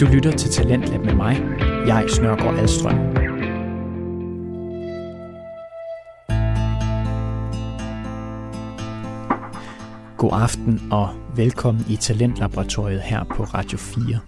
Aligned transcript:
Du 0.00 0.06
lytter 0.06 0.32
til 0.32 0.50
Talentlab 0.50 1.04
med 1.04 1.14
mig, 1.14 1.42
jeg 1.86 2.04
Snørgaard 2.08 2.58
Alstrøm. 2.58 2.98
God 10.16 10.30
aften 10.32 10.88
og 10.90 11.08
velkommen 11.36 11.84
i 11.90 11.96
Talentlaboratoriet 11.96 13.00
her 13.00 13.24
på 13.24 13.44
Radio 13.44 13.78
4. 13.78 14.20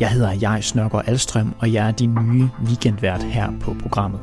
Jeg 0.00 0.10
hedder 0.10 0.32
jeg 0.40 0.64
Snørgaard 0.64 1.08
Alstrøm, 1.08 1.54
og 1.58 1.72
jeg 1.72 1.88
er 1.88 1.92
din 1.92 2.14
nye 2.14 2.48
weekendvært 2.66 3.22
her 3.22 3.52
på 3.60 3.76
programmet. 3.82 4.20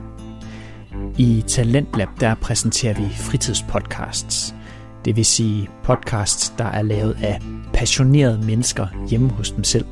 I 1.17 1.43
Talentlab 1.47 2.09
der 2.19 2.35
præsenterer 2.35 2.93
vi 2.93 3.07
fritidspodcasts. 3.13 4.55
Det 5.05 5.15
vil 5.15 5.25
sige 5.25 5.69
podcasts, 5.83 6.53
der 6.57 6.65
er 6.65 6.81
lavet 6.81 7.17
af 7.23 7.41
passionerede 7.73 8.45
mennesker 8.45 8.87
hjemme 9.09 9.29
hos 9.29 9.51
dem 9.51 9.63
selv. 9.63 9.85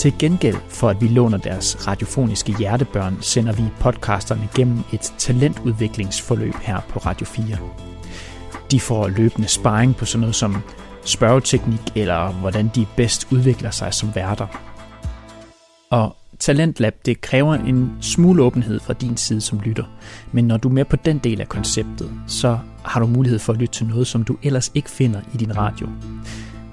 Til 0.00 0.18
gengæld 0.18 0.56
for 0.68 0.88
at 0.88 1.00
vi 1.00 1.08
låner 1.08 1.38
deres 1.38 1.86
radiofoniske 1.86 2.54
hjertebørn, 2.58 3.18
sender 3.20 3.52
vi 3.52 3.62
podcasterne 3.80 4.48
gennem 4.54 4.78
et 4.92 5.12
talentudviklingsforløb 5.18 6.54
her 6.54 6.80
på 6.88 6.98
Radio 6.98 7.26
4. 7.26 7.56
De 8.70 8.80
får 8.80 9.08
løbende 9.08 9.48
sparring 9.48 9.96
på 9.96 10.04
sådan 10.04 10.20
noget 10.20 10.34
som 10.34 10.56
spørgeteknik 11.04 11.80
eller 11.94 12.32
hvordan 12.32 12.70
de 12.74 12.86
bedst 12.96 13.32
udvikler 13.32 13.70
sig 13.70 13.94
som 13.94 14.14
værter. 14.14 14.46
Og 15.90 16.16
Talentlab, 16.38 16.94
det 17.06 17.20
kræver 17.20 17.54
en 17.54 17.92
smule 18.00 18.42
åbenhed 18.42 18.80
fra 18.80 18.92
din 18.92 19.16
side 19.16 19.40
som 19.40 19.60
lytter. 19.60 19.84
Men 20.32 20.44
når 20.44 20.56
du 20.56 20.68
er 20.68 20.72
med 20.72 20.84
på 20.84 20.96
den 20.96 21.18
del 21.18 21.40
af 21.40 21.48
konceptet, 21.48 22.10
så 22.26 22.58
har 22.84 23.00
du 23.00 23.06
mulighed 23.06 23.38
for 23.38 23.52
at 23.52 23.58
lytte 23.58 23.74
til 23.74 23.86
noget, 23.86 24.06
som 24.06 24.24
du 24.24 24.36
ellers 24.42 24.70
ikke 24.74 24.90
finder 24.90 25.20
i 25.34 25.36
din 25.36 25.56
radio. 25.56 25.88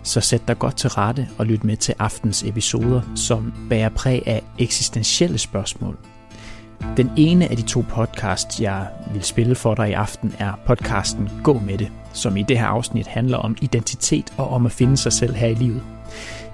Så 0.07 0.21
sæt 0.21 0.47
dig 0.47 0.59
godt 0.59 0.75
til 0.75 0.89
rette 0.89 1.27
og 1.37 1.45
lyt 1.45 1.63
med 1.63 1.77
til 1.77 1.93
aftens 1.99 2.43
episoder, 2.43 3.01
som 3.15 3.53
bærer 3.69 3.89
præg 3.89 4.23
af 4.25 4.41
eksistentielle 4.59 5.37
spørgsmål. 5.37 5.97
Den 6.97 7.11
ene 7.17 7.47
af 7.47 7.57
de 7.57 7.61
to 7.61 7.83
podcasts, 7.89 8.61
jeg 8.61 8.87
vil 9.13 9.23
spille 9.23 9.55
for 9.55 9.75
dig 9.75 9.89
i 9.89 9.93
aften, 9.93 10.35
er 10.39 10.53
podcasten 10.65 11.29
Gå 11.43 11.59
med 11.59 11.77
det, 11.77 11.91
som 12.13 12.37
i 12.37 12.43
det 12.43 12.59
her 12.59 12.65
afsnit 12.65 13.07
handler 13.07 13.37
om 13.37 13.57
identitet 13.61 14.33
og 14.37 14.49
om 14.49 14.65
at 14.65 14.71
finde 14.71 14.97
sig 14.97 15.13
selv 15.13 15.35
her 15.35 15.47
i 15.47 15.53
livet. 15.53 15.83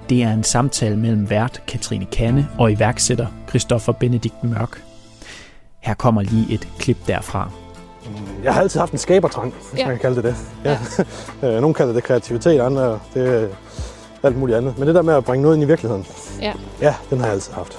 Det 0.08 0.22
er 0.22 0.32
en 0.32 0.44
samtale 0.44 0.96
mellem 0.96 1.30
vært 1.30 1.62
Katrine 1.66 2.06
Kanne 2.06 2.48
og 2.58 2.72
iværksætter 2.72 3.26
Christoffer 3.48 3.92
Benedikt 3.92 4.44
Mørk. 4.44 4.82
Her 5.80 5.94
kommer 5.94 6.22
lige 6.22 6.54
et 6.54 6.68
klip 6.78 7.06
derfra. 7.06 7.63
Jeg 8.44 8.54
har 8.54 8.60
altid 8.60 8.80
haft 8.80 8.92
en 8.92 8.98
skabertrang, 8.98 9.54
hvis 9.70 9.80
Ja. 9.80 9.86
man 9.86 9.98
kan 9.98 10.00
kalde 10.14 10.16
det 10.16 10.24
det. 10.24 10.36
Ja. 10.64 10.78
ja. 11.54 11.60
Nogle 11.60 11.74
kalder 11.74 11.92
det 11.92 12.04
kreativitet, 12.04 12.60
andre 12.60 12.98
det 13.14 13.42
er 13.42 13.48
alt 14.22 14.36
muligt 14.36 14.58
andet. 14.58 14.78
Men 14.78 14.86
det 14.88 14.94
der 14.94 15.02
med 15.02 15.14
at 15.14 15.24
bringe 15.24 15.42
noget 15.42 15.56
ind 15.56 15.64
i 15.64 15.66
virkeligheden, 15.66 16.06
Ja. 16.40 16.52
ja, 16.80 16.94
den 17.10 17.18
har 17.18 17.26
jeg 17.26 17.34
altid 17.34 17.52
haft. 17.52 17.78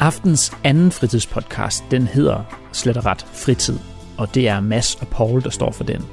Aftens 0.00 0.52
anden 0.64 0.92
fritidspodcast, 0.92 1.84
den 1.90 2.06
hedder 2.06 2.40
slet 2.72 2.96
og 2.96 3.06
ret 3.06 3.26
Fritid, 3.32 3.78
og 4.18 4.34
det 4.34 4.48
er 4.48 4.60
Mads 4.60 4.94
og 4.94 5.08
Paul, 5.08 5.42
der 5.44 5.50
står 5.50 5.70
for 5.72 5.84
den. 5.84 6.04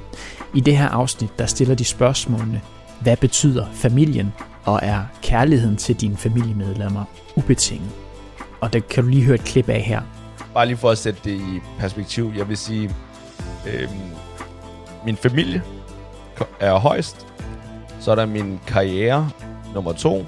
I 0.54 0.60
det 0.60 0.76
her 0.76 0.88
afsnit, 0.88 1.38
der 1.38 1.46
stiller 1.46 1.74
de 1.74 1.84
spørgsmålene, 1.84 2.60
hvad 3.00 3.16
betyder 3.16 3.66
familien, 3.74 4.32
og 4.64 4.80
er 4.82 5.00
kærligheden 5.22 5.76
til 5.76 5.94
dine 6.00 6.16
familiemedlemmer 6.16 7.04
ubetinget? 7.36 7.90
Og 8.60 8.72
det 8.72 8.88
kan 8.88 9.04
du 9.04 9.08
lige 9.10 9.24
høre 9.24 9.34
et 9.34 9.44
klip 9.44 9.68
af 9.68 9.80
her. 9.80 10.00
Bare 10.54 10.66
lige 10.66 10.76
for 10.76 10.90
at 10.90 10.98
sætte 10.98 11.20
det 11.24 11.30
i 11.30 11.60
perspektiv. 11.78 12.32
Jeg 12.36 12.48
vil 12.48 12.56
sige, 12.56 12.94
øhm, 13.66 13.90
min 15.04 15.16
familie 15.16 15.62
er 16.60 16.74
højst. 16.74 17.26
Så 18.00 18.10
er 18.10 18.14
der 18.14 18.26
min 18.26 18.60
karriere 18.66 19.30
nummer 19.74 19.92
to. 19.92 20.26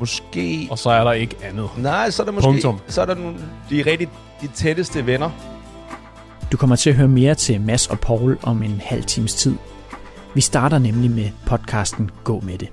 Måske... 0.00 0.68
Og 0.70 0.78
så 0.78 0.90
er 0.90 1.04
der 1.04 1.12
ikke 1.12 1.36
andet. 1.42 1.70
Nej, 1.76 2.10
så 2.10 2.22
er 2.22 2.24
der 2.24 2.32
måske... 2.32 2.46
Punktum. 2.46 2.80
Så 2.88 3.02
er 3.02 3.06
der 3.06 3.14
nogle, 3.14 3.38
de 3.70 3.82
rigtig 3.82 4.08
de 4.40 4.48
tætteste 4.54 5.06
venner. 5.06 5.30
Du 6.52 6.56
kommer 6.56 6.76
til 6.76 6.90
at 6.90 6.96
høre 6.96 7.08
mere 7.08 7.34
til 7.34 7.60
Mads 7.60 7.86
og 7.86 8.00
Paul 8.00 8.38
om 8.42 8.62
en 8.62 8.80
halv 8.84 9.04
times 9.04 9.34
tid. 9.34 9.56
Vi 10.34 10.40
starter 10.40 10.78
nemlig 10.78 11.10
med 11.10 11.30
podcasten 11.46 12.10
Gå 12.24 12.40
med 12.40 12.58
det. 12.58 12.68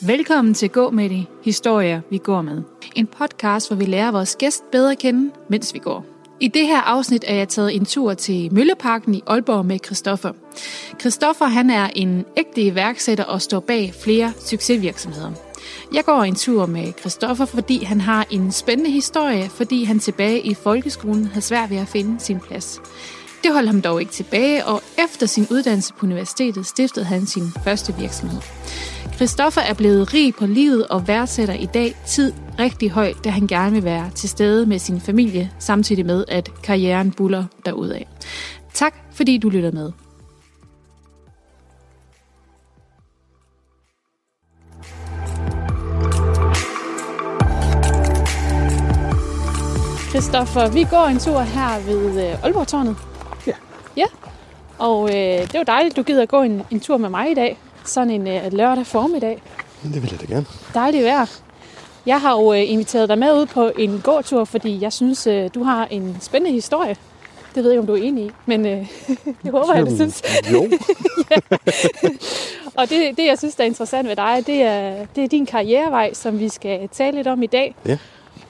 Velkommen 0.00 0.54
til 0.54 0.70
Gå 0.70 0.90
med 0.90 1.10
det, 1.10 1.26
historier 1.44 2.00
vi 2.10 2.18
går 2.18 2.42
med. 2.42 2.62
En 2.94 3.06
podcast, 3.06 3.68
hvor 3.68 3.76
vi 3.76 3.84
lærer 3.84 4.10
vores 4.10 4.36
gæst 4.36 4.62
bedre 4.72 4.92
at 4.92 4.98
kende, 4.98 5.30
mens 5.48 5.74
vi 5.74 5.78
går. 5.78 6.04
I 6.40 6.48
det 6.48 6.66
her 6.66 6.80
afsnit 6.80 7.24
er 7.26 7.34
jeg 7.34 7.48
taget 7.48 7.74
en 7.76 7.84
tur 7.84 8.14
til 8.14 8.54
Mølleparken 8.54 9.14
i 9.14 9.22
Aalborg 9.26 9.66
med 9.66 9.78
Christoffer. 9.84 10.32
Christoffer 11.00 11.44
han 11.44 11.70
er 11.70 11.90
en 11.96 12.24
ægte 12.36 12.62
iværksætter 12.62 13.24
og 13.24 13.42
står 13.42 13.60
bag 13.60 13.94
flere 14.02 14.32
succesvirksomheder. 14.38 15.30
Jeg 15.94 16.04
går 16.04 16.22
en 16.22 16.34
tur 16.34 16.66
med 16.66 16.92
Christoffer, 17.00 17.44
fordi 17.44 17.84
han 17.84 18.00
har 18.00 18.26
en 18.30 18.52
spændende 18.52 18.90
historie, 18.90 19.48
fordi 19.48 19.84
han 19.84 19.98
tilbage 19.98 20.40
i 20.40 20.54
folkeskolen 20.54 21.26
havde 21.26 21.44
svært 21.44 21.70
ved 21.70 21.76
at 21.76 21.88
finde 21.88 22.20
sin 22.20 22.40
plads. 22.40 22.80
Det 23.42 23.52
holdt 23.52 23.68
ham 23.68 23.82
dog 23.82 24.00
ikke 24.00 24.12
tilbage, 24.12 24.64
og 24.64 24.82
efter 25.04 25.26
sin 25.26 25.46
uddannelse 25.50 25.94
på 25.94 26.06
universitetet 26.06 26.66
stiftede 26.66 27.04
han 27.04 27.26
sin 27.26 27.52
første 27.64 27.94
virksomhed. 27.98 28.40
Christoffer 29.18 29.60
er 29.60 29.74
blevet 29.74 30.14
rig 30.14 30.34
på 30.34 30.46
livet 30.46 30.86
og 30.86 31.08
værdsætter 31.08 31.54
i 31.54 31.66
dag 31.66 31.94
tid 32.06 32.32
rigtig 32.58 32.90
højt, 32.90 33.24
da 33.24 33.30
han 33.30 33.46
gerne 33.46 33.72
vil 33.72 33.84
være 33.84 34.10
til 34.14 34.28
stede 34.28 34.66
med 34.66 34.78
sin 34.78 35.00
familie, 35.00 35.50
samtidig 35.58 36.06
med, 36.06 36.24
at 36.28 36.50
karrieren 36.62 37.12
buller 37.12 37.44
derudad. 37.66 38.00
Tak, 38.74 38.94
fordi 39.12 39.38
du 39.38 39.48
lytter 39.48 39.72
med. 39.72 39.92
Christoffer, 50.08 50.70
vi 50.72 50.84
går 50.84 51.06
en 51.06 51.18
tur 51.18 51.40
her 51.40 51.86
ved 51.86 52.30
øh, 52.30 52.44
Aalborg-tårnet. 52.44 52.96
Ja. 53.46 53.52
Ja, 53.96 54.06
og 54.78 55.08
øh, 55.08 55.40
det 55.40 55.54
var 55.54 55.64
dejligt, 55.64 55.96
du 55.96 56.02
gider 56.02 56.26
gå 56.26 56.42
en, 56.42 56.62
en 56.70 56.80
tur 56.80 56.96
med 56.96 57.08
mig 57.08 57.30
i 57.30 57.34
dag. 57.34 57.58
Sådan 57.88 58.10
en 58.10 58.26
øh, 58.26 58.52
lørdag 58.52 58.86
formiddag. 58.86 59.42
Det 59.82 60.02
vil 60.02 60.10
jeg 60.10 60.20
da 60.20 60.34
gerne. 60.34 60.46
Dejligt 60.74 61.04
vejr. 61.04 61.26
Jeg 62.06 62.20
har 62.20 62.32
jo 62.32 62.52
øh, 62.52 62.70
inviteret 62.70 63.08
dig 63.08 63.18
med 63.18 63.32
ud 63.32 63.46
på 63.46 63.70
en 63.78 64.00
gåtur, 64.04 64.44
fordi 64.44 64.82
jeg 64.82 64.92
synes, 64.92 65.26
øh, 65.26 65.50
du 65.54 65.62
har 65.62 65.86
en 65.90 66.16
spændende 66.20 66.52
historie. 66.52 66.96
Det 67.54 67.64
ved 67.64 67.70
jeg 67.70 67.72
ikke, 67.72 67.80
om 67.80 67.86
du 67.86 67.92
er 67.92 68.08
enig 68.08 68.24
i, 68.24 68.30
men 68.46 68.66
øh, 68.66 68.72
det 69.42 69.50
håber 69.50 69.74
jeg, 69.74 69.86
du 69.86 69.96
synes. 69.96 70.22
Jo, 70.52 70.66
Og 72.78 72.90
det, 72.90 73.16
det, 73.16 73.26
jeg 73.26 73.38
synes, 73.38 73.54
der 73.54 73.64
er 73.64 73.68
interessant 73.68 74.08
ved 74.08 74.16
dig, 74.16 74.42
det 74.46 74.62
er, 74.62 75.06
det 75.16 75.24
er 75.24 75.28
din 75.28 75.46
karrierevej, 75.46 76.14
som 76.14 76.38
vi 76.38 76.48
skal 76.48 76.88
tale 76.88 77.16
lidt 77.16 77.26
om 77.26 77.42
i 77.42 77.46
dag. 77.46 77.74
Ja. 77.86 77.98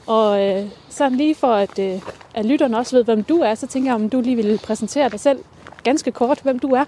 Og 0.06 0.47
øh, 0.47 0.65
sådan 0.88 1.19
lige 1.19 1.34
for, 1.34 1.54
at, 1.54 1.78
øh, 1.78 2.00
at 2.34 2.44
lytterne 2.44 2.78
også 2.78 2.97
ved, 2.97 3.04
hvem 3.04 3.22
du 3.22 3.38
er, 3.38 3.54
så 3.54 3.66
tænker 3.66 3.88
jeg, 3.88 3.94
om 3.94 4.10
du 4.10 4.21
lige 4.21 4.37
vil 4.37 4.60
præsentere 4.65 5.09
dig 5.09 5.21
selv 5.21 5.38
ganske 5.84 6.12
kort, 6.12 6.41
hvem 6.43 6.59
du 6.59 6.69
er. 6.69 6.84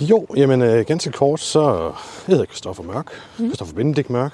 Jo 0.00 0.26
jamen 0.36 0.62
øh, 0.62 0.86
ganske 0.86 1.12
kort, 1.12 1.40
så 1.40 1.72
jeg 1.72 1.92
hedder 2.26 2.44
Christoffer 2.44 2.82
Mørk. 2.82 3.06
Mm. 3.38 3.46
Christoffer 3.46 3.74
Benedikt 3.74 4.10
Mørk. 4.10 4.32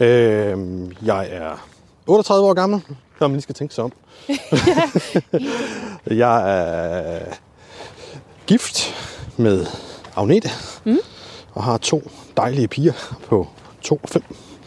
Øh, 0.00 0.58
jeg 1.02 1.28
er 1.30 1.68
38 2.06 2.48
år 2.48 2.54
gammel, 2.54 2.80
når 3.20 3.28
man 3.28 3.32
lige 3.32 3.42
skal 3.42 3.54
tænke 3.54 3.74
sig 3.74 3.84
om. 3.84 3.92
jeg 6.24 6.56
er 6.56 7.34
gift 8.46 8.94
med 9.36 9.66
Agnete, 10.16 10.50
mm. 10.84 10.98
og 11.54 11.64
har 11.64 11.78
to 11.78 12.10
dejlige 12.36 12.68
piger 12.68 12.92
på 13.28 13.48
2 13.82 14.00
og 14.02 14.08
5. 14.08 14.22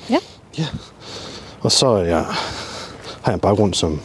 Ja. 0.09 0.17
Ja. 0.57 0.65
Og 1.61 1.71
så 1.71 1.87
er 1.87 2.03
jeg, 2.03 2.25
har 3.21 3.31
jeg 3.31 3.33
en 3.33 3.39
baggrund 3.39 3.73
som 3.73 4.01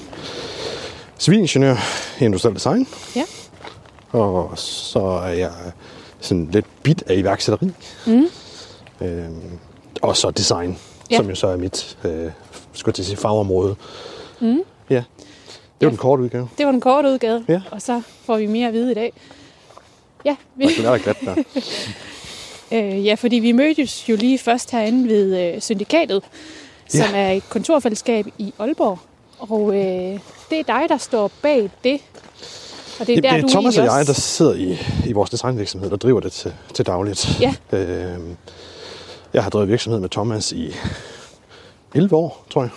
civilingeniør 1.18 1.76
i 2.20 2.24
industriel 2.24 2.54
design. 2.54 2.88
Ja. 3.16 3.24
Og 4.10 4.58
så 4.58 5.00
er 5.00 5.28
jeg 5.28 5.52
sådan 6.20 6.48
lidt 6.52 6.66
bit 6.82 7.02
af 7.06 7.16
iværksætteri. 7.16 7.70
Mm. 8.06 8.26
Øhm, 9.00 9.58
og 10.02 10.16
så 10.16 10.30
design, 10.30 10.78
Ja. 11.10 11.16
som 11.16 11.28
jo 11.28 11.34
så 11.34 11.46
er 11.46 11.56
mit 11.56 11.98
øh, 12.04 12.30
skulle 12.72 12.92
til 12.92 13.04
sige, 13.04 13.16
fagområde. 13.16 13.76
Mm. 14.40 14.60
Ja. 14.90 14.94
Det 14.94 15.04
var 15.80 15.86
Ja. 15.86 15.88
den 15.88 15.96
korte 15.96 16.22
udgave. 16.22 16.48
Det 16.58 16.66
var 16.66 16.72
den 16.72 16.80
korte 16.80 17.08
udgave, 17.08 17.44
Ja. 17.48 17.60
og 17.70 17.82
så 17.82 18.02
får 18.24 18.36
vi 18.36 18.46
mere 18.46 18.68
at 18.68 18.74
vide 18.74 18.90
i 18.90 18.94
dag. 18.94 19.12
Ja, 20.24 20.36
vi, 20.56 20.64
Og 20.64 20.70
er 20.84 20.90
der 20.90 20.98
glat 20.98 21.16
der. 21.24 21.34
øh, 22.72 23.06
ja, 23.06 23.14
fordi 23.14 23.36
vi 23.36 23.52
mødtes 23.52 24.08
jo 24.08 24.16
lige 24.16 24.38
først 24.38 24.70
herinde 24.70 25.08
ved 25.08 25.54
øh, 25.54 25.60
Syndikatet, 25.60 26.22
som 26.88 27.00
Ja. 27.12 27.18
er 27.18 27.32
et 27.32 27.42
kontorfællesskab 27.48 28.26
i 28.38 28.54
Aalborg. 28.58 28.98
Og 29.38 29.74
øh, 29.76 30.20
det 30.50 30.58
er 30.60 30.62
dig, 30.66 30.82
der 30.88 30.96
står 30.96 31.30
bag 31.42 31.70
det. 31.84 32.00
Og 33.00 33.06
det 33.06 33.18
er 33.18 33.20
der, 33.20 33.34
det 33.34 33.42
du 33.42 33.48
Thomas 33.48 33.78
og 33.78 33.84
jeg, 33.84 34.06
der 34.06 34.12
sidder 34.12 34.54
i, 34.54 34.78
i 35.06 35.12
vores 35.12 35.30
designvirksomhed, 35.30 35.90
der 35.90 35.96
driver 35.96 36.20
det 36.20 36.32
til, 36.32 36.54
til 36.74 36.86
dagligt. 36.86 37.40
Ja. 37.40 37.54
Øhm, 37.72 38.36
jeg 39.32 39.42
har 39.42 39.50
drevet 39.50 39.68
virksomhed 39.68 40.00
med 40.00 40.08
Thomas 40.08 40.52
i 40.52 40.74
11 41.94 42.16
år, 42.16 42.44
tror 42.50 42.62
jeg. 42.62 42.70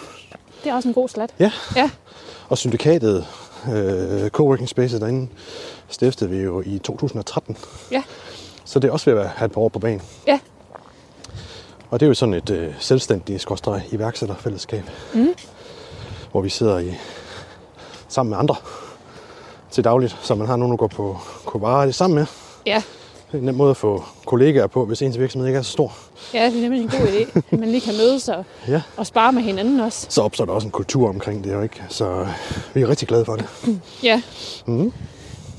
Det 0.63 0.69
er 0.69 0.75
også 0.75 0.87
en 0.87 0.93
god 0.93 1.09
slat. 1.09 1.29
Ja. 1.39 1.51
Ja, 1.75 1.89
Og 2.49 2.57
syndikatet 2.57 3.25
Øh, 3.69 4.29
coworking 4.29 4.69
space 4.69 4.99
derinde 4.99 5.27
stiftede 5.89 6.29
vi 6.29 6.37
jo 6.37 6.61
i 6.65 6.77
2013. 6.77 7.57
Ja. 7.91 8.03
Så 8.65 8.79
det 8.79 8.87
er 8.87 8.91
også 8.91 9.11
ved 9.11 9.19
at 9.19 9.27
have 9.29 9.45
et 9.45 9.51
par 9.51 9.61
år 9.61 9.69
på 9.69 9.79
banen. 9.79 10.01
Ja. 10.27 10.39
Og 11.89 11.99
det 11.99 12.05
er 12.05 12.07
jo 12.07 12.13
sådan 12.13 12.33
et 12.33 12.49
øh, 12.49 12.73
selvstændigt 12.79 13.41
skorstræk 13.41 13.81
iværksætterfællesskab. 13.93 14.83
Mm. 15.13 15.27
Hvor 16.31 16.41
vi 16.41 16.49
sidder 16.49 16.79
i 16.79 16.93
sammen 18.07 18.29
med 18.29 18.37
andre 18.37 18.55
til 19.71 19.83
dagligt, 19.83 20.17
så 20.21 20.35
man 20.35 20.47
har 20.47 20.55
nogen 20.55 20.73
at 20.73 20.79
gå 20.79 20.87
på, 20.87 21.17
på 21.51 21.65
arbejde 21.65 21.93
sammen 21.93 22.15
med. 22.15 22.25
Ja. 22.65 22.81
Det 23.31 23.37
er 23.37 23.39
en 23.41 23.45
nem 23.45 23.55
måde 23.55 23.69
at 23.69 23.77
få 23.77 24.03
kollegaer 24.25 24.67
på, 24.67 24.85
hvis 24.85 25.01
ens 25.01 25.19
virksomhed 25.19 25.47
ikke 25.47 25.57
er 25.57 25.61
så 25.63 25.71
stor. 25.71 25.93
ja, 26.33 26.45
det 26.45 26.57
er 26.57 26.61
nemlig 26.61 26.81
en 26.81 26.87
god 26.89 27.07
idé, 27.07 27.39
at 27.51 27.59
man 27.59 27.69
lige 27.69 27.81
kan 27.81 27.93
mødes 27.97 28.29
og, 28.29 28.43
Ja. 28.67 28.81
og 28.97 29.07
spare 29.07 29.31
med 29.33 29.41
hinanden 29.41 29.79
også. 29.79 30.05
Så 30.09 30.21
opstår 30.21 30.45
der 30.45 30.53
også 30.53 30.67
en 30.67 30.71
kultur 30.71 31.09
omkring 31.09 31.43
det, 31.43 31.53
jo 31.53 31.61
ikke? 31.61 31.83
Så 31.89 32.27
vi 32.73 32.81
er 32.81 32.89
rigtig 32.89 33.07
glade 33.07 33.25
for 33.25 33.35
det. 33.35 33.45
Ja. 34.03 34.21
Mhm. 34.65 34.93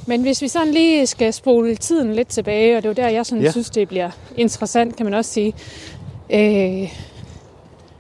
Men 0.07 0.23
hvis 0.23 0.43
vi 0.43 0.49
sådan 0.49 0.69
lige 0.73 1.07
skal 1.07 1.33
spole 1.33 1.77
tiden 1.77 2.15
lidt 2.15 2.29
tilbage, 2.29 2.77
og 2.77 2.83
det 2.83 2.89
er 2.89 3.03
jo 3.03 3.07
der, 3.09 3.15
jeg 3.15 3.27
sådan 3.27 3.45
ja. 3.45 3.51
synes, 3.51 3.71
det 3.71 3.89
bliver 3.89 4.11
interessant, 4.37 4.97
kan 4.97 5.07
man 5.07 5.15
også 5.15 5.31
sige. 5.33 5.55
Øh, 6.31 6.93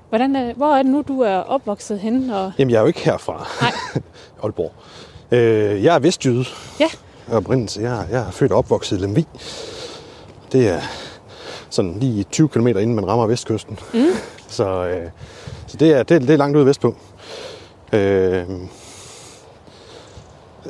hvordan 0.09 0.37
er, 0.37 0.55
hvor 0.55 0.75
er 0.75 0.83
det 0.83 0.93
nu, 0.93 1.03
du 1.09 1.21
er 1.21 1.37
opvokset 1.37 2.01
henne? 2.01 2.39
Og, 2.39 2.53
Jamen, 2.59 2.71
jeg 2.71 2.77
er 2.77 2.81
jo 2.81 2.87
ikke 2.87 3.01
herfra. 3.05 3.49
Nej. 3.61 3.73
Aalborg. 4.43 4.73
Øh, 5.33 5.85
jeg 5.85 5.95
er 5.95 5.99
vestjyde. 5.99 6.45
Ja. 6.81 6.89
af 7.29 7.37
Oprindelse. 7.37 7.81
Jeg, 7.83 8.07
jeg 8.11 8.21
er 8.21 8.31
født 8.31 8.53
og 8.53 8.59
opvokset 8.59 8.99
i 8.99 9.01
Lemvig. 9.01 9.27
Det 10.53 10.69
er 10.69 10.81
sådan 11.71 11.99
lige 11.99 12.25
20 12.25 12.49
km 12.49 12.67
inden 12.67 12.95
man 12.95 13.09
rammer 13.09 13.27
vestkysten. 13.27 13.79
Mm. 13.95 14.07
Så, 14.49 14.87
øh, 14.87 15.11
så 15.67 15.77
det, 15.77 15.93
er, 15.93 16.03
det, 16.03 16.15
er, 16.15 16.19
det 16.19 16.31
er 16.31 16.37
langt 16.37 16.57
ude 16.57 16.67
vestpå. 16.67 16.97
Øh, 17.93 18.45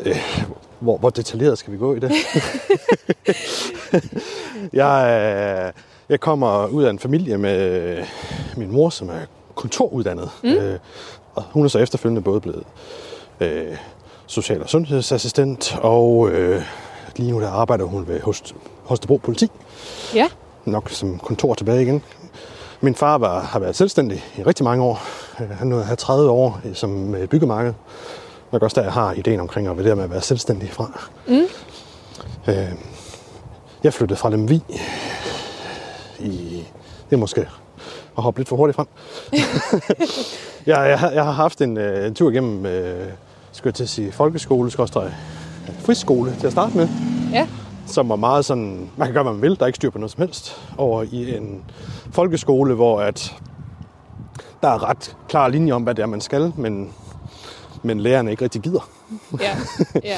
øh, 0.05 0.17
hvor, 0.81 0.99
hvor 0.99 1.11
detaljeret 1.11 1.59
skal 1.59 1.73
vi 1.73 1.79
gå 1.79 1.95
i 1.95 1.99
det? 1.99 2.13
jeg, 4.83 5.07
øh, 5.67 5.83
jeg 6.09 6.21
kommer 6.21 6.67
ud 6.67 6.85
af 6.85 6.91
en 6.91 6.99
familie 6.99 7.39
med 7.39 8.05
min 8.57 8.73
mor, 8.73 8.91
som 8.91 9.09
er 9.09 9.21
kulturuddannet. 9.55 10.31
Mm. 10.43 10.51
Øh, 10.51 10.79
og 11.35 11.43
hun 11.43 11.65
er 11.65 11.69
så 11.69 11.79
efterfølgende 11.79 12.23
både 12.23 12.41
blevet 12.41 12.65
øh, 13.41 13.77
social- 14.33 14.63
og 14.63 14.69
sundhedsassistent, 14.69 15.77
og 15.83 16.31
øh, 16.31 16.63
lige 17.17 17.31
nu 17.33 17.41
der 17.41 17.49
arbejder 17.51 17.85
hun 17.85 18.09
ved 18.09 18.21
Host, 18.21 18.55
Holstebro 18.85 19.17
Politi, 19.17 19.49
ja, 20.15 20.29
nok 20.65 20.91
som 20.91 21.19
kontor 21.19 21.55
tilbage 21.55 21.83
igen. 21.83 22.03
Min 22.81 22.95
far 22.95 23.19
var, 23.19 23.41
har 23.41 23.59
været 23.59 23.77
selvstændig 23.77 24.25
i 24.39 24.43
rigtig 24.43 24.65
mange 24.65 24.85
år. 24.85 25.03
Øh, 25.41 25.51
Han 25.51 25.67
nåede 25.67 25.83
at 25.83 25.87
have 25.87 25.97
30 25.97 26.31
år 26.31 26.61
i- 26.65 26.75
som 26.75 26.91
med 26.91 27.29
byggemarked. 27.29 27.73
Nok 28.53 28.63
også 28.63 28.75
der, 28.75 28.83
jeg 28.83 28.93
har 28.93 29.13
ideen 29.13 29.41
omkring 29.41 29.69
at 29.69 29.77
være 29.79 29.87
der 29.89 29.95
med 29.95 30.05
at 30.05 30.11
være 30.11 30.21
selvstændig 30.23 30.71
fra. 30.71 31.01
Mm. 31.29 31.43
Øh, 32.49 32.73
jeg 33.85 33.95
flyttede 33.95 34.19
fra 34.19 34.31
Lemvig 34.31 34.63
i... 36.19 36.65
Det 37.11 37.17
er 37.17 37.21
måske 37.21 37.41
at 38.17 38.23
hoppe 38.23 38.41
lidt 38.41 38.49
for 38.49 38.57
hurtigt 38.57 38.77
frem. 38.77 38.87
jeg, 40.67 40.89
jeg, 40.89 40.99
har- 40.99 41.11
jeg 41.11 41.25
har 41.25 41.33
haft 41.33 41.61
en, 41.61 41.77
øh, 41.77 42.07
en 42.07 42.15
tur 42.15 42.31
igennem, 42.31 42.67
øh, 42.67 43.07
skal 43.53 43.69
jeg 43.69 43.75
til 43.75 43.83
at 43.83 43.89
sige, 43.89 44.13
folkeskole, 44.13 44.71
skorstræk, 44.71 45.11
friskole 45.79 46.35
til 46.41 46.47
at 46.47 46.53
starte 46.53 46.77
med 46.77 46.89
ja, 47.33 47.49
som 47.87 48.09
var 48.09 48.17
meget 48.17 48.45
sådan, 48.45 48.91
man 48.97 49.07
kan 49.09 49.15
gøre, 49.15 49.23
hvad 49.23 49.33
man 49.33 49.43
vil, 49.43 49.57
der 49.57 49.63
er 49.63 49.67
ikke 49.67 49.77
styr 49.77 49.91
på 49.91 49.99
noget 49.99 50.11
som 50.11 50.23
helst, 50.23 50.57
over 50.79 51.03
i 51.03 51.37
en 51.37 51.65
folkeskole, 52.11 52.75
hvor 52.75 53.01
at 53.01 53.35
der 54.63 54.69
er 54.69 54.89
ret 54.89 55.17
klar 55.29 55.49
linje 55.49 55.73
om, 55.73 55.83
hvad 55.83 55.95
det 55.95 56.03
er, 56.03 56.07
man 56.07 56.21
skal, 56.21 56.53
men, 56.57 56.93
men 57.83 58.01
lærerne 58.01 58.31
ikke 58.31 58.45
rigtig 58.45 58.61
gider. 58.63 58.89
ja, 59.41 59.57
ja. 60.05 60.17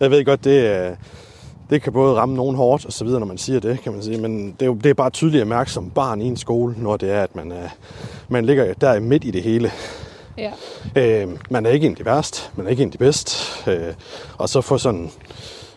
Jeg 0.00 0.10
ved 0.10 0.24
godt, 0.24 0.44
det, 0.44 0.96
det 1.70 1.82
kan 1.82 1.92
både 1.92 2.14
ramme 2.14 2.34
nogen 2.34 2.56
hårdt 2.56 2.86
og 2.86 2.92
så 2.92 3.04
videre, 3.04 3.20
når 3.20 3.26
man 3.26 3.38
siger 3.38 3.60
det, 3.60 3.80
kan 3.82 3.92
man 3.92 4.02
sige, 4.02 4.20
men 4.20 4.46
det 4.46 4.62
er, 4.62 4.66
jo, 4.66 4.74
det 4.74 4.90
er 4.90 4.94
bare 4.94 5.10
tydeligt 5.10 5.40
at 5.40 5.46
mærke 5.46 5.70
som 5.70 5.90
barn 5.90 6.20
i 6.20 6.26
en 6.26 6.36
skole, 6.36 6.74
når 6.78 6.96
det 6.96 7.10
er, 7.10 7.22
at 7.22 7.36
man, 7.36 7.52
er, 7.52 7.68
man 8.28 8.44
ligger 8.44 8.74
der 8.74 9.00
midt 9.00 9.24
i 9.24 9.30
det 9.30 9.42
hele. 9.42 9.70
Ja. 10.38 10.52
Øh, 10.96 11.28
man 11.50 11.66
er 11.66 11.70
ikke 11.70 11.86
en 11.86 11.92
af 11.92 11.96
de 11.96 12.04
værste, 12.04 12.50
man 12.56 12.66
er 12.66 12.70
ikke 12.70 12.82
en 12.82 12.88
af 12.88 12.92
de 12.92 12.98
bedste. 12.98 13.70
Øh, 13.70 13.94
og 14.38 14.48
så 14.48 14.60
få 14.60 14.78
sådan 14.78 15.10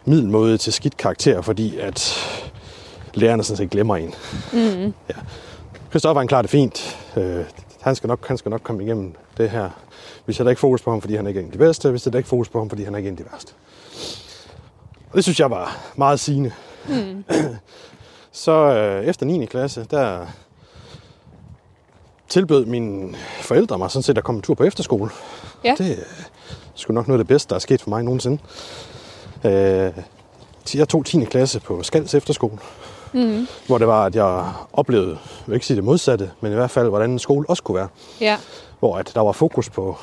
middelmåde 0.05 0.57
til 0.57 0.73
skidt 0.73 0.97
karakter, 0.97 1.41
fordi 1.41 1.77
at 1.77 2.25
lærerne 3.13 3.43
sådan 3.43 3.57
set 3.57 3.69
glemmer 3.69 3.95
en. 3.95 4.13
Mm. 4.53 4.93
Ja. 5.09 5.15
Christoffer 5.89 6.19
han 6.19 6.27
klarer 6.27 6.41
det 6.41 6.51
fint. 6.51 6.97
Øh, 7.17 7.45
han, 7.81 7.95
skal 7.95 8.07
nok, 8.07 8.27
han 8.27 8.37
skal 8.37 8.49
nok 8.49 8.61
komme 8.63 8.83
igennem 8.83 9.15
det 9.37 9.49
her. 9.49 9.69
Vi 10.25 10.33
sætter 10.33 10.49
ikke 10.49 10.59
fokus 10.59 10.81
på 10.81 10.91
ham, 10.91 11.01
fordi 11.01 11.15
han 11.15 11.27
ikke 11.27 11.39
er 11.39 11.41
en 11.41 11.47
af 11.47 11.51
de 11.51 11.57
bedste. 11.57 11.91
Vi 11.91 11.97
sætter 11.97 12.19
ikke 12.19 12.29
fokus 12.29 12.49
på 12.49 12.59
ham, 12.59 12.69
fordi 12.69 12.83
han 12.83 12.93
er 12.93 12.97
ikke 12.97 13.07
en 13.07 13.13
af 13.19 13.25
de 13.25 13.31
værste. 13.31 13.53
Og 15.11 15.15
det 15.15 15.23
synes 15.23 15.39
jeg 15.39 15.51
var 15.51 15.77
meget 15.95 16.19
sigende. 16.19 16.51
Mm. 16.87 17.23
så 18.31 18.51
øh, 18.51 19.05
efter 19.05 19.25
9. 19.25 19.45
klasse, 19.45 19.87
der 19.91 20.25
tilbød 22.29 22.65
mine 22.65 23.15
forældre 23.41 23.77
mig 23.77 23.91
sådan 23.91 24.03
set 24.03 24.17
at 24.17 24.23
komme 24.23 24.39
en 24.39 24.41
tur 24.41 24.53
på 24.53 24.63
efterskole. 24.63 25.09
Ja. 25.63 25.75
Det 25.77 25.91
er 25.91 26.03
sgu 26.75 26.93
nok 26.93 27.07
noget 27.07 27.19
af 27.19 27.23
det 27.25 27.27
bedste, 27.27 27.49
der 27.49 27.55
er 27.55 27.59
sket 27.59 27.81
for 27.81 27.89
mig 27.89 28.03
nogensinde. 28.03 28.37
Øh, 29.43 29.91
jeg 30.75 30.89
tog 30.89 31.05
10. 31.05 31.23
klasse 31.25 31.59
på 31.59 31.83
Skals 31.83 32.13
efterskole, 32.13 32.57
mm. 33.13 33.47
hvor 33.67 33.77
det 33.77 33.87
var, 33.87 34.05
at 34.05 34.15
jeg 34.15 34.45
oplevede, 34.73 35.09
jeg 35.09 35.47
vil 35.47 35.53
ikke 35.53 35.65
sige 35.65 35.77
det 35.77 35.83
modsatte, 35.83 36.31
men 36.41 36.51
i 36.51 36.55
hvert 36.55 36.71
fald, 36.71 36.89
hvordan 36.89 37.11
en 37.11 37.19
skole 37.19 37.49
også 37.49 37.63
kunne 37.63 37.75
være. 37.75 37.87
ja. 38.21 38.37
Hvor 38.79 38.97
at 38.97 39.11
der 39.15 39.21
var 39.21 39.31
fokus 39.31 39.69
på 39.69 39.97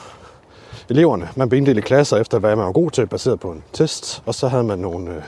eleverne. 0.91 1.29
Man 1.37 1.49
blev 1.49 1.59
inddelt 1.59 1.79
i 1.79 1.81
klasser 1.81 2.17
efter, 2.17 2.39
hvad 2.39 2.57
man 2.57 2.67
var 2.67 2.73
god 2.73 2.91
til, 2.91 3.07
baseret 3.07 3.41
på 3.41 3.51
en 3.51 3.65
test. 3.73 4.23
Og 4.27 4.35
så 4.35 4.49
havde 4.49 4.65
man 4.65 4.79
nogle, 4.79 5.11
øh, 5.11 5.23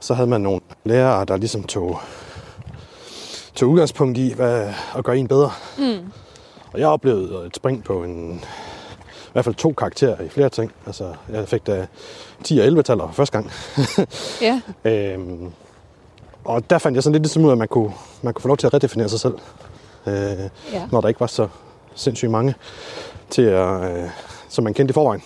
så 0.00 0.14
havde 0.14 0.30
man 0.30 0.40
nogle 0.40 0.60
lærere, 0.84 1.24
der 1.24 1.36
ligesom 1.36 1.62
tog, 1.62 2.00
tog 3.58 3.68
udgangspunkt 3.68 4.18
i 4.18 4.32
hvad, 4.32 4.72
at 4.96 5.04
gøre 5.04 5.18
en 5.18 5.28
bedre. 5.28 5.50
Mm. 5.78 6.12
Og 6.72 6.80
jeg 6.80 6.88
oplevede 6.88 7.46
et 7.46 7.56
spring 7.56 7.84
på 7.84 8.04
en, 8.04 8.34
i 9.26 9.32
hvert 9.32 9.44
fald 9.44 9.54
to 9.54 9.72
karakterer 9.72 10.22
i 10.22 10.28
flere 10.28 10.48
ting. 10.48 10.72
Altså, 10.86 11.14
jeg 11.32 11.48
fik 11.48 11.66
da 11.66 11.86
10 12.44 12.58
og 12.58 12.66
11 12.66 12.82
taller 12.82 13.06
for 13.06 13.12
første 13.14 13.32
gang. 13.32 13.50
ja. 14.46 14.60
Øhm, 14.84 15.52
og 16.44 16.70
der 16.70 16.78
fandt 16.78 16.96
jeg 16.96 17.02
sådan 17.02 17.12
lidt 17.12 17.22
ligesom 17.22 17.44
ud 17.44 17.48
af, 17.48 17.52
at 17.52 17.58
man 17.58 17.68
kunne, 17.68 17.92
man 18.22 18.34
kunne 18.34 18.42
få 18.42 18.48
lov 18.48 18.56
til 18.56 18.66
at 18.66 18.74
redefinere 18.74 19.08
sig 19.08 19.20
selv. 19.20 19.34
Øh, 20.06 20.14
Ja. 20.72 20.88
Når 20.92 21.00
der 21.00 21.08
ikke 21.08 21.20
var 21.20 21.26
så 21.26 21.48
sindssygt 21.94 22.30
mange 22.30 22.54
til 23.30 23.42
at, 23.42 23.96
øh, 23.96 24.10
som 24.48 24.64
man 24.64 24.74
kendte 24.74 24.92
i 24.92 24.94
forvejen. 24.94 25.22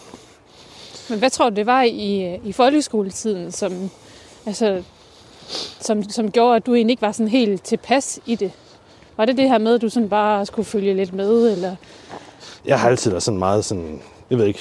Men 1.10 1.18
hvad 1.18 1.30
tror 1.30 1.50
du, 1.50 1.56
det 1.56 1.66
var 1.66 1.82
i, 1.82 2.34
i 2.44 2.52
folkeskoletiden, 2.52 3.52
som, 3.52 3.90
altså, 4.46 4.82
som, 5.80 6.02
som 6.02 6.30
gjorde, 6.30 6.56
at 6.56 6.66
du 6.66 6.74
egentlig 6.74 6.92
ikke 6.92 7.02
var 7.02 7.12
sådan 7.12 7.28
helt 7.28 7.62
tilpas 7.62 8.20
i 8.26 8.34
det? 8.34 8.52
Var 9.16 9.24
det 9.24 9.36
det 9.36 9.48
her 9.48 9.58
med, 9.58 9.74
at 9.74 9.82
du 9.82 9.88
sådan 9.88 10.08
bare 10.08 10.46
skulle 10.46 10.66
følge 10.66 10.94
lidt 10.94 11.12
med? 11.12 11.52
Eller? 11.52 11.76
Jeg 12.64 12.80
har 12.80 12.88
altid 12.88 13.10
været 13.10 13.22
sådan 13.22 13.38
meget 13.38 13.64
sådan, 13.64 14.00
jeg 14.30 14.38
ved 14.38 14.46
ikke, 14.46 14.60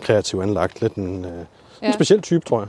kreativ 0.00 0.40
anlagt. 0.40 0.80
Lidt 0.80 0.94
en, 0.94 1.24
øh, 1.24 1.30
ja. 1.30 1.36
Ja. 1.82 1.86
en 1.86 1.92
speciel 1.92 2.22
type, 2.22 2.44
tror 2.44 2.60
jeg. 2.60 2.68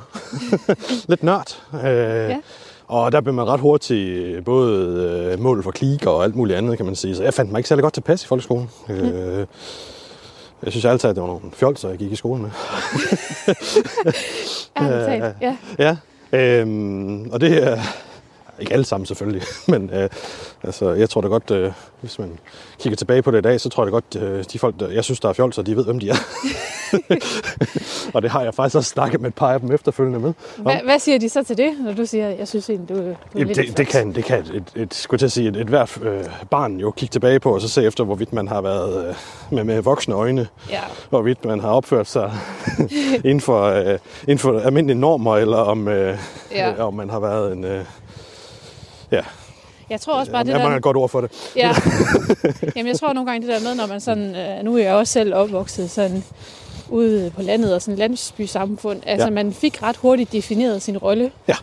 lidt 1.09 1.23
nørd. 1.23 1.61
Øh, 1.73 1.85
ja. 2.29 2.39
Og 2.87 3.11
der 3.11 3.21
blev 3.21 3.33
man 3.33 3.47
ret 3.47 3.59
hurtigt 3.59 4.45
både 4.45 5.31
øh, 5.33 5.39
mål 5.39 5.63
for 5.63 5.71
klik 5.71 6.05
og 6.05 6.23
alt 6.23 6.35
muligt 6.35 6.57
andet, 6.57 6.77
kan 6.77 6.85
man 6.85 6.95
sige. 6.95 7.15
Så 7.15 7.23
jeg 7.23 7.33
fandt 7.33 7.51
mig 7.51 7.59
ikke 7.59 7.69
særlig 7.69 7.83
godt 7.83 7.93
tilpas 7.93 8.23
i 8.23 8.27
folkeskolen. 8.27 8.69
Mm. 8.87 8.93
Øh, 8.93 9.47
jeg 10.63 10.71
synes 10.71 10.85
altid, 10.85 11.09
at 11.09 11.15
det 11.15 11.21
var 11.21 11.27
nogle 11.27 11.41
fjolser, 11.53 11.89
jeg 11.89 11.97
gik 11.97 12.11
i 12.11 12.15
skole 12.15 12.41
med. 12.41 12.49
Ærligt 14.77 15.05
talt, 15.05 15.35
ja. 15.41 15.57
Ja, 15.79 15.97
øhm, 16.33 17.29
og 17.31 17.41
det 17.41 17.63
er 17.63 17.77
ikke 18.59 18.73
alle 18.73 18.85
sammen 18.85 19.05
selvfølgelig, 19.05 19.41
men 19.67 19.89
øh, 19.93 20.09
altså, 20.63 20.89
jeg 20.91 21.09
tror 21.09 21.21
da 21.21 21.27
godt, 21.27 21.51
øh, 21.51 21.71
hvis 22.01 22.19
man 22.19 22.39
kigger 22.79 22.97
tilbage 22.97 23.21
på 23.21 23.31
det 23.31 23.37
i 23.37 23.41
dag, 23.41 23.61
så 23.61 23.69
tror 23.69 23.83
jeg 23.83 23.91
da 23.91 23.95
godt, 23.95 24.15
øh, 24.15 24.43
de 24.53 24.59
folk, 24.59 24.79
der, 24.79 24.89
jeg 24.89 25.03
synes, 25.03 25.19
der 25.19 25.29
er 25.29 25.33
fjolser, 25.33 25.61
de 25.61 25.75
ved, 25.75 25.85
hvem 25.85 25.99
de 25.99 26.09
er. 26.09 26.15
og 28.13 28.21
det 28.21 28.31
har 28.31 28.41
jeg 28.43 28.53
faktisk 28.53 28.75
også 28.75 28.89
snakket 28.89 29.21
med 29.21 29.29
et 29.29 29.35
par 29.35 29.53
af 29.53 29.59
dem 29.59 29.71
efterfølgende 29.71 30.19
med. 30.19 30.33
Hvad, 30.57 30.75
hvad 30.83 30.99
siger 30.99 31.19
de 31.19 31.29
så 31.29 31.43
til 31.43 31.57
det, 31.57 31.71
når 31.85 31.93
du 31.93 32.05
siger, 32.05 32.29
jeg 32.29 32.47
synes 32.47 32.69
egentlig, 32.69 32.89
du, 32.89 33.01
du 33.01 33.09
er 33.09 33.15
Jamen, 33.35 33.47
lidt 33.47 33.57
det, 33.67 33.77
det, 33.77 33.87
kan, 33.87 34.15
det 34.15 34.25
kan 34.25 34.39
et, 34.39 34.51
et, 34.55 34.81
et, 34.81 34.93
skulle 34.93 35.19
til 35.19 35.25
at 35.25 35.31
sige, 35.31 35.49
et, 35.49 35.55
et 35.55 35.67
hvert 35.67 35.99
øh, 36.03 36.23
barn 36.51 36.77
jo 36.77 36.91
kigge 36.91 37.11
tilbage 37.11 37.39
på, 37.39 37.53
og 37.53 37.61
så 37.61 37.67
se 37.67 37.83
efter, 37.83 38.03
hvorvidt 38.03 38.33
man 38.33 38.47
har 38.47 38.61
været 38.61 39.07
øh, 39.07 39.15
med, 39.51 39.63
med 39.63 39.81
voksne 39.81 40.15
øjne, 40.15 40.47
Ja, 40.69 40.79
hvorvidt 41.09 41.45
man 41.45 41.59
har 41.59 41.69
opført 41.69 42.07
sig 42.07 42.31
inden, 43.25 43.41
for, 43.41 43.63
øh, 43.63 43.99
inden 44.23 44.39
for 44.39 44.59
almindelige 44.59 44.99
normer, 44.99 45.37
eller 45.37 45.57
om, 45.57 45.87
øh, 45.87 46.17
Ja. 46.51 46.71
øh, 46.71 46.79
om 46.87 46.93
man 46.93 47.09
har 47.09 47.19
været 47.19 47.53
en... 47.53 47.63
Øh, 47.65 47.85
ja, 49.15 49.21
jeg 49.89 50.01
tror 50.01 50.13
også 50.13 50.31
bare, 50.31 50.43
det 50.43 50.49
jeg 50.49 50.55
mangler 50.57 50.69
der... 50.69 50.77
et 50.77 50.83
godt 50.83 50.97
ord 50.97 51.09
for 51.09 51.21
det. 51.21 51.31
Ja. 51.55 51.71
Jamen, 52.75 52.87
jeg 52.87 52.99
tror 52.99 53.13
nogle 53.13 53.31
gange 53.31 53.47
det 53.47 53.55
der 53.55 53.67
med, 53.69 53.75
når 53.75 53.87
man 53.87 54.01
sådan... 54.01 54.35
Øh, 54.35 54.63
nu 54.65 54.77
er 54.77 54.83
jeg 54.83 54.93
også 54.93 55.13
selv 55.13 55.35
opvokset 55.35 55.91
sådan 55.91 56.23
ude 56.89 57.31
på 57.35 57.41
landet 57.41 57.75
og 57.75 57.81
sådan 57.81 57.97
landsbysamfund. 57.97 59.01
Altså, 59.05 59.27
Ja. 59.27 59.31
man 59.33 59.53
fik 59.53 59.83
ret 59.83 59.97
hurtigt 59.97 60.31
defineret 60.31 60.81
sin 60.81 60.97
rolle. 60.97 61.31
Ja. 61.47 61.55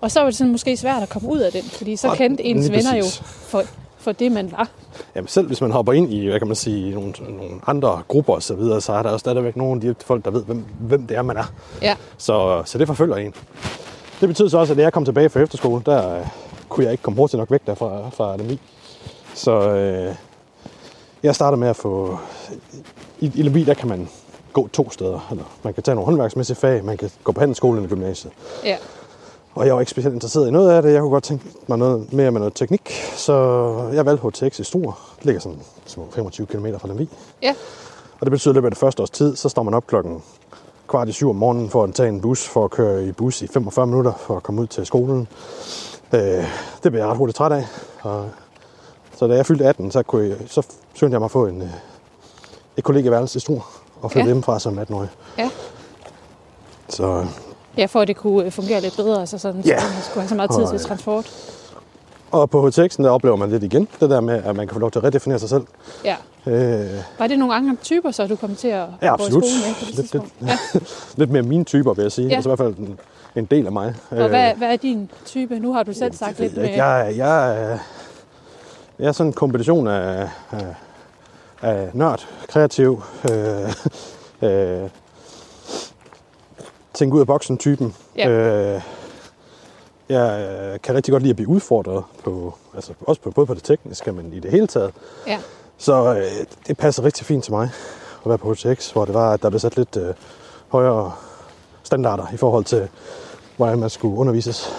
Og 0.00 0.10
så 0.10 0.20
var 0.20 0.26
det 0.26 0.36
sådan 0.36 0.52
måske 0.52 0.76
svært 0.76 1.02
at 1.02 1.08
komme 1.08 1.28
ud 1.28 1.38
af 1.38 1.52
den, 1.52 1.62
fordi 1.62 1.96
så 1.96 2.08
Og 2.08 2.16
kendte 2.16 2.44
ens 2.44 2.70
venner 2.70 2.96
jo 2.96 3.04
for, 3.48 3.62
for 3.98 4.12
det, 4.12 4.32
man 4.32 4.52
var. 4.52 4.68
Jamen 5.14 5.28
selv 5.28 5.46
hvis 5.46 5.60
man 5.60 5.70
hopper 5.70 5.92
ind 5.92 6.12
i, 6.12 6.26
hvad 6.26 6.38
kan 6.38 6.46
man 6.46 6.56
sige, 6.56 6.90
nogle, 6.94 7.12
nogle 7.28 7.60
andre 7.66 8.02
grupper 8.08 8.34
og 8.34 8.42
så 8.42 8.54
videre, 8.54 8.80
så 8.80 8.92
er 8.92 9.02
der 9.02 9.10
også 9.10 9.18
stadigvæk 9.22 9.56
nogle 9.56 9.74
af 9.74 9.80
de 9.80 9.94
folk, 10.06 10.24
der 10.24 10.30
ved, 10.30 10.44
hvem, 10.44 10.64
hvem 10.80 11.06
det 11.06 11.16
er, 11.16 11.22
man 11.22 11.36
er. 11.36 11.52
Ja, 11.82 11.96
Så, 12.18 12.62
så 12.64 12.78
det 12.78 12.86
forfølger 12.86 13.16
en. 13.16 13.34
Det 14.20 14.28
betyder 14.28 14.48
så 14.48 14.58
også, 14.58 14.72
at 14.72 14.76
da 14.76 14.82
jeg 14.82 14.92
kom 14.92 15.04
tilbage 15.04 15.28
fra 15.30 15.40
efterskole, 15.40 15.82
der 15.86 16.18
øh, 16.18 16.26
kunne 16.68 16.84
jeg 16.84 16.92
ikke 16.92 17.02
komme 17.02 17.16
hurtigt 17.16 17.38
nok 17.38 17.50
væk 17.50 17.60
derfra 17.66 18.08
fra 18.10 18.36
Lemvig. 18.36 18.58
Så 19.34 19.50
øh, 19.70 20.14
jeg 21.22 21.34
starter 21.34 21.56
med 21.58 21.68
at 21.68 21.76
få... 21.76 22.18
I, 23.20 23.32
I 23.34 23.42
Lemvig, 23.42 23.66
der 23.66 23.74
kan 23.74 23.88
man 23.88 24.08
gå 24.52 24.68
to 24.68 24.90
steder. 24.90 25.28
Eller 25.30 25.44
man 25.62 25.74
kan 25.74 25.82
tage 25.82 25.94
nogle 25.94 26.06
håndværksmæssige 26.06 26.56
fag, 26.56 26.84
man 26.84 26.96
kan 26.96 27.10
gå 27.24 27.32
på 27.32 27.40
handelsskolen 27.40 27.76
eller 27.84 27.88
gymnasiet. 27.96 28.32
ja, 28.64 28.76
Og 29.54 29.66
jeg 29.66 29.74
var 29.74 29.80
ikke 29.80 29.90
specielt 29.90 30.14
interesseret 30.14 30.48
i 30.48 30.50
noget 30.50 30.70
af 30.70 30.82
det. 30.82 30.92
Jeg 30.92 31.00
kunne 31.00 31.10
godt 31.10 31.24
tænke 31.24 31.44
mig 31.66 31.78
noget 31.78 32.12
mere 32.12 32.30
med 32.30 32.40
noget 32.40 32.54
teknik. 32.54 32.90
Så 33.16 33.32
jeg 33.92 34.06
valgte 34.06 34.28
HTX 34.28 34.58
i 34.58 34.64
Struer. 34.64 35.12
Det 35.16 35.24
ligger 35.24 35.40
sådan 35.40 35.58
små 35.86 36.08
25 36.14 36.46
km 36.46 36.66
fra 36.78 36.88
Lemvig. 36.88 37.08
ja, 37.42 37.54
Og 38.20 38.26
det 38.26 38.30
betyder, 38.30 38.52
at 38.52 38.54
i 38.54 38.56
løbet 38.56 38.66
af 38.66 38.70
det 38.72 38.78
første 38.78 39.02
års 39.02 39.10
tid, 39.10 39.36
så 39.36 39.48
står 39.48 39.62
man 39.62 39.74
op 39.74 39.86
klokken 39.86 40.22
kvart 40.88 41.08
i 41.08 41.12
syv 41.12 41.30
om 41.30 41.36
morgenen 41.36 41.70
for 41.70 41.84
at 41.84 41.94
tage 41.94 42.08
en 42.08 42.20
bus, 42.20 42.48
for 42.48 42.64
at 42.64 42.70
køre 42.70 43.04
i 43.04 43.12
bus 43.12 43.42
i 43.42 43.46
45 43.46 43.86
minutter, 43.86 44.12
for 44.26 44.36
at 44.36 44.42
komme 44.42 44.60
ud 44.60 44.66
til 44.66 44.86
skolen. 44.86 45.28
Øh, 46.14 46.44
det 46.82 46.92
blev 46.92 46.98
jeg 47.00 47.08
ret 47.08 47.16
hurtigt 47.16 47.36
træt 47.36 47.52
af. 47.52 47.66
Og, 48.02 48.30
så 49.16 49.26
da 49.26 49.34
jeg 49.34 49.46
fyldte 49.46 49.64
18, 49.66 49.90
så, 49.90 50.02
kunne 50.02 50.28
jeg, 50.28 50.36
så 50.46 50.62
skyndte 50.94 51.12
jeg 51.14 51.20
mig 51.20 51.24
at 51.24 51.30
få 51.30 51.46
en, 51.46 51.62
øh, 51.62 51.68
et 52.76 52.84
kollegeværelse 52.84 53.36
i 53.36 53.40
Struer 53.40 53.80
og 54.02 54.10
flytte 54.10 54.20
Ja. 54.24 54.26
hjemmefra 54.26 54.58
som 54.58 54.78
18-årig. 54.78 55.08
ja. 55.38 55.50
Så, 56.88 57.26
Ja, 57.78 57.86
for 57.86 58.00
at 58.00 58.08
det 58.08 58.16
kunne 58.16 58.44
øh, 58.46 58.52
fungere 58.52 58.80
lidt 58.80 58.96
bedre, 58.96 59.20
altså 59.20 59.38
sådan, 59.38 59.60
Ja. 59.60 59.80
så 59.80 59.86
man 59.94 60.02
skulle 60.02 60.20
have 60.22 60.28
så 60.28 60.34
meget 60.34 60.50
tid 60.50 60.66
til 60.66 60.74
øh, 60.74 60.80
transport. 60.80 61.30
og 62.30 62.50
på 62.50 62.66
HTX'en, 62.68 63.02
der 63.02 63.10
oplever 63.10 63.36
man 63.36 63.50
lidt 63.50 63.62
igen 63.62 63.88
det 64.00 64.10
der 64.10 64.20
med, 64.20 64.42
at 64.44 64.56
man 64.56 64.66
kan 64.66 64.74
få 64.74 64.78
lov 64.80 64.90
til 64.90 64.98
at 64.98 65.04
redefinere 65.04 65.38
sig 65.38 65.48
selv. 65.48 65.62
Ja. 66.04 66.16
Øh, 66.46 66.90
Var 67.18 67.26
det 67.26 67.38
nogle 67.38 67.54
andre 67.54 67.76
typer, 67.82 68.10
så 68.10 68.26
du 68.26 68.36
kom 68.36 68.54
til 68.56 68.68
at 68.68 68.74
Ja, 69.02 69.06
gå 69.06 69.06
i 69.06 69.08
absolut. 69.08 69.44
skole 69.44 69.54
med 69.66 69.74
på 69.74 69.84
det 69.86 69.94
Lidt- 69.96 70.12
lidt-? 70.12 70.50
Ja. 70.74 70.80
lidt 71.20 71.30
mere 71.30 71.42
mine 71.42 71.64
typer, 71.64 71.94
vil 71.94 72.02
jeg 72.02 72.12
sige. 72.12 72.28
Ja. 72.28 72.34
Altså 72.34 72.48
i 72.48 72.50
hvert 72.50 72.58
fald 72.58 72.76
en, 72.78 72.98
en 73.36 73.44
del 73.44 73.66
af 73.66 73.72
mig. 73.72 73.94
Og 74.10 74.28
hvad, 74.28 74.54
hvad 74.54 74.72
er 74.72 74.76
din 74.76 75.10
type? 75.24 75.58
Nu 75.58 75.72
har 75.72 75.82
du 75.82 75.92
selv 75.92 76.12
sagt 76.14 76.38
lidt 76.38 76.56
med... 76.56 76.64
Jeg, 76.64 76.76
jeg, 76.76 77.16
jeg, 77.16 77.62
er- 77.72 77.78
jeg 78.98 79.08
er 79.08 79.12
sådan 79.12 79.26
en 79.28 79.32
kombination 79.32 79.88
af, 79.88 80.28
af, 80.52 80.74
af 81.62 81.90
nørd, 81.92 82.28
kreativ, 82.48 83.02
øh, 83.32 83.72
øh, 84.50 84.88
tænke 86.94 87.14
ud 87.16 87.20
af 87.20 87.26
boksen-typen. 87.26 87.94
Ja. 88.16 88.28
Øh, 88.28 88.82
jeg 90.08 90.48
øh, 90.74 90.80
kan 90.80 90.94
rigtig 90.94 91.12
godt 91.12 91.22
lide 91.22 91.30
at 91.30 91.36
blive 91.36 91.48
udfordret, 91.48 92.04
på, 92.24 92.54
altså 92.74 92.92
også 93.06 93.22
på, 93.22 93.30
både 93.30 93.46
på 93.46 93.54
det 93.54 93.62
tekniske, 93.62 94.12
men 94.12 94.32
i 94.32 94.40
det 94.40 94.50
hele 94.50 94.66
taget. 94.66 94.92
Ja, 95.26 95.38
Så 95.78 96.14
øh, 96.14 96.46
det 96.66 96.76
passer 96.78 97.04
rigtig 97.04 97.26
fint 97.26 97.44
til 97.44 97.52
mig 97.52 97.70
at 98.24 98.28
være 98.28 98.38
på 98.38 98.52
HTX, 98.54 98.90
hvor 98.90 99.04
det 99.04 99.14
var, 99.14 99.32
at 99.32 99.42
der 99.42 99.48
blev 99.50 99.60
sat 99.60 99.76
lidt 99.76 99.96
øh, 99.96 100.14
højere 100.68 101.12
standarder 101.82 102.26
i 102.34 102.36
forhold 102.36 102.64
til, 102.64 102.88
hvordan 103.56 103.78
man 103.78 103.90
skulle 103.90 104.16
undervises. 104.18 104.70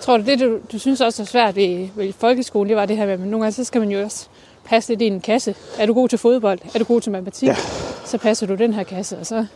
tror 0.00 0.16
du, 0.16 0.24
det 0.24 0.40
du, 0.40 0.58
du 0.72 0.78
synes 0.78 1.00
også 1.00 1.22
er 1.22 1.26
svært 1.26 1.56
ved, 1.56 1.88
ved 1.94 2.12
folkeskolen, 2.12 2.68
det 2.68 2.76
var 2.76 2.86
det 2.86 2.96
her 2.96 3.04
med, 3.06 3.12
at 3.12 3.20
nogle 3.20 3.38
gange 3.38 3.52
så 3.52 3.64
skal 3.64 3.80
man 3.80 3.90
jo 3.90 4.02
også 4.02 4.26
passe 4.64 4.88
lidt 4.90 5.02
i 5.02 5.06
en 5.06 5.20
kasse. 5.20 5.54
Er 5.78 5.86
du 5.86 5.94
god 5.94 6.08
til 6.08 6.18
fodbold? 6.18 6.58
Er 6.74 6.78
du 6.78 6.84
god 6.84 7.00
til 7.00 7.12
matematik? 7.12 7.48
Ja. 7.48 7.56
Så 8.04 8.18
passer 8.18 8.46
du 8.46 8.54
den 8.54 8.72
her 8.72 8.82
kasse, 8.82 9.18
og 9.18 9.26
så... 9.26 9.46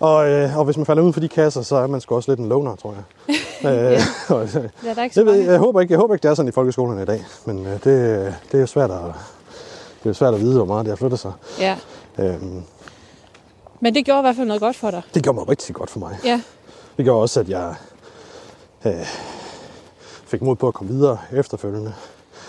Og, 0.00 0.28
øh, 0.30 0.58
og 0.58 0.64
hvis 0.64 0.76
man 0.76 0.86
falder 0.86 1.02
ud 1.02 1.12
for 1.12 1.20
de 1.20 1.28
kasser, 1.28 1.62
så 1.62 1.76
er 1.76 1.86
man 1.86 2.00
sgu 2.00 2.14
også 2.14 2.30
lidt 2.30 2.40
en 2.40 2.48
loner, 2.48 2.76
tror 2.76 2.94
jeg. 2.94 3.36
øh, 3.92 4.00
og, 4.36 4.42
øh, 4.42 4.54
Ja, 4.54 4.60
der 4.94 4.94
er 4.96 5.02
ikke 5.02 5.14
så 5.14 5.24
det 5.24 5.46
jeg, 5.46 5.58
håber 5.58 5.80
ikke, 5.80 5.92
jeg 5.92 5.98
håber 6.00 6.14
ikke, 6.14 6.22
det 6.22 6.30
er 6.30 6.34
sådan 6.34 6.48
i 6.48 6.52
folkeskolerne 6.52 7.02
i 7.02 7.04
dag. 7.04 7.24
Men 7.44 7.66
øh, 7.66 7.72
det, 7.72 7.84
det 7.84 8.54
er 8.54 8.58
jo 8.60 8.66
svært 8.66 8.90
at, 8.90 8.98
det 8.98 10.06
er 10.06 10.10
jo 10.10 10.14
svært 10.14 10.34
at 10.34 10.40
vide, 10.40 10.56
hvor 10.56 10.64
meget 10.64 10.84
det 10.84 10.90
har 10.90 10.96
flyttet 10.96 11.18
sig. 11.18 11.32
Ja, 11.60 11.76
Øhm, 12.18 12.62
men 13.80 13.94
det 13.94 14.04
gjorde 14.04 14.20
i 14.20 14.22
hvert 14.22 14.36
fald 14.36 14.46
noget 14.46 14.62
godt 14.62 14.76
for 14.76 14.90
dig. 14.90 15.02
det 15.14 15.22
gjorde 15.22 15.38
mig 15.38 15.48
rigtig 15.48 15.74
godt 15.74 15.90
for 15.90 15.98
mig. 15.98 16.16
Ja, 16.24 16.40
Det 17.00 17.04
gjorde 17.04 17.22
også, 17.22 17.40
at 17.40 17.48
jeg 17.48 17.74
øh, 18.86 19.06
fik 20.26 20.42
mod 20.42 20.56
på 20.56 20.68
at 20.68 20.74
komme 20.74 20.92
videre 20.92 21.18
efterfølgende. 21.32 21.94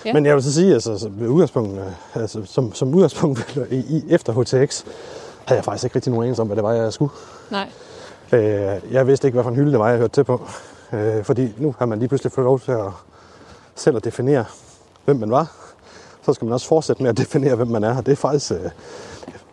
Ja. 0.05 0.13
Men 0.13 0.25
jeg 0.25 0.35
vil 0.35 0.43
så 0.43 0.53
sige, 0.53 0.73
altså, 0.73 1.09
ved 1.11 1.27
udgangspunkt, 1.27 1.79
altså, 2.15 2.45
som, 2.45 2.73
som 2.73 2.95
udgangspunkt 2.95 3.57
i, 3.71 3.75
i, 3.75 4.03
efter 4.09 4.33
HTX, 4.33 4.83
havde 5.45 5.57
jeg 5.57 5.65
faktisk 5.65 5.83
ikke 5.83 5.95
rigtig 5.95 6.11
nogen 6.11 6.23
anelse 6.23 6.41
om, 6.41 6.47
hvad 6.47 6.55
det 6.55 6.63
var, 6.63 6.71
jeg 6.71 6.93
skulle. 6.93 7.13
nej. 7.51 7.69
Øh, 8.31 8.81
jeg 8.91 9.07
vidste 9.07 9.27
ikke, 9.27 9.35
hvad 9.35 9.43
for 9.43 9.49
en 9.49 9.55
hylde 9.55 9.71
det 9.71 9.79
var, 9.79 9.89
jeg 9.89 9.97
hørte 9.97 10.13
til 10.13 10.23
på. 10.23 10.41
Øh, 10.93 11.23
fordi 11.23 11.53
nu 11.57 11.75
har 11.79 11.85
man 11.85 11.99
lige 11.99 12.09
pludselig 12.09 12.31
fået 12.31 12.45
lov 12.45 12.59
til 12.59 12.71
at 12.71 12.91
selv 13.75 13.95
at 13.95 14.03
definere, 14.03 14.45
hvem 15.05 15.15
man 15.15 15.31
var. 15.31 15.51
Så 16.25 16.33
skal 16.33 16.45
man 16.45 16.53
også 16.53 16.67
fortsætte 16.67 17.03
med 17.03 17.09
at 17.09 17.17
definere, 17.17 17.55
hvem 17.55 17.67
man 17.67 17.83
er. 17.83 17.97
Og 17.97 18.05
det 18.05 18.11
er 18.11 18.15
faktisk, 18.15 18.51
øh, 18.51 18.57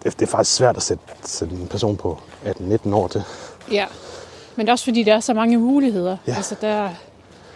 det, 0.03 0.21
det 0.21 0.23
er 0.23 0.27
faktisk 0.27 0.57
svært 0.57 0.77
at 0.77 0.83
sætte, 0.83 1.05
sætte 1.25 1.55
en 1.55 1.69
person 1.69 1.97
på 1.97 2.19
18-19 2.45 2.95
år 2.95 3.09
til. 3.09 3.23
Ja, 3.73 3.87
men 4.59 4.67
det 4.67 4.71
er 4.71 4.73
også 4.73 4.85
fordi, 4.85 5.03
der 5.03 5.15
er 5.15 5.21
så 5.21 5.35
mange 5.35 5.57
muligheder. 5.59 6.17
Ja. 6.27 6.35
Altså, 6.37 6.55
der, 6.61 6.89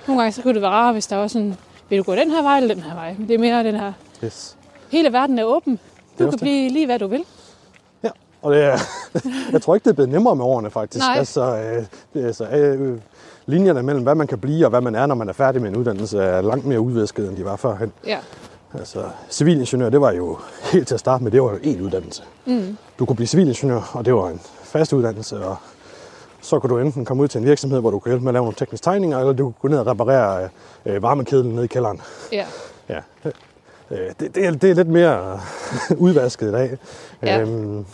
nogle 0.07 0.23
gange 0.23 0.33
så 0.33 0.43
kunne 0.43 0.55
det 0.55 0.63
være 0.63 0.71
rart, 0.71 0.95
hvis 0.95 1.07
der 1.07 1.17
var 1.17 1.27
sådan, 1.29 1.55
vil 1.89 1.99
du 1.99 2.03
gå 2.03 2.15
den 2.15 2.31
her 2.31 2.43
vej 2.43 2.59
eller 2.59 2.75
den 2.75 2.83
her 2.83 2.95
vej? 2.95 3.17
Det 3.29 3.35
er 3.35 3.39
mere 3.39 3.65
den 3.65 3.75
her, 3.75 3.93
Yes. 4.25 4.57
hele 4.91 5.13
verden 5.13 5.39
er 5.39 5.45
åben. 5.45 5.79
Du 6.19 6.27
også 6.27 6.39
kan 6.39 6.45
blive 6.45 6.69
lige, 6.71 6.87
hvad 6.87 6.99
du 6.99 7.07
vil. 7.07 7.25
Ja, 8.03 8.09
og 8.43 8.55
det 8.55 8.63
er, 8.65 8.79
jeg 9.53 9.63
tror 9.63 9.75
ikke, 9.75 9.85
det 9.85 9.91
er 9.91 9.95
blevet 9.95 10.11
nemmere 10.11 10.37
med 10.37 10.45
årene, 10.45 10.71
faktisk. 10.71 11.05
Nej. 11.05 11.19
Altså, 11.19 11.41
øh, 11.57 11.85
det 12.15 12.23
er, 12.23 12.27
altså 12.27 12.45
øh, 12.47 12.99
linjerne 13.47 13.83
mellem, 13.83 14.03
hvad 14.03 14.15
man 14.15 14.27
kan 14.27 14.39
blive 14.39 14.67
og 14.67 14.71
hvad 14.71 14.81
man 14.81 14.95
er, 14.95 15.07
når 15.07 15.15
man 15.15 15.29
er 15.29 15.33
færdig 15.33 15.63
med 15.63 15.71
en 15.71 15.77
uddannelse, 15.77 16.19
er 16.19 16.41
langt 16.43 16.67
mere 16.67 16.81
udvisket, 16.81 17.29
end 17.29 17.37
de 17.37 17.45
var 17.45 17.57
førhen. 17.57 17.93
Ja, 18.07 18.19
Altså, 18.79 19.05
civilingeniør, 19.31 19.91
det 19.91 20.01
var 20.01 20.13
jo 20.13 20.39
helt 20.73 20.89
til 20.89 20.95
at 20.95 21.01
starte 21.01 21.25
med, 21.25 21.33
det 21.33 21.43
var 21.43 21.51
jo 21.51 21.57
én 21.57 21.83
uddannelse. 21.83 22.23
mm. 22.47 22.77
Du 22.99 23.07
kunne 23.07 23.17
blive 23.17 23.27
civilingeniør, 23.27 23.91
og 23.93 24.05
det 24.05 24.15
var 24.15 24.29
en 24.29 24.41
fast 24.63 24.93
uddannelse, 24.93 25.45
og 25.47 25.57
så 26.43 26.59
kunne 26.59 26.71
du 26.71 26.79
enten 26.79 27.05
komme 27.05 27.23
ud 27.23 27.29
til 27.29 27.39
en 27.39 27.45
virksomhed, 27.47 27.81
hvor 27.81 27.91
du 27.91 27.99
kunne 27.99 28.11
hjælpe 28.11 28.25
med 28.25 28.31
at 28.31 28.35
lave 28.35 28.43
nogle 28.45 28.57
tekniske 28.57 28.85
tegninger, 28.85 29.19
eller 29.19 29.33
du 29.33 29.45
kunne 29.45 29.55
gå 29.61 29.69
ned 29.69 29.79
og 29.79 29.87
reparere 29.87 30.49
øh, 30.87 31.03
varmekedlen 31.03 31.53
nede 31.55 31.65
i 31.65 31.69
kælderen. 31.69 32.01
ja. 32.33 32.47
Ja. 32.89 33.01
Øh, 33.91 34.13
det, 34.21 34.35
det, 34.35 34.47
er, 34.47 34.51
det 34.51 34.71
er 34.71 34.75
lidt 34.75 34.89
mere 34.89 35.41
udvasket 35.99 36.49
i 36.49 36.53
dag. 36.53 36.79
Ja. 37.23 37.41
Øhm, 37.41 37.85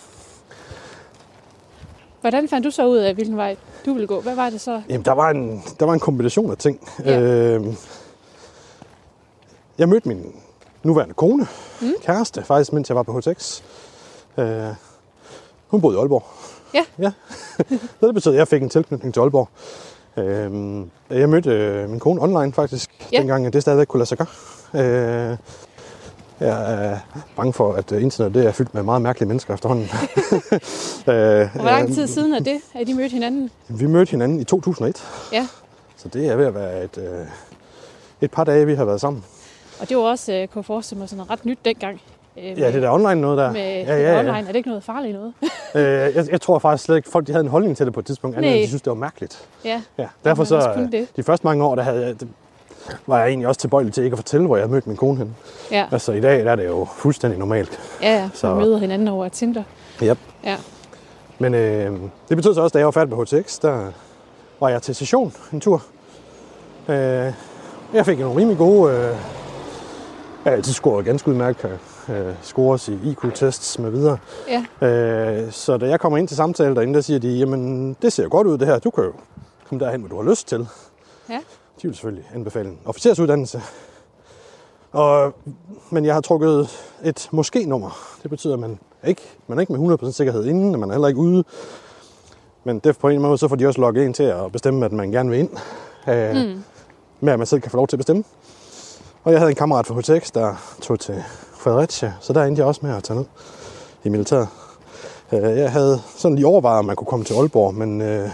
Hvordan 2.20 2.48
fandt 2.48 2.64
du 2.64 2.70
så 2.70 2.86
ud 2.86 2.96
af, 2.96 3.14
hvilken 3.14 3.36
vej 3.36 3.56
du 3.86 3.92
ville 3.92 4.06
gå? 4.06 4.20
Hvad 4.20 4.34
var 4.34 4.50
det 4.50 4.60
så? 4.60 4.82
Jamen, 4.88 5.04
der 5.04 5.12
var 5.12 5.30
en, 5.30 5.62
der 5.80 5.86
var 5.86 5.92
en 5.94 6.00
kombination 6.00 6.50
af 6.50 6.56
ting. 6.56 6.88
Ja. 7.04 7.20
Øh, 7.20 7.66
jeg 9.78 9.88
mødte 9.88 10.08
min 10.08 10.32
nuværende 10.82 11.14
kone, 11.14 11.46
mm. 11.80 11.92
kæreste, 12.02 12.42
faktisk, 12.42 12.72
mens 12.72 12.88
jeg 12.88 12.96
var 12.96 13.02
på 13.02 13.20
HTX. 13.20 13.62
Øh, 14.38 14.62
hun 15.68 15.80
boede 15.80 15.96
i 15.96 16.00
Aalborg. 16.00 16.24
Ja. 16.74 16.84
ja. 16.98 17.12
Det 18.00 18.14
betød, 18.14 18.32
at 18.32 18.38
jeg 18.38 18.48
fik 18.48 18.62
en 18.62 18.68
tilknytning 18.68 19.14
til 19.14 19.20
Aalborg. 19.20 19.48
Øh, 20.16 21.20
jeg 21.20 21.28
mødte 21.28 21.50
øh, 21.50 21.90
min 21.90 22.00
kone 22.00 22.22
online 22.22 22.52
faktisk, 22.52 22.90
Ja. 23.12 23.18
dengang 23.18 23.46
at 23.46 23.52
det 23.52 23.62
stadigvæk 23.62 23.86
kunne 23.86 23.98
lade 23.98 24.08
sig 24.08 24.18
gøre. 24.18 24.26
Øh, 25.30 25.36
jeg 26.40 26.74
er 26.90 26.98
bange 27.36 27.52
for, 27.52 27.72
at 27.72 27.92
øh, 27.92 28.02
internet 28.02 28.34
det 28.34 28.46
er 28.46 28.52
fyldt 28.52 28.74
med 28.74 28.82
meget 28.82 29.02
mærkelige 29.02 29.28
mennesker 29.28 29.54
efterhånden. 29.54 29.84
øh, 31.14 31.48
hvor 31.54 31.64
lang 31.64 31.94
tid 31.94 32.06
siden 32.06 32.34
er 32.34 32.38
det, 32.40 32.60
at 32.74 32.86
de 32.86 32.94
mødte 32.94 33.12
hinanden? 33.12 33.50
Vi 33.68 33.86
mødte 33.86 34.10
hinanden 34.10 34.40
i 34.40 34.44
2001. 34.44 35.04
Ja, 35.32 35.46
Så 35.96 36.08
det 36.08 36.26
er 36.28 36.36
ved 36.36 36.46
at 36.46 36.54
være 36.54 36.84
et, 36.84 36.98
øh, 36.98 37.26
et 38.20 38.30
par 38.30 38.44
dage, 38.44 38.66
vi 38.66 38.74
har 38.74 38.84
været 38.84 39.00
sammen. 39.00 39.24
og 39.80 39.88
det 39.88 39.96
var 39.96 40.02
også, 40.02 40.32
øh, 40.32 40.48
kunne 40.48 40.60
jeg 40.60 40.64
forestille 40.64 40.98
mig, 40.98 41.08
sådan 41.08 41.30
ret 41.30 41.44
nyt 41.44 41.58
dengang. 41.64 42.00
Øh, 42.42 42.58
Ja, 42.60 42.72
det 42.72 42.82
der 42.82 42.90
online 42.90 43.20
noget 43.20 43.38
der. 43.38 43.52
Med 43.52 43.60
ja, 43.60 43.96
ja, 43.96 44.12
ja. 44.12 44.18
online, 44.18 44.38
er 44.38 44.46
det 44.46 44.56
ikke 44.56 44.68
noget 44.68 44.84
farligt 44.84 45.14
noget? 45.14 45.32
Øh, 45.74 45.82
jeg, 46.16 46.30
jeg 46.30 46.40
tror 46.40 46.58
faktisk 46.58 46.84
slet 46.84 46.96
ikke, 46.96 47.08
folk 47.10 47.26
de 47.26 47.32
havde 47.32 47.44
en 47.44 47.50
holdning 47.50 47.76
til 47.76 47.86
det 47.86 47.94
på 47.94 48.00
et 48.00 48.06
tidspunkt, 48.06 48.36
andet 48.36 48.54
de 48.62 48.66
synes, 48.68 48.82
det 48.82 48.90
var 48.90 48.96
mærkeligt. 48.96 49.48
ja, 49.64 49.82
Ja, 49.98 50.06
derfor 50.24 50.44
så, 50.44 50.88
det. 50.92 51.08
de 51.16 51.22
første 51.22 51.46
mange 51.46 51.64
år, 51.64 51.74
der 51.74 51.82
havde 51.82 52.06
jeg, 52.06 52.20
det, 52.20 52.28
var 53.06 53.18
jeg 53.18 53.28
egentlig 53.28 53.48
også 53.48 53.60
tilbøjelig 53.60 53.92
til 53.94 54.04
ikke 54.04 54.14
at 54.14 54.18
fortælle, 54.18 54.46
hvor 54.46 54.56
jeg 54.56 54.62
havde 54.62 54.72
mødt 54.72 54.86
min 54.86 54.96
kone 54.96 55.18
hen. 55.18 55.36
ja, 55.70 55.86
Altså 55.92 56.12
i 56.12 56.20
dag 56.20 56.44
der 56.44 56.50
er 56.52 56.56
det 56.56 56.66
jo 56.66 56.86
fuldstændig 56.96 57.38
normalt. 57.38 57.80
ja, 58.02 58.12
ja. 58.14 58.28
Så 58.34 58.40
Så- 58.40 58.54
møder 58.54 58.78
hinanden 58.78 59.08
over 59.08 59.28
Tinder. 59.28 59.62
Yep. 60.02 60.18
Ja, 60.44 60.56
Men 61.38 61.54
øh, 61.54 61.92
det 62.28 62.36
betød 62.36 62.54
så 62.54 62.60
også, 62.62 62.72
da 62.74 62.78
jeg 62.78 62.86
var 62.86 62.90
færdig 62.92 63.10
på 63.14 63.22
HTX, 63.24 63.58
der 63.60 63.86
var 64.60 64.68
jeg 64.68 64.82
til 64.82 64.94
session 64.94 65.32
en 65.52 65.60
tur. 65.60 65.82
Øh, 66.88 66.96
jeg 67.94 68.06
fik 68.06 68.18
nogle 68.18 68.40
rimelig 68.40 68.58
gode... 68.58 68.92
Øh, 68.92 69.00
jeg 69.04 69.12
har 70.44 70.56
altid 70.56 70.72
scoret 70.72 71.04
ganske 71.04 71.28
udmærket, 71.30 71.78
øh, 72.10 72.34
scores 72.42 72.88
i 72.88 72.98
IQ-tests 73.04 73.78
med 73.78 73.90
videre. 73.90 74.18
ja, 74.48 74.86
Øh, 74.86 75.52
så 75.52 75.76
da 75.76 75.86
jeg 75.88 76.00
kommer 76.00 76.18
ind 76.18 76.28
til 76.28 76.36
samtale 76.36 76.74
derinde, 76.74 76.94
der 76.94 77.00
siger 77.00 77.18
de, 77.18 77.28
jamen 77.28 77.92
det 78.02 78.12
ser 78.12 78.28
godt 78.28 78.46
ud 78.46 78.58
det 78.58 78.66
her, 78.66 78.78
du 78.78 78.90
kan 78.90 79.04
jo 79.04 79.12
komme 79.68 79.84
derhen, 79.84 80.00
hvor 80.00 80.08
du 80.08 80.22
har 80.22 80.30
lyst 80.30 80.48
til. 80.48 80.68
ja, 81.30 81.38
De 81.82 81.88
vil 81.88 81.94
selvfølgelig 81.94 82.30
anbefale 82.34 82.68
en 82.68 82.78
officersuddannelse. 82.84 83.62
Og, 84.92 85.34
men 85.90 86.04
jeg 86.04 86.14
har 86.14 86.20
trukket 86.20 86.68
et 87.04 87.28
måske-nummer. 87.30 87.98
Det 88.22 88.30
betyder, 88.30 88.54
at 88.54 88.60
man 88.60 88.78
ikke, 89.06 89.22
man 89.46 89.58
er 89.58 89.60
ikke 89.60 89.72
med 89.72 89.98
100% 89.98 90.10
sikkerhed 90.12 90.44
inden, 90.46 90.74
og 90.74 90.80
man 90.80 90.90
er 90.90 90.94
heller 90.94 91.08
ikke 91.08 91.20
ude. 91.20 91.44
Men 92.64 92.78
det 92.78 92.98
på 92.98 93.08
en 93.08 93.20
måde, 93.22 93.38
så 93.38 93.48
får 93.48 93.56
de 93.56 93.66
også 93.66 93.80
logget 93.80 94.04
en 94.06 94.12
til 94.12 94.22
at 94.22 94.52
bestemme, 94.52 94.84
at 94.86 94.92
man 94.92 95.10
gerne 95.12 95.30
vil 95.30 95.38
ind. 95.38 95.50
Øh, 96.08 96.36
mm. 96.36 96.64
Med 97.20 97.32
at 97.32 97.38
man 97.38 97.46
selv 97.46 97.60
kan 97.60 97.70
få 97.70 97.76
lov 97.76 97.86
til 97.88 97.96
at 97.96 97.98
bestemme. 97.98 98.24
Og 99.24 99.32
jeg 99.32 99.40
havde 99.40 99.50
en 99.50 99.56
kammerat 99.56 99.86
fra 99.86 99.94
HTX, 99.94 100.30
der 100.30 100.54
tog 100.80 101.00
til 101.00 101.24
Fredericia, 101.58 102.12
så 102.20 102.32
der 102.32 102.44
endte 102.44 102.60
jeg 102.60 102.66
også 102.66 102.80
med 102.82 102.96
at 102.96 103.04
tage 103.04 103.16
ned 103.18 103.26
i 104.04 104.08
militæret. 104.08 104.48
Øh, 105.32 105.42
Jeg 105.58 105.72
havde 105.72 106.00
sådan 106.16 106.34
lige 106.34 106.46
overvejet, 106.46 106.78
om 106.78 106.84
man 106.84 106.96
kunne 106.96 107.06
komme 107.06 107.24
til 107.24 107.34
Aalborg, 107.34 107.74
men 107.74 108.00
øh, 108.02 108.28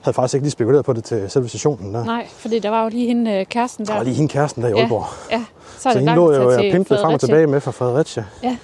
havde 0.00 0.14
faktisk 0.14 0.34
ikke 0.34 0.44
lige 0.44 0.50
spekuleret 0.50 0.84
på 0.84 0.92
det 0.92 1.04
til 1.04 1.30
selve 1.30 1.48
stationen 1.48 1.94
der. 1.94 2.04
Nej, 2.04 2.26
fordi 2.30 2.58
der 2.58 2.70
var 2.70 2.82
jo 2.82 2.88
lige 2.88 3.06
hende 3.06 3.30
øh, 3.32 3.46
kæresten 3.46 3.86
der. 3.86 3.92
Der 3.92 3.98
var 3.98 4.04
lige 4.04 4.14
hende 4.16 4.28
kæresten 4.32 4.62
der 4.62 4.68
i 4.68 4.72
ja, 4.72 4.78
Aalborg. 4.80 5.04
ja, 5.30 5.44
så 5.76 5.82
Så 5.82 5.88
er 5.88 5.92
det 5.92 6.00
hende 6.00 6.06
langt 6.14 6.16
lå 6.20 6.32
jo 6.42 6.50
jeg 6.50 6.60
til 6.60 6.72
pimpede 6.72 7.00
frem 7.00 7.14
og 7.14 7.20
tilbage 7.20 7.46
med 7.46 7.60
fra 7.60 7.70
Fredericia. 7.70 8.24
Ja, 8.42 8.56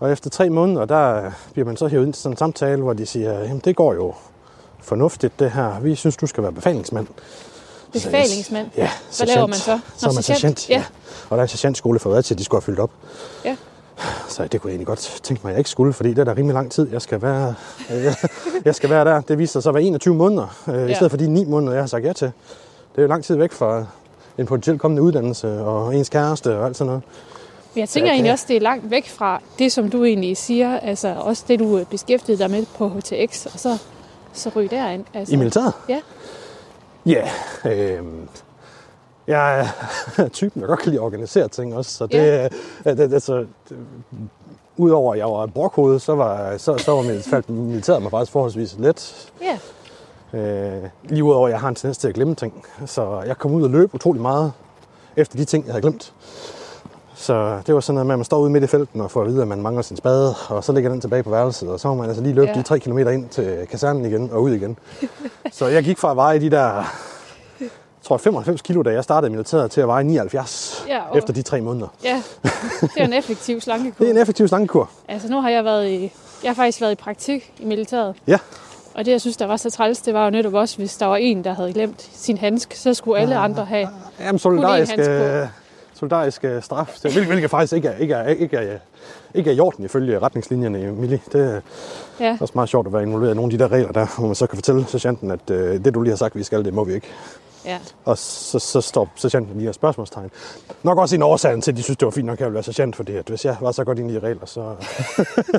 Og 0.00 0.12
efter 0.12 0.30
tre 0.30 0.50
måneder, 0.50 0.84
der 0.84 1.30
bliver 1.52 1.66
man 1.66 1.76
så 1.76 1.86
hævet 1.86 2.04
ind 2.06 2.12
til 2.12 2.22
sådan 2.22 2.32
en 2.32 2.36
samtale, 2.36 2.82
hvor 2.82 2.92
de 2.92 3.06
siger, 3.06 3.32
jamen 3.40 3.58
det 3.64 3.76
går 3.76 3.94
jo 3.94 4.14
fornuftigt 4.80 5.40
det 5.40 5.50
her. 5.50 5.80
Vi 5.80 5.94
synes, 5.94 6.16
du 6.16 6.26
skal 6.26 6.42
være 6.42 6.52
befalingsmand. 6.52 7.06
Så 8.02 8.10
jeg- 8.10 8.22
befalingsmand. 8.22 8.66
Ja, 8.76 8.90
Hvad 9.18 9.26
laver 9.26 9.46
man 9.46 9.54
så? 9.56 9.62
Så 9.64 9.70
er 9.72 10.10
Nå, 10.10 10.12
man 10.14 10.22
sergeant. 10.22 10.60
sergeant, 10.60 10.70
ja. 10.70 10.74
Ja. 10.74 10.84
Og 11.30 11.36
der 11.36 11.36
er 11.36 11.42
en 11.42 11.48
sergeantskole 11.48 11.98
for 11.98 12.10
Fredericia, 12.10 12.36
de 12.36 12.44
skulle 12.44 12.60
have 12.60 12.64
fyldt 12.66 12.80
op. 12.80 12.90
Ja. 13.44 13.56
Så 14.28 14.42
det 14.52 14.60
kunne 14.60 14.68
jeg 14.68 14.72
egentlig 14.72 14.86
godt 14.86 15.20
tænke 15.22 15.40
mig, 15.44 15.50
at 15.50 15.54
jeg 15.54 15.58
ikke 15.58 15.70
skulle, 15.70 15.92
fordi 15.92 16.08
det 16.08 16.18
er 16.18 16.24
da 16.24 16.32
rimelig 16.32 16.54
lang 16.54 16.72
tid, 16.72 16.88
jeg 16.92 17.02
skal 17.02 17.22
være, 17.22 17.54
jeg, 17.90 18.14
jeg 18.64 18.74
skal 18.74 18.90
være 18.90 19.04
der. 19.04 19.20
Det 19.20 19.38
viser 19.38 19.52
sig 19.52 19.62
så 19.62 19.68
at 19.68 19.74
være 19.74 19.84
21 19.84 20.14
måneder, 20.14 20.56
øh, 20.68 20.74
ja. 20.74 20.86
i 20.86 20.94
stedet 20.94 21.10
for 21.10 21.16
de 21.18 21.26
9 21.28 21.44
måneder, 21.44 21.72
jeg 21.72 21.82
har 21.82 21.86
sagt 21.86 22.04
ja 22.04 22.12
til. 22.12 22.26
Det 22.92 22.98
er 22.98 23.02
jo 23.02 23.08
lang 23.08 23.24
tid 23.24 23.36
væk 23.36 23.52
fra 23.52 23.84
en 24.38 24.46
potentielt 24.46 24.80
kommende 24.80 25.02
uddannelse 25.02 25.60
og 25.60 25.96
ens 25.96 26.08
kæreste 26.08 26.58
og 26.58 26.66
alt 26.66 26.76
sådan 26.76 26.86
noget. 26.86 27.02
Men 27.74 27.80
jeg 27.80 27.88
tænker 27.88 28.08
Ja, 28.08 28.12
egentlig 28.14 28.32
også, 28.32 28.44
det 28.48 28.56
er 28.56 28.60
langt 28.60 28.90
væk 28.90 29.08
fra 29.08 29.40
det, 29.58 29.72
som 29.72 29.90
du 29.90 30.04
egentlig 30.04 30.36
siger. 30.36 30.78
Altså 30.80 31.14
også 31.18 31.44
det, 31.48 31.58
du 31.58 31.78
øh, 31.78 31.86
beskæftigede 31.86 32.42
dig 32.42 32.50
med 32.50 32.66
på 32.78 32.88
HTX, 32.88 33.46
og 33.46 33.52
så, 33.60 33.78
så 34.32 34.50
ryge 34.56 34.68
derind. 34.68 35.04
Altså, 35.14 35.34
I 35.34 35.36
militæret? 35.36 35.72
Ja. 35.88 36.00
Ja, 37.06 37.30
øh, 37.64 38.02
jeg 39.26 39.60
er 40.18 40.28
typen, 40.32 40.62
der 40.62 40.68
godt 40.68 40.80
kan 40.80 40.88
lide 40.92 41.00
at 41.00 41.04
organisere 41.04 41.48
ting 41.48 41.76
også. 41.76 41.90
Så 41.90 42.06
det, 42.06 42.18
Ja. 42.18 42.42
ja. 42.42 42.48
det, 42.90 42.98
det 42.98 43.12
altså, 43.14 43.46
det, 43.68 43.76
udover 44.76 45.12
at 45.12 45.18
jeg 45.18 45.26
var 45.26 45.46
brokhoved, 45.46 45.98
så 45.98 46.14
var, 46.14 46.56
så, 46.56 46.78
så 46.78 46.92
var 46.92 47.02
mit, 47.02 47.24
faldt 47.24 47.50
militæret 47.50 48.02
mig 48.02 48.10
faktisk 48.10 48.32
forholdsvis 48.32 48.76
let. 48.78 49.30
Ja, 49.42 49.58
Øh, 50.34 50.82
lige 51.04 51.24
udover, 51.24 51.46
at 51.46 51.52
jeg 51.52 51.60
har 51.60 51.68
en 51.68 51.74
tendens 51.74 51.98
til 51.98 52.08
at 52.08 52.14
glemme 52.14 52.34
ting. 52.34 52.64
Så 52.86 53.22
jeg 53.26 53.38
kom 53.38 53.52
ud 53.54 53.62
og 53.62 53.70
løb 53.70 53.94
utrolig 53.94 54.22
meget 54.22 54.52
efter 55.16 55.36
de 55.36 55.44
ting, 55.44 55.64
jeg 55.66 55.72
havde 55.72 55.82
glemt. 55.82 56.12
Så 57.24 57.58
det 57.66 57.74
var 57.74 57.80
sådan 57.80 57.94
noget 57.94 58.06
med, 58.06 58.14
at 58.14 58.18
man 58.18 58.24
står 58.24 58.38
ude 58.38 58.50
midt 58.50 58.64
i 58.64 58.66
felten 58.66 59.00
og 59.00 59.10
får 59.10 59.20
at 59.20 59.26
vide, 59.26 59.42
at 59.42 59.48
man 59.48 59.62
mangler 59.62 59.82
sin 59.82 59.96
spade, 59.96 60.34
og 60.48 60.64
så 60.64 60.72
ligger 60.72 60.90
den 60.90 61.00
tilbage 61.00 61.22
på 61.22 61.30
værelset, 61.30 61.68
og 61.68 61.80
så 61.80 61.88
må 61.88 61.94
man 61.94 62.06
altså 62.08 62.22
lige 62.22 62.34
løbe 62.34 62.46
Ja. 62.46 62.52
ja. 62.52 62.58
de 62.58 62.62
tre 62.62 62.78
kilometer 62.78 63.10
ind 63.10 63.28
til 63.28 63.66
kasernen 63.70 64.04
igen 64.04 64.30
og 64.32 64.42
ud 64.42 64.50
igen. 64.50 64.76
så 65.52 65.66
jeg 65.66 65.84
gik 65.84 65.98
fra 65.98 66.10
at 66.10 66.16
veje 66.16 66.40
de 66.40 66.50
der, 66.50 66.64
jeg 67.60 67.68
tror 68.02 68.16
95 68.16 68.62
kilo, 68.62 68.82
da 68.82 68.90
jeg 68.90 69.04
startede 69.04 69.30
militæret, 69.30 69.70
til 69.70 69.80
at 69.80 69.86
veje 69.88 70.04
79 70.04 70.84
Ja, 70.88 71.00
og- 71.10 71.18
efter 71.18 71.32
de 71.32 71.42
tre 71.42 71.60
måneder. 71.60 71.88
ja. 72.04 72.22
det 72.80 72.90
er 72.96 73.04
en 73.04 73.12
effektiv 73.12 73.60
slankekur. 73.60 73.96
Det 74.04 74.06
er 74.06 74.10
en 74.14 74.18
effektiv 74.20 74.48
slankekur. 74.48 74.90
Altså 75.08 75.28
nu 75.28 75.40
har 75.40 75.50
jeg 75.50 75.64
været 75.64 75.88
i, 75.88 76.12
jeg 76.42 76.50
har 76.50 76.54
faktisk 76.54 76.80
været 76.80 76.92
i 76.92 76.96
praktik 76.96 77.52
i 77.58 77.64
militæret. 77.64 78.14
Ja. 78.26 78.38
Og 78.94 79.04
det, 79.04 79.12
jeg 79.12 79.20
synes, 79.20 79.36
der 79.36 79.46
var 79.46 79.56
så 79.56 79.70
træls, 79.70 79.98
det 80.00 80.14
var 80.14 80.24
jo 80.24 80.30
netop 80.30 80.54
også, 80.54 80.76
hvis 80.76 80.96
der 80.96 81.06
var 81.06 81.16
en, 81.16 81.44
der 81.44 81.54
havde 81.54 81.72
glemt 81.72 82.10
sin 82.12 82.38
handsk, 82.38 82.74
så 82.74 82.94
skulle 82.94 83.20
alle 83.20 83.36
andre 83.36 83.64
have. 83.64 83.88
Jamen, 84.20 84.38
solidarisk, 84.38 84.98
øh, 84.98 85.46
solidarisk 86.04 86.44
straf, 86.60 86.98
hvilket, 87.02 87.26
hvilket 87.26 87.50
faktisk 87.50 87.72
ikke 87.72 87.88
er, 87.88 87.96
ikke, 87.96 88.14
er, 88.14 88.28
ikke, 88.28 88.56
er, 88.56 88.78
ikke 89.34 89.50
er 89.50 89.54
i 89.54 89.60
orden 89.60 89.84
ifølge 89.84 90.18
retningslinjerne 90.18 90.82
i 90.82 90.86
Mili. 90.86 91.20
Det 91.32 91.54
er 91.54 91.60
Ja, 92.20 92.38
også 92.40 92.52
meget 92.54 92.68
sjovt 92.68 92.86
at 92.86 92.92
være 92.92 93.02
involveret 93.02 93.32
i 93.32 93.34
nogle 93.36 93.52
af 93.52 93.58
de 93.58 93.64
der 93.64 93.72
regler 93.72 93.92
der, 93.92 94.06
hvor 94.18 94.26
man 94.26 94.34
så 94.34 94.46
kan 94.46 94.56
fortælle 94.56 94.86
sergeanten, 94.88 95.30
at 95.30 95.50
øh, 95.50 95.84
det 95.84 95.94
du 95.94 96.02
lige 96.02 96.10
har 96.12 96.16
sagt, 96.16 96.36
vi 96.36 96.42
skal, 96.42 96.64
det 96.64 96.74
må 96.74 96.84
vi 96.84 96.94
ikke. 96.94 97.06
Ja. 97.66 97.78
Og 98.04 98.18
så, 98.18 98.58
så 98.58 98.80
står 98.80 99.08
sergeanten 99.16 99.58
lige 99.58 99.68
og 99.68 99.74
spørgsmålstegn. 99.74 100.30
Nok 100.82 100.98
også 100.98 101.16
en 101.16 101.22
årsag 101.22 101.62
til, 101.62 101.70
at 101.70 101.76
de 101.76 101.82
synes, 101.82 101.96
det 101.96 102.06
var 102.06 102.10
fint 102.12 102.26
nok, 102.26 102.32
at 102.34 102.40
jeg 102.40 102.46
ville 102.46 102.54
være 102.54 102.62
sergeant, 102.62 102.96
fordi 102.96 103.12
at 103.16 103.28
hvis 103.28 103.44
jeg 103.44 103.56
var 103.60 103.72
så 103.72 103.84
godt 103.84 103.98
inde 103.98 104.14
i 104.14 104.18
regler, 104.18 104.46
så, 104.46 104.74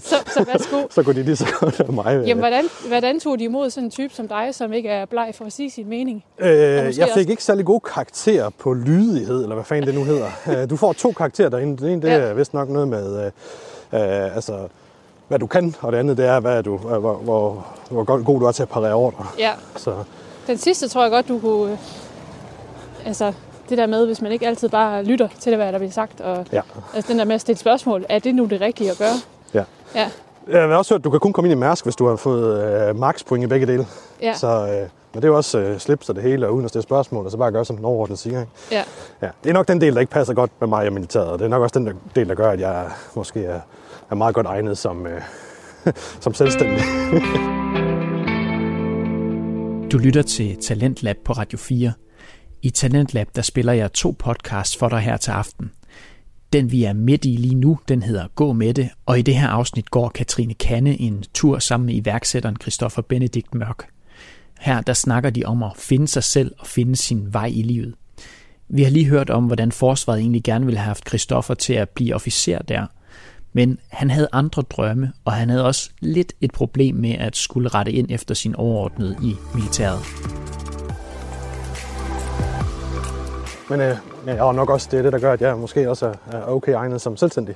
Så, 0.09 0.15
så 0.33 0.45
værsgo. 0.51 0.77
så 0.95 1.03
kunne 1.03 1.15
de 1.15 1.23
lige 1.23 1.35
så 1.35 1.47
godt 1.59 1.79
af 1.79 1.93
mig. 1.93 2.15
øh. 2.15 2.27
Jamen, 2.27 2.41
hvordan, 2.41 2.63
hvordan 2.87 3.19
tog 3.19 3.39
de 3.39 3.43
imod 3.43 3.69
sådan 3.69 3.83
en 3.87 3.91
type 3.91 4.13
som 4.13 4.27
dig, 4.27 4.49
som 4.55 4.73
ikke 4.73 4.89
er 4.89 5.05
bleg 5.05 5.31
for 5.37 5.45
at 5.45 5.53
sige 5.53 5.71
sin 5.71 5.89
mening? 5.89 6.23
Øh, 6.39 6.49
jeg 6.49 6.93
fik 6.93 7.01
også- 7.03 7.19
ikke 7.19 7.43
særlig 7.43 7.65
gode 7.65 7.79
karakterer 7.79 8.49
på 8.49 8.73
lydighed, 8.73 9.41
eller 9.43 9.55
hvad 9.55 9.65
fanden 9.65 9.87
det 9.87 9.95
nu 9.95 10.03
hedder. 10.03 10.27
Øh, 10.61 10.69
du 10.69 10.75
får 10.77 10.93
to 10.93 11.11
karakterer 11.11 11.49
derinde. 11.49 11.77
Det 11.83 11.91
ene 11.93 12.01
det 12.01 12.07
Ja. 12.07 12.15
er 12.17 12.33
vist 12.33 12.53
nok 12.53 12.69
noget 12.69 12.87
med, 12.87 13.19
øh, 13.19 13.25
øh, 13.25 14.35
altså, 14.35 14.57
hvad 15.27 15.39
du 15.39 15.47
kan, 15.47 15.75
og 15.81 15.91
det 15.91 15.97
andet 15.97 16.17
det 16.17 16.25
er, 16.25 16.39
hvad 16.39 16.63
du, 16.63 16.73
øh, 16.75 16.97
hvor, 16.97 17.13
hvor, 17.15 17.65
hvor 17.89 18.03
godt- 18.03 18.25
god 18.25 18.39
du 18.39 18.45
er 18.45 18.51
til 18.51 18.61
at 18.63 18.69
parere 18.69 18.93
ordre. 18.93 19.25
Ja, 19.39 19.51
Så 19.77 19.93
den 20.47 20.57
sidste 20.57 20.87
tror 20.87 21.01
jeg 21.01 21.11
godt, 21.11 21.27
du 21.27 21.39
kunne... 21.39 21.77
Altså, 23.05 23.33
det 23.69 23.77
der 23.77 23.85
med, 23.87 24.05
hvis 24.05 24.21
man 24.21 24.31
ikke 24.31 24.47
altid 24.47 24.69
bare 24.69 25.03
lytter 25.03 25.27
til, 25.39 25.55
hvad 25.55 25.71
der 25.73 25.77
bliver 25.77 25.91
sagt, 25.91 26.21
og 26.21 26.45
ja. 26.51 26.61
altså, 26.95 27.11
den 27.11 27.19
der 27.19 27.25
med 27.25 27.35
at 27.35 27.41
stille 27.41 27.59
spørgsmål, 27.59 28.05
er 28.09 28.19
det 28.19 28.35
nu 28.35 28.45
det 28.45 28.61
rigtige 28.61 28.91
at 28.91 28.97
gøre? 28.97 29.15
ja. 29.53 29.63
Ja, 29.95 30.09
Jeg 30.47 30.61
har 30.69 30.75
også 30.75 30.93
hørt, 30.93 30.99
at 30.99 31.03
du 31.03 31.09
kan 31.09 31.19
kun 31.19 31.33
komme 31.33 31.49
ind 31.51 31.57
i 31.59 31.59
Mærsk, 31.59 31.85
hvis 31.85 31.95
du 31.95 32.07
har 32.07 32.15
fået 32.15 32.63
øh, 32.89 32.99
max-point 32.99 33.43
i 33.43 33.47
begge 33.47 33.67
dele. 33.67 33.87
ja, 34.21 34.33
Så, 34.33 34.47
øh, 34.47 34.89
men 35.13 35.21
det 35.21 35.23
er 35.23 35.27
jo 35.27 35.35
også 35.35 35.59
øh, 35.59 35.79
slips 35.79 36.09
og 36.09 36.15
det 36.15 36.23
hele, 36.23 36.47
og 36.47 36.53
uden 36.53 36.65
at 36.65 36.69
stille 36.69 36.83
spørgsmål, 36.83 37.25
og 37.25 37.31
så 37.31 37.37
bare 37.37 37.51
gøre, 37.51 37.65
som 37.65 37.75
den 37.75 37.85
overordnede 37.85 38.19
siger. 38.19 38.39
Ikke? 38.39 38.51
ja. 38.71 38.83
Ja, 39.21 39.29
det 39.43 39.49
er 39.49 39.53
nok 39.53 39.67
den 39.67 39.81
del, 39.81 39.93
der 39.93 39.99
ikke 39.99 40.11
passer 40.11 40.33
godt 40.33 40.51
med 40.59 40.67
mig 40.67 40.87
og 40.87 40.93
militæret, 40.93 41.27
og 41.27 41.39
det 41.39 41.45
er 41.45 41.49
nok 41.49 41.61
også 41.61 41.79
den 41.79 41.87
der 41.87 41.93
del, 42.15 42.29
der 42.29 42.35
gør, 42.35 42.51
at 42.51 42.59
jeg 42.59 42.85
måske 43.15 43.43
er, 43.45 43.59
er 44.11 44.15
meget 44.15 44.35
godt 44.35 44.47
egnet 44.47 44.77
som, 44.77 45.07
øh, 45.07 45.21
som 46.23 46.33
selvstændig. 46.33 46.81
Du 49.91 49.97
lytter 49.97 50.21
til 50.21 50.57
Talentlab 50.61 51.17
på 51.25 51.33
Radio 51.33 51.57
4. 51.57 51.91
I 52.65 52.69
Talentlab 52.69 53.27
der 53.35 53.41
spiller 53.41 53.73
jeg 53.73 53.93
to 53.93 54.15
podcasts 54.19 54.77
for 54.77 54.89
dig 54.89 54.99
her 54.99 55.17
til 55.17 55.31
aften. 55.31 55.71
Den 56.53 56.71
vi 56.71 56.83
er 56.83 56.93
midt 56.93 57.25
i 57.25 57.35
lige 57.35 57.55
nu, 57.55 57.79
den 57.87 58.03
hedder 58.03 58.27
Gå 58.35 58.53
med 58.53 58.73
det, 58.73 58.89
og 59.05 59.19
i 59.19 59.21
det 59.21 59.35
her 59.35 59.47
afsnit 59.47 59.91
går 59.91 60.09
Katrine 60.09 60.53
Kanne 60.53 61.01
en 61.01 61.23
tur 61.33 61.59
sammen 61.59 61.85
med 61.85 61.95
iværksætteren 61.95 62.57
Christoffer 62.61 63.01
Benedikt 63.01 63.55
Mørk. 63.55 63.89
Her 64.59 64.81
der 64.81 64.93
snakker 64.93 65.29
de 65.29 65.43
om 65.45 65.63
at 65.63 65.71
finde 65.77 66.07
sig 66.07 66.23
selv 66.23 66.51
og 66.59 66.67
finde 66.67 66.95
sin 66.95 67.33
vej 67.33 67.45
i 67.45 67.61
livet. 67.61 67.93
Vi 68.67 68.83
har 68.83 68.91
lige 68.91 69.05
hørt 69.05 69.29
om, 69.29 69.45
hvordan 69.45 69.71
forsvaret 69.71 70.19
egentlig 70.19 70.43
gerne 70.43 70.65
ville 70.65 70.79
have 70.79 70.87
haft 70.87 71.07
Christoffer 71.07 71.53
til 71.53 71.73
at 71.73 71.89
blive 71.89 72.15
officer 72.15 72.59
der. 72.59 72.85
Men 73.53 73.79
han 73.89 74.09
havde 74.09 74.27
andre 74.31 74.61
drømme, 74.61 75.13
og 75.25 75.33
han 75.33 75.49
havde 75.49 75.65
også 75.65 75.89
lidt 75.99 76.33
et 76.41 76.51
problem 76.51 76.95
med 76.95 77.11
at 77.11 77.35
skulle 77.35 77.69
rette 77.69 77.91
ind 77.91 78.07
efter 78.09 78.35
sin 78.35 78.55
overordnede 78.55 79.17
i 79.23 79.35
militæret. 79.55 79.99
Men 83.69 83.81
øh, 83.81 83.97
ja, 84.27 84.43
og 84.43 84.55
nok 84.55 84.69
også 84.69 84.87
det 84.91 84.99
er 84.99 85.03
det, 85.03 85.13
der 85.13 85.19
gør, 85.19 85.33
at 85.33 85.41
jeg 85.41 85.57
måske 85.57 85.89
også 85.89 86.05
er, 86.05 86.37
er 86.37 86.45
okay 86.47 86.73
egnet 86.73 87.01
som 87.01 87.17
selvstændig. 87.17 87.55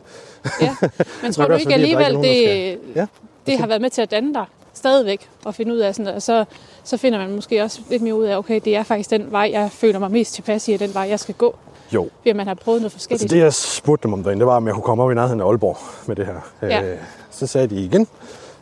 ja. 0.61 0.75
Men 1.23 1.33
tror 1.33 1.45
du 1.45 1.53
ikke 1.53 1.73
alligevel, 1.73 2.13
nogen, 2.13 2.23
det, 2.23 2.79
Ja, 2.95 3.05
det 3.45 3.57
har 3.59 3.67
været 3.67 3.81
med 3.81 3.89
til 3.89 4.01
at 4.01 4.11
danne 4.11 4.33
dig 4.33 4.45
stadigvæk 4.73 5.29
og 5.45 5.55
finde 5.55 5.73
ud 5.73 5.77
af 5.77 5.95
sådan, 5.95 6.15
og 6.15 6.21
så, 6.21 6.45
så 6.83 6.97
finder 6.97 7.19
man 7.19 7.35
måske 7.35 7.63
også 7.63 7.79
lidt 7.89 8.01
mere 8.01 8.15
ud 8.15 8.25
af, 8.25 8.37
okay, 8.37 8.61
det 8.65 8.75
er 8.75 8.83
faktisk 8.83 9.09
den 9.09 9.31
vej, 9.31 9.49
jeg 9.53 9.71
føler 9.71 9.99
mig 9.99 10.11
mest 10.11 10.33
tilpas 10.33 10.67
i, 10.67 10.73
og 10.73 10.79
den 10.79 10.93
vej, 10.93 11.07
jeg 11.09 11.19
skal 11.19 11.35
gå. 11.35 11.55
Jo. 11.93 12.09
Fordi 12.17 12.33
man 12.33 12.47
har 12.47 12.53
prøvet 12.53 12.81
noget 12.81 12.93
Altså 12.93 12.97
forskelligt. 13.07 13.31
det, 13.31 13.39
jeg 13.39 13.53
spurgte 13.53 14.03
dem 14.03 14.13
om 14.13 14.23
derinde, 14.23 14.39
det 14.39 14.47
var, 14.47 14.55
om 14.55 14.65
jeg 14.67 14.73
kunne 14.73 14.83
komme 14.83 15.03
op 15.03 15.11
i 15.11 15.15
nærheden 15.15 15.41
af 15.41 15.45
Aalborg 15.47 15.77
med 16.07 16.15
det 16.15 16.25
her. 16.25 16.35
Ja. 16.61 16.83
Øh, 16.83 16.97
så 17.31 17.47
sagde 17.47 17.67
de 17.67 17.75
igen, 17.75 18.07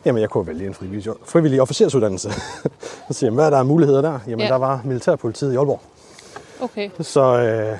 jamen 0.06 0.22
jeg 0.22 0.30
kunne 0.30 0.48
vælge 0.48 0.68
en 0.68 0.74
frivillig, 0.74 1.12
frivillig 1.26 1.62
officersuddannelse. 1.62 2.32
så 3.08 3.14
siger 3.14 3.28
jeg, 3.30 3.34
hvad 3.34 3.46
er 3.46 3.50
der 3.50 3.58
af 3.58 3.66
muligheder 3.66 4.02
der? 4.02 4.20
Jamen 4.28 4.40
Ja. 4.40 4.48
der 4.48 4.56
var 4.56 4.82
militærpolitiet 4.86 5.54
i 5.54 5.56
Aalborg. 5.56 5.82
Okay, 6.62 6.90
Så, 7.00 7.22
øh, 7.22 7.78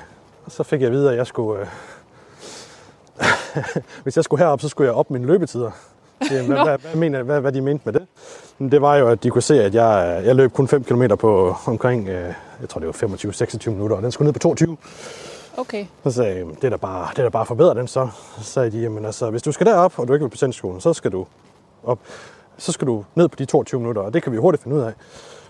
så 0.48 0.62
fik 0.62 0.80
jeg 0.80 0.86
at 0.86 0.92
vide, 0.92 1.10
at 1.10 1.16
jeg 1.16 1.26
skulle... 1.26 1.60
Øh, 1.60 1.66
hvis 4.02 4.16
jeg 4.16 4.24
skulle 4.24 4.44
herop, 4.44 4.60
så 4.60 4.68
skulle 4.68 4.88
jeg 4.88 4.94
op 4.94 5.10
mine 5.10 5.26
løbetider. 5.26 5.70
Jamen, 6.30 6.46
hvad, 6.46 6.64
hvad, 6.64 6.78
hvad, 6.78 6.94
mener, 6.94 7.22
hvad, 7.22 7.40
hvad 7.40 7.52
de 7.52 7.60
mente 7.60 7.82
med 7.84 7.92
det? 7.92 8.06
Men 8.58 8.72
det 8.72 8.82
var 8.82 8.96
jo, 8.96 9.08
at 9.08 9.22
de 9.22 9.30
kunne 9.30 9.42
se, 9.42 9.64
at 9.64 9.74
jeg, 9.74 10.22
jeg 10.24 10.36
løb 10.36 10.52
kun 10.52 10.68
5 10.68 10.84
km 10.84 11.02
på 11.18 11.56
omkring, 11.66 12.08
øh, 12.08 12.32
jeg 12.60 12.68
tror 12.68 12.78
det 12.80 12.86
var 12.86 13.08
25-26 13.66 13.70
minutter, 13.70 13.96
og 13.96 14.02
den 14.02 14.12
skulle 14.12 14.26
ned 14.26 14.32
på 14.32 14.38
22. 14.38 14.76
okay. 15.58 15.86
Så 16.04 16.10
sagde 16.10 16.30
jeg, 16.30 16.38
"Jamen, 16.38 16.54
det 16.54 16.64
er 16.64 16.70
da 16.70 16.76
bare, 16.76 17.08
det 17.10 17.18
er 17.18 17.22
da 17.22 17.28
bare 17.28 17.46
forbedre 17.46 17.74
den 17.74 17.88
så. 17.88 18.08
Så 18.38 18.44
sagde 18.44 18.70
de, 18.70 18.78
jamen 18.80 19.04
altså, 19.04 19.30
hvis 19.30 19.42
du 19.42 19.52
skal 19.52 19.66
derop, 19.66 19.98
og 19.98 20.08
du 20.08 20.12
ikke 20.12 20.24
vil 20.24 20.30
på 20.30 20.36
centerskolen, 20.36 20.80
så 20.80 20.92
skal 20.92 21.12
du 21.12 21.26
op. 21.84 21.98
Så 22.58 22.72
skal 22.72 22.86
du 22.86 23.04
ned 23.14 23.28
på 23.28 23.36
de 23.36 23.44
22 23.44 23.80
minutter, 23.80 24.02
og 24.02 24.14
det 24.14 24.22
kan 24.22 24.32
vi 24.32 24.36
hurtigt 24.36 24.62
finde 24.62 24.76
ud 24.76 24.82
af. 24.82 24.92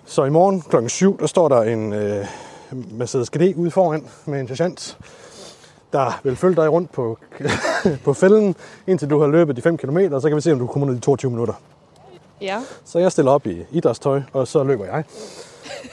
Så 0.06 0.24
i 0.24 0.30
morgen 0.30 0.60
klokken 0.60 0.88
7, 0.88 1.20
der 1.20 1.26
står 1.26 1.48
der 1.48 1.62
en 1.62 1.92
øh, 1.92 2.26
Mercedes 2.72 3.30
GD 3.30 3.54
ude 3.56 3.70
foran 3.70 4.06
med 4.26 4.40
en 4.40 4.48
sergeant, 4.48 4.98
der 5.92 6.20
vil 6.24 6.36
følge 6.36 6.56
dig 6.56 6.72
rundt 6.72 6.92
på, 6.92 7.18
på 8.04 8.12
fælden, 8.14 8.54
indtil 8.86 9.10
du 9.10 9.20
har 9.20 9.26
løbet 9.26 9.56
de 9.56 9.62
5 9.62 9.76
km, 9.78 9.98
så 10.20 10.28
kan 10.28 10.36
vi 10.36 10.40
se, 10.40 10.52
om 10.52 10.58
du 10.58 10.66
kommer 10.66 10.86
ned 10.86 10.94
i 10.94 10.96
de 10.96 11.02
22 11.02 11.30
minutter. 11.30 11.54
Ja, 12.40 12.58
Så 12.84 12.98
jeg 12.98 13.12
stiller 13.12 13.32
op 13.32 13.46
i 13.46 13.64
idrætstøj, 13.70 14.22
og 14.32 14.48
så 14.48 14.64
løber 14.64 14.84
jeg. 14.84 15.04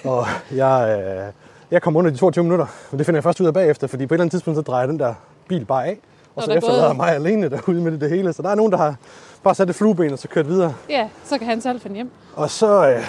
Og 0.04 0.26
jeg, 0.52 1.02
øh, 1.18 1.34
jeg 1.72 1.82
kommer 1.82 2.00
under 2.00 2.12
de 2.12 2.18
22 2.18 2.44
minutter, 2.44 2.66
og 2.92 2.98
det 2.98 3.06
finder 3.06 3.18
jeg 3.18 3.24
først 3.24 3.42
ud 3.42 3.48
af 3.48 3.54
bagefter, 3.54 3.88
fordi 3.88 4.06
på 4.08 4.14
et 4.14 4.16
eller 4.16 4.24
andet 4.24 4.32
tidspunkt, 4.32 4.58
så 4.58 4.62
drejer 4.62 4.88
den 4.88 5.00
der 5.00 5.14
bil 5.50 5.66
bare 5.66 5.86
af, 5.86 5.98
og 6.36 6.44
så 6.44 6.48
der 6.48 6.54
er 6.54 6.58
efterlader 6.58 6.86
gået- 6.86 6.96
mig 6.98 7.10
alene 7.16 7.50
derude 7.50 7.82
med 7.82 7.98
det 7.98 8.10
hele. 8.10 8.34
Så 8.34 8.42
der 8.42 8.50
er 8.50 8.56
nogen, 8.56 8.72
der 8.72 8.78
har 8.78 8.96
bare 9.44 9.56
sat 9.56 9.70
et 9.70 9.76
flueben 9.76 10.14
og 10.14 10.20
så 10.20 10.28
kørt 10.28 10.48
videre. 10.48 10.74
ja, 10.90 11.10
så 11.26 11.38
kan 11.38 11.48
han 11.48 11.62
selv 11.62 11.82
finde 11.82 11.96
hjem. 11.96 12.10
Og 12.36 12.50
så 12.50 12.90
øh, 12.90 13.04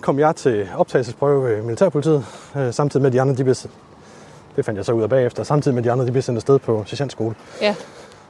kom 0.00 0.18
jeg 0.18 0.36
til 0.36 0.68
optagelsesprøve 0.76 1.58
i 1.58 1.60
Militærpolitiet, 1.60 2.24
øh, 2.56 2.72
samtidig 2.72 3.02
med 3.02 3.10
de 3.10 3.20
andre 3.20 3.34
de 3.34 3.44
blev 3.44 3.54
Det 4.56 4.64
fandt 4.64 4.76
jeg 4.76 4.84
så 4.84 4.92
ud 4.92 5.02
af 5.02 5.08
bagefter, 5.08 5.42
samtidig 5.42 5.74
med 5.74 5.82
de 5.82 5.92
andre, 5.92 6.06
de 6.06 6.12
blev 6.12 6.22
sendt 6.22 6.36
afsted 6.36 6.58
på 6.58 6.84
sergeantskole. 6.86 7.34
Ja. 7.60 7.74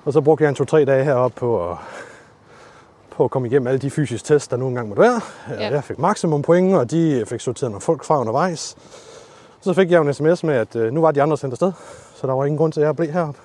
Og 0.05 0.13
så 0.13 0.21
brugte 0.21 0.43
jeg 0.43 0.49
en 0.49 0.55
to-tre 0.55 0.85
dage 0.85 1.05
heroppe 1.05 1.41
på 1.41 1.71
at, 1.71 1.77
på 3.11 3.25
at 3.25 3.31
komme 3.31 3.49
igennem 3.49 3.67
alle 3.67 3.79
de 3.79 3.91
fysiske 3.91 4.27
tests, 4.27 4.49
der 4.49 4.57
nu 4.57 4.69
engang 4.69 4.89
måtte 4.89 5.03
være. 5.03 5.21
Ja. 5.51 5.63
Ja. 5.63 5.71
Jeg 5.71 5.85
fik 5.85 5.99
maksimum 5.99 6.43
point, 6.43 6.75
og 6.75 6.91
de 6.91 7.25
fik 7.27 7.41
sorteret 7.41 7.71
nogle 7.71 7.81
folk 7.81 8.05
fra 8.05 8.21
undervejs. 8.21 8.77
Så 9.61 9.73
fik 9.73 9.91
jeg 9.91 10.01
en 10.01 10.15
sms 10.15 10.45
med, 10.45 10.55
at 10.55 10.77
øh, 10.77 10.93
nu 10.93 11.01
var 11.01 11.11
de 11.11 11.23
andre 11.23 11.39
sendt 11.39 11.53
afsted, 11.53 11.73
så 12.15 12.27
der 12.27 12.33
var 12.33 12.45
ingen 12.45 12.59
grund 12.59 12.73
til, 12.73 12.81
at 12.81 12.87
jeg 12.87 12.97
blev 12.97 13.13
heroppe. 13.13 13.41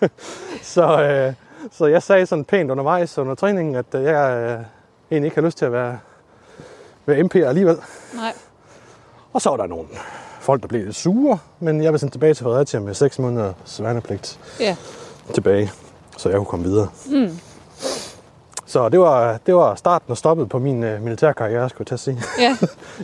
så, 0.74 1.02
øh, 1.02 1.34
så 1.72 1.86
jeg 1.86 2.02
sagde 2.02 2.26
sådan 2.26 2.44
pænt 2.44 2.70
undervejs 2.70 3.18
under 3.18 3.34
træningen, 3.34 3.74
at 3.74 3.86
øh, 3.94 4.04
jeg 4.04 4.36
øh, 4.36 4.64
egentlig 5.10 5.26
ikke 5.26 5.34
har 5.34 5.46
lyst 5.46 5.58
til 5.58 5.64
at 5.64 5.72
være, 5.72 5.98
være 7.06 7.22
MP 7.22 7.34
alligevel. 7.36 7.76
Nej. 8.14 8.32
Og 9.32 9.42
så 9.42 9.50
var 9.50 9.56
der 9.56 9.66
nogle 9.66 9.84
folk, 10.40 10.62
der 10.62 10.68
blev 10.68 10.84
lidt 10.84 10.96
sure, 10.96 11.38
men 11.60 11.82
jeg 11.82 11.92
var 11.92 11.98
sendt 11.98 12.12
tilbage 12.12 12.34
til 12.34 12.44
Fredericia 12.44 12.80
med 12.80 12.94
6 12.94 13.18
måneder 13.18 13.52
værnepligt 13.80 14.38
Ja. 14.60 14.76
tilbage, 15.34 15.72
så 16.16 16.28
jeg 16.28 16.36
kunne 16.36 16.46
komme 16.46 16.64
videre. 16.66 16.88
Mm. 17.06 17.38
Så 18.66 18.88
det 18.88 19.00
var, 19.00 19.38
det 19.46 19.54
var 19.54 19.74
starten 19.74 20.10
og 20.10 20.16
stoppet 20.16 20.48
på 20.48 20.58
min 20.58 20.84
øh, 20.84 21.02
militærkarriere, 21.02 21.68
skulle 21.68 21.80
jeg 21.80 21.86
til 21.86 21.94
at 21.94 22.00
sige. 22.18 22.22
Ja. 22.40 22.56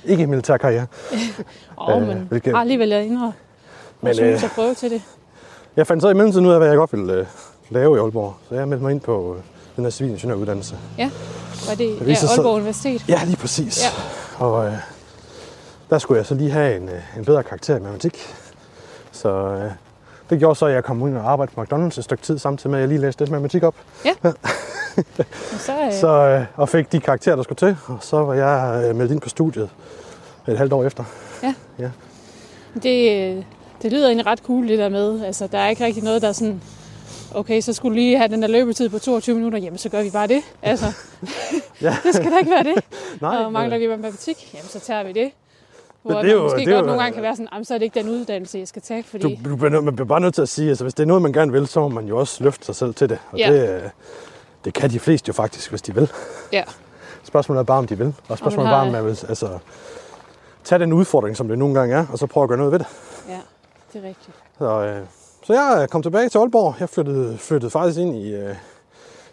ikke 0.12 0.26
militærkarriere. 0.26 0.86
Åh, 1.78 1.96
Øh, 2.02 2.08
men 2.08 2.26
hvilket- 2.30 2.54
alligevel 2.56 2.92
er 2.92 2.98
inde 2.98 3.22
og, 3.26 3.32
Men, 4.00 4.14
synes 4.14 4.42
øh, 4.44 4.50
prøve 4.50 4.74
til 4.74 4.90
det. 4.90 5.02
Jeg 5.76 5.86
fandt 5.86 6.02
så 6.02 6.08
i 6.08 6.14
mellemtiden 6.14 6.46
ud 6.46 6.52
af, 6.52 6.58
hvad 6.58 6.68
jeg 6.68 6.76
godt 6.76 6.92
ville 6.92 7.12
øh, 7.14 7.26
lave 7.70 7.96
i 7.96 8.00
Aalborg, 8.00 8.34
så 8.48 8.54
jeg 8.54 8.68
meldte 8.68 8.82
mig 8.84 8.90
ind 8.92 9.00
på 9.00 9.34
øh, 9.36 9.42
den 9.76 9.84
her 9.84 9.90
civilingeniøruddannelse. 9.90 10.76
Ja. 10.98 11.10
Var 11.68 11.75
det 11.75 12.09
ja, 12.09 12.27
Aalborg 12.37 12.55
Universitet? 12.55 13.05
Ja, 13.09 13.20
lige 13.25 13.37
præcis. 13.37 13.83
Ja. 13.85 14.44
Og 14.44 14.66
øh, 14.66 14.72
der 15.90 15.98
skulle 15.98 16.18
jeg 16.18 16.27
så 16.27 16.35
lige 16.35 16.51
have 16.51 16.77
en, 16.77 16.88
øh, 16.88 17.18
en 17.18 17.25
bedre 17.25 17.42
karakter 17.42 17.77
i 17.77 17.81
matematik. 17.81 18.35
Så 19.12 19.29
øh, 19.29 19.70
det 20.31 20.38
gjorde 20.38 20.59
så, 20.59 20.66
at 20.66 20.75
jeg 20.75 20.85
kom 20.85 21.03
ud 21.03 21.12
og 21.12 21.31
arbejdede 21.31 21.55
på 21.55 21.62
McDonald's 21.62 21.98
et 21.98 22.05
stykke 22.05 22.22
tid, 22.22 22.38
samtidig 22.38 22.70
med, 22.70 22.79
at 22.79 22.81
jeg 22.81 22.88
lige 22.88 23.01
læste 23.01 23.20
lidt 23.20 23.31
matematik 23.31 23.62
op. 23.62 23.75
Og 24.22 24.35
så, 25.66 25.72
øh, 25.87 25.92
Så, 25.92 26.09
øh, 26.09 26.44
og 26.57 26.68
fik 26.68 26.92
de 26.92 27.01
karakterer, 27.01 27.37
der 27.37 27.42
skulle 27.42 27.57
til. 27.57 27.77
Og 27.87 27.98
så 28.01 28.16
var 28.16 28.35
jeg 28.35 28.85
øh, 28.88 28.96
meldt 28.96 29.12
ind 29.12 29.20
på 29.20 29.29
studiet 29.29 29.68
et 30.48 30.59
halvt 30.59 30.72
år 30.72 30.85
efter. 30.85 31.05
det, 32.83 33.37
øh, 33.37 33.44
det 33.83 33.92
lyder 33.92 34.07
egentlig 34.07 34.27
ret 34.27 34.38
cool, 34.38 34.68
det 34.68 34.79
der 34.79 34.88
med. 34.88 35.25
Altså, 35.25 35.46
der 35.46 35.59
er 35.59 35.68
ikke 35.68 35.85
rigtig 35.85 36.03
noget, 36.03 36.22
der 36.22 36.29
er 36.29 36.33
sådan... 36.33 36.62
Okay, 37.35 37.61
så 37.61 37.72
skulle 37.72 37.94
lige 38.01 38.16
have 38.18 38.29
den 38.29 38.42
der 38.42 38.48
løbetid 38.48 38.88
på 38.88 38.98
22 38.98 39.35
minutter. 39.37 39.59
Jamen, 39.59 39.79
så 39.79 39.88
gør 39.88 40.03
vi 40.03 40.11
bare 40.11 40.27
det. 40.27 40.42
Altså, 40.62 40.87
Ja. 41.83 41.96
det 42.05 42.14
skal 42.14 42.33
da 42.33 42.38
ikke 42.38 42.51
være 42.51 42.64
det. 42.64 42.75
Nej, 43.20 43.37
og 43.44 43.53
mangler 43.53 43.79
vi 43.79 43.87
matematik? 43.88 44.51
Jamen, 44.55 44.68
så 44.68 44.81
tager 44.81 45.05
vi 45.05 45.12
det. 45.12 45.31
Hvor 46.03 46.14
det 46.14 46.22
det 46.25 46.31
er 46.31 46.35
er 46.35 46.38
jo- 46.38 46.42
måske 46.42 46.59
det 46.59 46.68
er 46.68 46.72
godt 46.72 46.83
jo- 46.83 46.87
nogle 46.87 47.03
gange 47.03 47.14
kan 47.14 47.22
være 47.22 47.37
sådan, 47.37 47.48
"Jamen, 47.53 47.64
så 47.64 47.75
er 47.75 47.79
det 47.79 47.85
ikke 47.85 48.01
den 48.01 48.09
uddannelse, 48.09 48.59
jeg 48.59 48.68
skal 48.68 48.83
tage, 48.83 49.03
fordi... 49.03 49.38
du, 49.44 49.51
du 49.51 49.57
bliver, 49.57 49.81
man 49.81 49.96
bliver 49.96 50.07
bare 50.09 50.20
nødt 50.20 50.35
til 50.35 50.42
at 50.42 50.48
sige, 50.48 50.68
altså, 50.68 50.85
hvis 50.85 50.94
det 50.94 51.03
er 51.03 51.07
noget, 51.07 51.22
man 51.22 51.33
gerne 51.33 51.53
vil, 51.53 51.66
så 51.66 51.81
må 51.81 51.88
man 51.88 52.07
jo 52.07 52.18
også 52.18 52.44
løfte 52.44 52.66
sig 52.66 52.75
selv 52.77 52.94
til 52.94 53.09
det. 53.09 53.18
Og 53.33 53.38
Ja. 53.38 53.53
det, 53.53 53.68
øh, 53.85 53.90
det 54.64 54.75
kan 54.75 54.90
de 54.90 54.98
fleste 55.01 55.29
jo 55.29 55.33
faktisk, 55.33 55.70
hvis 55.70 55.83
de 55.83 55.94
vil. 55.94 56.11
Ja, 56.53 56.62
Spørgsmålet 57.25 57.61
er 57.61 57.64
bare, 57.64 57.79
om 57.79 57.87
de 57.87 57.98
vil. 57.98 58.14
Og 58.29 58.38
spørgsmålet 58.38 58.66
er 58.70 58.75
har- 58.75 58.81
bare, 58.81 58.87
om 58.87 58.92
man 58.92 59.05
vil 59.05 59.18
altså, 59.29 59.59
tage 60.64 60.79
den 60.79 60.92
udfordring, 60.92 61.37
som 61.37 61.48
det 61.48 61.59
nogle 61.59 61.75
gange 61.75 61.94
er, 61.96 62.07
og 62.12 62.18
så 62.18 62.27
prøve 62.27 62.44
at 62.44 62.48
gøre 62.48 62.59
noget 62.59 62.72
ved 62.72 62.79
det. 62.79 62.87
ja, 63.29 63.38
det 63.92 64.05
er 64.05 64.09
rigtigt. 64.09 64.37
Så, 64.59 64.64
øh, 64.64 65.01
så 65.42 65.52
jeg 65.52 65.88
kom 65.90 66.02
tilbage 66.02 66.28
til 66.28 66.38
Aalborg. 66.38 66.74
Jeg 66.81 66.88
flyttede, 66.88 67.38
flyttede 67.38 67.70
faktisk 67.70 67.98
ind 67.98 68.16
i 68.16 68.33
øh, 68.35 68.57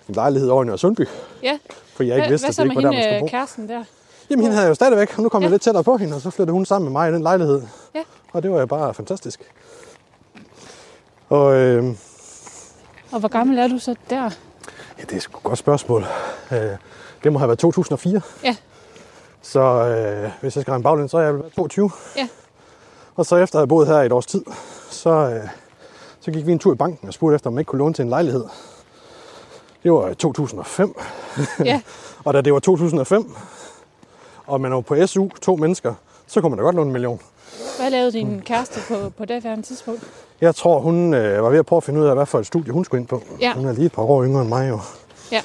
en 0.10 0.16
lejlighed 0.16 0.50
over 0.50 0.64
i 0.64 0.66
Nørre 0.66 0.78
Sundby, 0.78 1.08
Ja, 1.44 1.58
fordi 1.96 2.10
jeg 2.10 2.18
ikke 2.18 2.28
hvad, 2.28 2.30
vidste, 2.30 2.48
at 2.48 2.56
det 2.58 2.64
ikke 2.64 2.76
var 2.76 2.82
der, 2.82 2.92
man 2.92 3.02
skulle 3.04 3.16
øh, 3.16 3.22
bo. 3.22 3.28
kæresten 3.28 3.70
der? 3.70 3.84
Jamen, 4.30 4.44
hende 4.44 4.56
havde 4.56 4.66
jeg 4.66 4.70
jo 4.70 4.76
stadigvæk, 4.76 5.18
og 5.18 5.24
nu 5.24 5.30
kom 5.30 5.42
ja. 5.42 5.46
jeg 5.46 5.52
lidt 5.52 5.62
tættere 5.62 5.84
på 5.84 5.98
hende, 5.98 6.16
og 6.16 6.22
så 6.22 6.30
flyttede 6.30 6.54
hun 6.54 6.66
sammen 6.66 6.86
med 6.86 6.92
mig 6.92 7.10
i 7.10 7.14
den 7.14 7.22
lejlighed. 7.22 7.62
Ja. 7.96 8.02
Og 8.34 8.44
det 8.44 8.52
var 8.52 8.60
jo 8.60 8.66
bare 8.66 8.94
fantastisk. 8.94 9.42
Og 11.30 11.56
øh, 11.56 11.84
Og 13.12 13.20
hvor 13.20 13.30
gammel 13.30 13.60
er 13.60 13.68
du 13.68 13.80
så 13.80 13.96
der? 14.10 14.30
ja, 15.00 15.04
det 15.10 15.14
er 15.16 15.20
sgu 15.20 15.38
et 15.38 15.44
godt 15.44 15.60
spørgsmål. 15.60 16.06
Øh, 16.52 16.58
det 17.24 17.34
må 17.34 17.40
have 17.40 17.48
været 17.48 17.60
2004. 17.60 18.22
Ja. 18.44 18.56
Så 19.42 19.60
øh, 19.62 20.32
hvis 20.42 20.56
jeg 20.56 20.62
skal 20.62 20.72
regne 20.72 20.84
baglæns, 20.84 21.12
så 21.12 21.18
er 21.18 21.22
jeg 21.22 21.34
vel 21.34 21.44
22. 21.56 21.92
Ja. 22.18 22.28
Og 23.16 23.26
så 23.26 23.36
efter 23.36 23.56
at 23.56 23.62
have 23.62 23.68
boet 23.68 23.88
her 23.88 24.02
i 24.02 24.06
et 24.06 24.12
års 24.12 24.26
tid, 24.26 24.44
så, 24.90 25.10
øh, 25.10 25.50
så 26.22 26.32
gik 26.32 26.46
vi 26.48 26.52
en 26.52 26.60
tur 26.60 26.74
i 26.74 26.76
banken 26.76 27.08
og 27.08 27.14
spurgte 27.14 27.36
efter, 27.36 27.48
om 27.50 27.54
man 27.54 27.62
ikke 27.62 27.70
kunne 27.70 27.80
låne 27.80 27.94
til 27.94 28.04
en 28.04 28.10
lejlighed. 28.10 28.44
Det 29.84 29.92
var 29.92 30.10
i 30.10 30.16
2005. 30.16 30.96
Ja, 31.66 31.82
Og 32.26 32.34
da 32.34 32.42
det 32.42 32.54
var 32.54 32.60
2005, 32.60 33.36
og 34.46 34.62
man 34.62 34.72
var 34.74 34.82
på 34.82 35.08
SU, 35.08 35.28
to 35.42 35.56
mennesker, 35.56 35.94
så 36.28 36.42
kunne 36.42 36.50
man 36.50 36.58
da 36.58 36.64
godt 36.64 36.76
låne 36.76 36.88
en 36.88 36.94
million. 36.94 37.20
hvad 37.80 37.90
lavede 37.90 38.12
din 38.12 38.42
kæreste 38.46 38.80
på, 38.88 39.10
på 39.18 39.26
det 39.26 39.44
her 39.44 39.62
tidspunkt? 39.62 40.04
Jeg 40.42 40.56
tror, 40.56 40.80
hun 40.80 41.14
øh, 41.14 41.44
var 41.44 41.50
ved 41.50 41.60
at 41.60 41.66
prøve 41.66 41.78
at 41.78 41.84
finde 41.84 42.00
ud 42.00 42.06
af, 42.06 42.16
hvad 42.16 42.26
for 42.26 42.40
et 42.40 42.46
studie 42.46 42.74
hun 42.74 42.86
skulle 42.86 43.00
ind 43.02 43.08
på. 43.08 43.24
Ja. 43.40 43.54
Hun 43.54 43.66
er 43.66 43.72
lige 43.72 43.86
et 43.86 43.92
par 43.92 44.02
år 44.04 44.24
yngre 44.24 44.42
end 44.42 44.50
mig 44.50 44.70
jo. 44.70 44.80
Ja, 45.32 45.42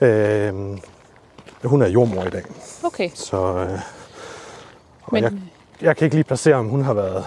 Øh, 0.00 0.54
hun 1.64 1.82
er 1.82 1.88
jordmor 1.88 2.22
i 2.24 2.30
dag, 2.30 2.42
okay. 2.84 3.10
så 3.14 3.36
øh, 3.36 3.78
Men, 5.12 5.22
jeg, 5.24 5.32
jeg 5.80 5.96
kan 5.96 6.04
ikke 6.04 6.16
lige 6.16 6.24
placere, 6.24 6.54
om 6.54 6.68
hun 6.68 6.82
har 6.82 6.92
været 6.94 7.24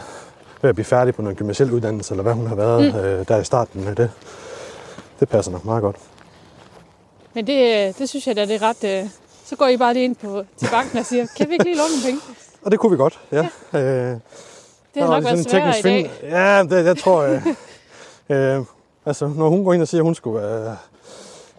ved 0.62 0.70
at 0.70 0.76
blive 0.76 0.86
færdig 0.86 1.16
på 1.16 1.22
noget 1.22 1.38
gymnasiel 1.38 1.72
uddannelse, 1.72 2.14
eller 2.14 2.24
hvad 2.24 2.34
hun 2.34 2.48
har 2.48 2.56
været 2.56 2.94
mm. 2.94 3.00
øh, 3.00 3.28
der 3.28 3.38
i 3.38 3.44
starten 3.44 3.84
med 3.86 3.96
det. 3.96 4.12
Det 5.20 5.30
passer 5.30 5.52
nok 5.52 5.66
meget 5.66 5.82
godt. 5.82 5.96
men 7.34 7.48
det, 7.48 7.88
øh, 7.88 7.94
det 7.98 8.10
synes 8.10 8.28
jeg 8.28 8.36
da, 8.36 8.46
det 8.46 8.56
er 8.56 8.62
ret... 8.62 8.84
Øh, 8.84 9.10
så 9.46 9.56
går 9.56 9.68
I 9.68 9.78
bare 9.78 9.94
lige 9.94 10.04
ind 10.04 10.16
på, 10.16 10.44
til 10.58 10.70
banken 10.72 10.98
og 11.00 11.06
siger, 11.06 11.28
kan 11.38 11.48
vi 11.48 11.54
ikke 11.54 11.66
lige 11.66 11.78
låne 11.78 11.90
nogle 11.90 12.04
penge? 12.06 12.22
Og 12.64 12.72
det 12.72 12.80
kunne 12.80 12.92
vi 12.92 12.98
godt, 12.98 13.20
ja. 13.32 13.48
ja. 13.74 13.80
Øh, 13.80 14.18
Det 14.94 15.04
har 15.04 15.08
nok 15.10 15.24
været 15.24 15.50
sværere 15.50 15.80
i 15.80 15.82
dag. 15.82 16.12
Ja, 16.24 16.64
det, 16.64 16.86
jeg 16.86 16.98
tror... 16.98 17.22
Øh, 17.22 17.48
øh, 18.58 18.66
altså, 19.06 19.28
når 19.28 19.50
hun 19.50 19.64
går 19.64 19.74
ind 19.74 19.82
og 19.82 19.88
siger, 19.88 20.02
at 20.02 20.06
hun 20.06 20.16
skulle 20.16 20.42
være, 20.42 20.78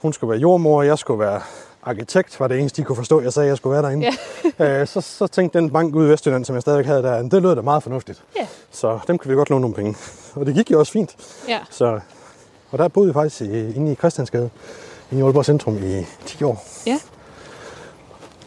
hun 0.03 0.13
skulle 0.13 0.31
være 0.31 0.41
jordmor, 0.41 0.79
og 0.79 0.87
jeg 0.87 0.99
skulle 0.99 1.21
være 1.21 1.41
arkitekt, 1.83 2.41
var 2.41 2.49
det 2.49 2.59
eneste, 2.61 2.83
de 2.83 2.87
kunne 2.87 2.97
forstå, 2.97 3.21
jeg 3.21 3.33
sagde, 3.33 3.47
at 3.47 3.49
jeg 3.49 3.57
skulle 3.57 3.73
være 3.75 3.83
derinde. 3.83 4.11
Ja. 4.59 4.81
øh, 4.81 4.87
så, 4.87 5.01
så 5.01 5.27
tænkte 5.27 5.59
den 5.59 5.71
bank 5.71 5.95
ude 5.95 6.07
i 6.09 6.11
Vestjylland, 6.11 6.45
som 6.45 6.55
jeg 6.55 6.63
stadigvæk 6.63 6.87
havde 6.87 7.03
der, 7.03 7.23
det 7.23 7.43
lød 7.43 7.57
da 7.57 7.61
meget 7.63 7.83
fornuftigt. 7.83 8.23
Ja, 8.37 8.47
Så 8.71 8.99
dem 9.07 9.19
kan 9.19 9.31
vi 9.31 9.35
godt 9.37 9.51
låne 9.51 9.61
nogle 9.61 9.75
penge. 9.75 9.97
Og 10.35 10.47
det 10.47 10.55
gik 10.55 10.71
jo 10.71 10.79
også 10.79 10.93
fint. 10.93 11.17
ja. 11.49 11.59
Så, 11.71 12.01
og 12.71 12.79
der 12.79 12.89
boede 12.89 13.09
vi 13.09 13.13
faktisk 13.13 13.41
i, 13.41 13.75
inde 13.75 13.93
i 13.93 13.95
Christiansgade, 13.95 14.51
inde 15.11 15.21
i 15.23 15.25
Aalborg 15.25 15.45
Centrum 15.45 15.77
i 15.85 16.07
10 16.27 16.45
år. 16.45 16.65
Ja, 16.87 17.01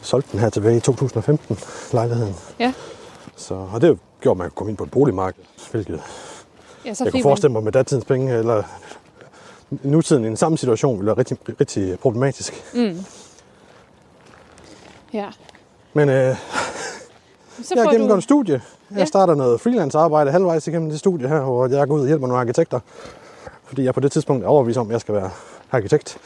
Solgte 0.02 0.32
den 0.32 0.40
her 0.40 0.50
tilbage 0.50 0.78
i 0.78 0.80
2015, 0.80 1.58
lejligheden. 1.94 2.36
ja. 2.60 2.74
Så, 3.36 3.54
og 3.74 3.82
det 3.82 4.00
gjorde, 4.22 4.34
at 4.34 4.38
man 4.38 4.46
kunne 4.50 4.56
komme 4.56 4.70
ind 4.72 4.78
på 4.78 4.84
et 4.84 4.92
boligmarked, 4.92 5.44
hvilket 5.72 6.02
ja 6.86 6.94
så 6.94 7.04
jeg 7.04 7.12
kunne 7.12 7.24
forestille 7.24 7.52
mig 7.54 7.64
med 7.64 7.72
datidens 7.72 8.06
penge, 8.06 8.34
eller 8.38 8.64
nutiden 9.84 10.24
i 10.24 10.28
den 10.28 10.38
samme 10.38 10.58
situation, 10.58 10.98
ville 10.98 11.06
være 11.08 11.18
rigtig, 11.18 11.38
rigtig 11.60 12.00
problematisk. 12.00 12.64
Man, 12.76 13.06
ja. 15.16 15.30
Men 15.94 16.10
øh, 16.10 16.36
Så 17.64 17.74
jeg 17.76 17.84
har 17.84 17.92
gennemgået 17.92 18.10
du, 18.10 18.16
en 18.16 18.22
studie. 18.22 18.62
Jeg 18.92 18.98
Ja. 19.00 19.06
starter 19.06 19.36
noget 19.36 19.62
freelance 19.62 19.98
arbejde 19.98 20.32
halvvejs 20.32 20.68
igennem 20.68 20.90
det 20.90 21.00
studie 21.00 21.28
her, 21.28 21.40
hvor 21.40 21.68
jeg 21.68 21.88
går 21.88 21.96
ud 21.96 22.02
og 22.02 22.08
hjælper 22.08 22.28
nogle 22.28 22.40
arkitekter. 22.42 22.80
Fordi 23.64 23.84
jeg 23.84 23.94
på 23.94 24.00
det 24.00 24.12
tidspunkt 24.12 24.44
er 24.44 24.48
overbevist 24.48 24.78
om, 24.80 24.88
at 24.88 24.92
jeg 24.92 25.02
skal 25.02 25.14
være 25.16 25.30
arkitekt. 25.72 26.18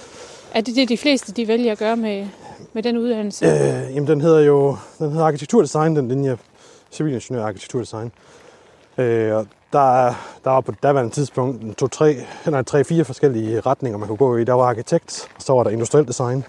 er 0.53 0.61
det 0.61 0.75
det, 0.75 0.89
de 0.89 0.97
fleste 0.97 1.31
de 1.31 1.47
vælger 1.47 1.71
at 1.71 1.77
gøre 1.77 1.95
med, 1.95 2.27
med 2.73 2.83
den 2.83 2.97
uddannelse? 2.97 3.45
Øh, 3.45 3.95
jamen, 3.95 4.07
den 4.07 4.21
hedder 4.21 4.39
jo 4.39 4.77
den 4.99 5.09
hedder 5.11 5.25
arkitekturdesign, 5.25 5.95
den 5.95 6.07
linje 6.07 6.37
civilingeniør 6.91 7.45
arkitekturdesign. 7.45 8.11
Øh, 8.97 9.35
og 9.35 9.47
der, 9.73 10.05
er- 10.07 10.13
der 10.43 10.49
var 10.51 10.61
på 10.61 10.71
daværende 10.83 11.11
tidspunkt 11.11 11.77
to, 11.77 11.87
tre, 11.87 12.17
nej, 12.45 12.63
tre, 12.63 12.83
fire 12.83 13.05
forskellige 13.05 13.59
retninger, 13.61 13.97
man 13.97 14.07
kunne 14.07 14.17
gå 14.17 14.37
i. 14.37 14.43
Der 14.43 14.53
var 14.53 14.63
arkitekt, 14.65 15.29
så 15.39 15.53
var 15.53 15.63
der 15.63 15.69
industriel 15.71 16.07
design, 16.07 16.43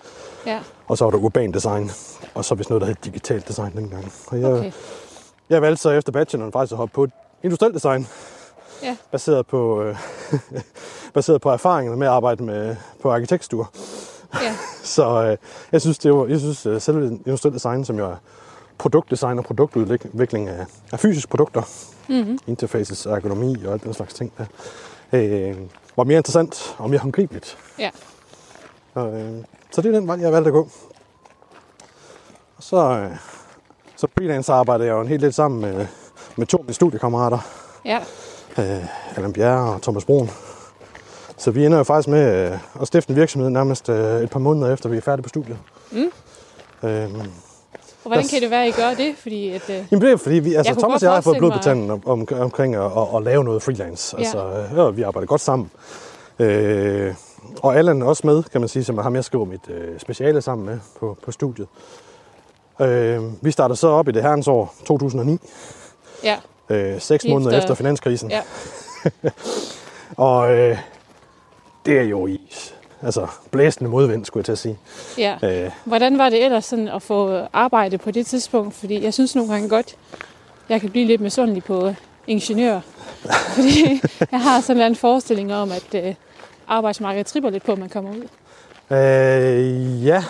Ja, 0.46 0.61
og 0.88 0.98
så 0.98 1.04
var 1.04 1.11
der 1.11 1.18
urban 1.18 1.52
design, 1.54 1.90
og 2.35 2.44
så 2.44 2.54
vist 2.54 2.70
noget, 2.70 2.80
der 2.80 2.87
hed 2.87 2.96
digitalt 3.04 3.48
design 3.48 3.72
dengang. 3.76 4.12
Og 4.26 4.40
jeg, 4.40 4.52
okay. 4.52 4.72
jeg 5.50 5.62
valgte 5.62 5.83
så 5.83 5.90
efter 5.90 6.12
bacheloren 6.12 6.52
faktisk 6.52 6.72
at 6.72 6.76
hoppe 6.78 6.94
på 6.94 7.06
industriel 7.42 7.74
design, 7.74 8.06
Ja, 8.83 8.96
baseret 9.12 9.46
på, 9.46 9.83
øh, 9.83 9.96
baseret 11.14 11.40
på 11.40 11.50
erfaringerne 11.50 11.98
med 11.98 12.06
at 12.06 12.12
arbejde 12.12 12.42
med, 12.42 12.76
på 13.02 13.11
arkitektstuer. 13.12 13.64
ja, 14.42 14.54
Så 14.83 15.22
øh, 15.24 15.37
jeg 15.72 15.80
synes, 15.80 15.98
det 15.98 16.14
var, 16.14 16.26
jeg 16.26 16.38
synes 16.40 16.66
øh, 16.66 16.80
selve 16.80 17.06
industriel 17.26 17.54
design, 17.54 17.85
som 17.85 17.98
jo 17.98 18.06
er 18.11 18.16
produktdesign 18.80 19.38
og 19.38 19.44
produktudvikling 19.44 20.48
af, 20.48 20.66
af 20.92 21.00
fysiske 21.00 21.28
produkter, 21.30 21.62
mm-hmm. 22.08 22.38
interfaces, 22.46 23.06
ergonomi 23.06 23.64
og 23.64 23.72
alt 23.72 23.84
den 23.84 23.94
slags 23.94 24.14
ting, 24.14 24.32
der, 24.38 24.44
øh, 25.12 25.56
var 25.96 26.04
mere 26.04 26.16
interessant 26.16 26.76
og 26.78 26.90
mere 26.90 26.98
håndgribeligt. 26.98 27.58
ja. 27.78 27.90
Og, 28.94 29.20
øh, 29.20 29.44
så 29.70 29.82
det 29.82 29.94
er 29.94 29.98
den 29.98 30.08
vej, 30.08 30.20
jeg 30.20 30.32
valgte 30.32 30.48
at 30.48 30.52
gå. 30.52 30.68
Og 32.56 32.62
så, 32.62 32.76
øh, 32.76 33.16
så 33.96 34.06
freelance 34.18 34.52
arbejder 34.52 34.84
jeg 34.84 34.92
jo 34.92 35.00
en 35.00 35.08
hel 35.08 35.20
del 35.20 35.32
sammen 35.32 35.60
med, 35.60 35.86
med 36.36 36.46
to 36.46 36.58
af 36.58 36.64
mine 36.64 36.74
studiekammerater, 36.74 37.38
Ja, 37.84 37.98
øh, 38.58 39.16
Allan 39.16 39.32
Bjerre 39.32 39.74
og 39.74 39.82
Thomas 39.82 40.04
Brun. 40.04 40.30
Så 41.36 41.50
vi 41.50 41.66
ender 41.66 41.78
jo 41.78 41.84
faktisk 41.84 42.08
med 42.08 42.52
øh, 42.52 42.58
at 42.80 42.86
stifte 42.86 43.10
en 43.10 43.16
virksomhed 43.16 43.50
nærmest 43.50 43.88
øh, 43.88 44.22
et 44.22 44.30
par 44.30 44.38
måneder 44.38 44.72
efter, 44.72 44.88
vi 44.88 44.96
er 44.96 45.00
færdige 45.00 45.22
på 45.22 45.28
studiet. 45.28 45.58
Mm. 45.92 46.10
Øhm, 46.88 47.22
Og 48.04 48.08
hvordan 48.10 48.28
kan 48.28 48.42
det 48.42 48.50
være, 48.50 48.62
at 48.64 48.68
I 48.68 48.80
gør 48.80 48.94
det? 48.94 49.14
Fordi 49.18 49.50
at, 49.50 49.70
øh, 49.70 49.76
Jamen 49.90 50.02
det 50.02 50.12
er 50.12 50.16
fordi, 50.16 50.34
vi, 50.38 50.54
altså 50.54 50.72
kunne 50.72 50.82
Thomas 50.82 51.02
og 51.02 51.06
jeg 51.06 51.14
har 51.14 51.20
fået 51.20 51.38
blod 51.38 51.50
på 51.52 51.58
tanden 51.58 51.90
om, 51.90 52.02
om, 52.06 52.28
omkring 52.40 52.74
at, 52.74 52.82
at, 52.84 53.06
at, 53.16 53.22
lave 53.22 53.44
noget 53.44 53.62
freelance. 53.62 54.16
Ja. 54.18 54.22
Altså, 54.22 54.64
ja, 54.76 54.90
vi 54.90 55.02
arbejder 55.02 55.26
godt 55.26 55.40
sammen. 55.40 55.70
Øh, 56.38 57.14
og 57.62 57.76
Allan 57.76 58.02
er 58.02 58.06
også 58.06 58.26
med, 58.26 58.42
kan 58.42 58.60
man 58.60 58.68
sige, 58.68 58.84
som 58.84 58.98
er 58.98 59.02
ham, 59.02 59.14
jeg 59.14 59.24
skriver 59.24 59.44
mit 59.44 59.68
øh, 59.68 60.00
speciale 60.00 60.42
sammen 60.42 60.66
med 60.66 60.78
på, 61.00 61.16
på 61.24 61.32
studiet. 61.32 61.66
Øh, 62.80 63.22
vi 63.42 63.50
startede 63.50 63.76
så 63.76 63.88
op 63.88 64.08
i 64.08 64.12
det 64.12 64.22
herrens 64.22 64.48
år 64.48 64.74
2009, 64.84 65.38
ja, 66.24 66.36
øh, 66.70 67.00
seks 67.00 67.24
Lige 67.24 67.34
måneder 67.34 67.50
efter- 67.50 67.62
efter 67.62 67.74
finanskrisen. 67.74 68.30
ja. 68.30 68.40
Og 70.16 70.52
øh, 70.58 70.78
det 71.86 71.98
er 71.98 72.02
jo 72.02 72.26
i 72.26 72.40
altså, 73.02 73.26
blæsende 73.50 73.90
modvind, 73.90 74.24
skulle 74.24 74.40
jeg 74.40 74.44
til 74.44 74.52
at 74.52 74.58
sige. 74.58 74.78
ja. 75.18 75.64
Øh, 75.64 75.70
Hvordan 75.84 76.18
var 76.18 76.28
det 76.30 76.44
ellers 76.44 76.64
sådan 76.64 76.88
at 76.88 77.02
få 77.02 77.46
arbejde 77.52 77.98
på 77.98 78.10
det 78.10 78.26
tidspunkt? 78.26 78.74
Fordi 78.74 79.04
jeg 79.04 79.14
synes 79.14 79.34
nogle 79.36 79.52
gange 79.52 79.68
godt, 79.68 79.94
jeg 80.68 80.80
kan 80.80 80.90
blive 80.90 81.06
lidt 81.06 81.20
misundelig 81.20 81.64
på 81.64 81.94
ingeniør. 82.26 82.80
Fordi 83.54 84.00
jeg 84.32 84.40
har 84.40 84.60
sådan 84.60 84.76
en 84.76 84.82
anden 84.82 84.96
forestilling 84.96 85.54
om, 85.54 85.70
at 85.72 86.04
øh, 86.04 86.14
arbejdsmarkedet 86.68 87.26
tripper 87.26 87.50
lidt 87.50 87.64
på, 87.64 87.72
at 87.72 87.78
man 87.78 87.88
kommer 87.88 88.10
ud. 88.10 88.26
øh, 88.96 90.06
ja, 90.06 90.24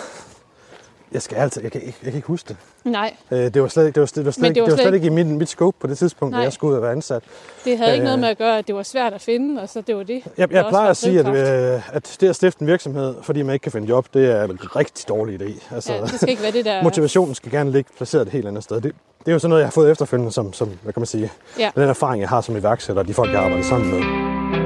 jeg 1.12 1.22
skal 1.22 1.36
altid, 1.36 1.62
jeg 1.62 1.72
kan, 1.72 1.80
ikke- 1.80 1.98
jeg 2.02 2.12
kan 2.12 2.16
ikke 2.18 2.28
huske 2.28 2.48
det. 2.48 2.56
Nej, 2.84 3.16
Øh, 3.30 3.38
det 3.38 3.62
var 3.62 3.68
slet, 3.68 3.86
ikke- 3.86 3.94
det 3.94 4.00
var, 4.00 4.06
slet- 4.06 4.16
det 4.16 4.24
var 4.24 4.30
slet, 4.32 4.42
Men 4.42 4.46
ikke- 4.50 4.54
det 4.54 4.60
var 4.62 4.66
det 4.66 4.72
var 4.72 4.76
slet 4.76 4.84
slet 4.84 4.94
ikke 4.94 5.06
i 5.06 5.24
mit, 5.24 5.26
mit 5.26 5.48
scope 5.48 5.76
på 5.80 5.86
det 5.86 5.98
tidspunkt, 5.98 6.32
Nej. 6.32 6.40
da 6.40 6.44
jeg 6.44 6.52
skulle 6.52 6.70
ud 6.70 6.76
og 6.76 6.82
være 6.82 6.92
ansat. 6.92 7.22
det 7.64 7.78
havde 7.78 7.92
ikke 7.92 8.00
Øh. 8.02 8.04
noget 8.04 8.18
med 8.18 8.28
at 8.28 8.38
gøre, 8.38 8.58
at 8.58 8.66
det 8.66 8.74
var 8.74 8.82
svært 8.82 9.12
at 9.12 9.20
finde, 9.20 9.62
og 9.62 9.68
så 9.68 9.80
det 9.80 9.96
var 9.96 10.02
det. 10.02 10.22
Jeg, 10.38 10.52
jeg 10.52 10.66
plejer 10.68 10.90
at 10.90 10.96
sige, 10.96 11.20
at, 11.20 11.26
øh, 11.74 11.96
at 11.96 12.16
det 12.20 12.28
at 12.28 12.36
stifte 12.36 12.62
en 12.62 12.66
virksomhed, 12.68 13.14
fordi 13.22 13.42
man 13.42 13.52
ikke 13.52 13.62
kan 13.62 13.72
finde 13.72 13.88
job, 13.88 14.06
det 14.14 14.30
er 14.30 14.44
en 14.44 14.58
rigtig 14.76 15.08
dårlig 15.08 15.40
idé. 15.42 15.74
Altså, 15.74 15.92
Ja, 15.92 16.00
det 16.00 16.10
skal 16.10 16.28
ikke 16.28 16.42
være 16.42 16.52
det 16.52 16.64
der... 16.64 16.82
motivationen 16.82 17.34
skal 17.34 17.50
gerne 17.52 17.70
ligge 17.72 17.90
placeret 17.96 18.22
et 18.26 18.32
helt 18.32 18.46
andet 18.48 18.64
sted. 18.64 18.76
Det, 18.80 18.92
det 19.20 19.28
er 19.28 19.32
jo 19.32 19.38
sådan 19.38 19.48
noget, 19.50 19.60
jeg 19.60 19.66
har 19.66 19.72
fået 19.72 19.90
efterfølgende, 19.90 20.32
som, 20.32 20.52
som 20.52 20.68
hvad 20.82 20.92
kan 20.92 21.00
man 21.00 21.06
sige, 21.06 21.32
Ja. 21.58 21.70
den 21.74 21.88
erfaring, 21.88 22.20
jeg 22.20 22.28
har 22.28 22.40
som 22.40 22.56
iværksætter, 22.56 23.02
og 23.02 23.08
de 23.08 23.14
folk, 23.14 23.32
jeg 23.32 23.40
arbejder 23.40 23.64
sammen 23.64 23.90
med. 23.90 24.59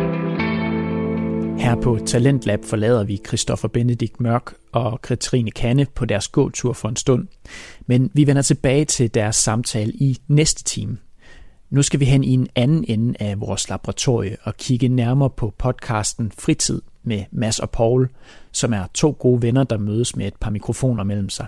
Her 1.65 1.81
på 1.81 1.99
Talentlab 2.07 2.65
forlader 2.65 3.05
vi 3.05 3.21
Christoffer 3.27 3.69
Benedikt 3.69 4.21
Mørk 4.21 4.55
og 4.73 5.03
Katrine 5.03 5.51
Kanne 5.51 5.87
på 5.95 6.05
deres 6.05 6.29
gåtur 6.29 6.73
for 6.73 6.89
en 6.89 6.97
stund. 6.97 7.29
Men 7.87 8.11
vi 8.15 8.27
vender 8.27 8.43
tilbage 8.43 8.85
til 8.85 9.15
deres 9.15 9.37
samtale 9.37 9.93
i 9.93 10.19
næste 10.29 10.65
time. 10.65 10.99
Nu 11.71 11.83
skal 11.83 12.01
vi 12.01 12.05
hen 12.05 12.25
i 12.25 12.31
en 12.31 12.49
anden 12.55 12.85
ende 12.89 13.15
af 13.21 13.41
vores 13.41 13.69
laboratorie 13.69 14.37
og 14.43 14.57
kigge 14.57 14.89
nærmere 14.89 15.31
på 15.31 15.55
podcasten 15.59 16.33
Fritid 16.39 16.83
med 17.03 17.25
Mads 17.31 17.59
og 17.59 17.71
Paul, 17.71 18.09
som 18.53 18.73
er 18.73 18.85
to 18.95 19.17
gode 19.19 19.43
venner, 19.43 19.65
der 19.65 19.79
mødes 19.79 20.17
med 20.17 20.27
et 20.27 20.37
par 20.41 20.51
mikrofoner 20.51 21.05
mellem 21.05 21.29
sig. 21.29 21.47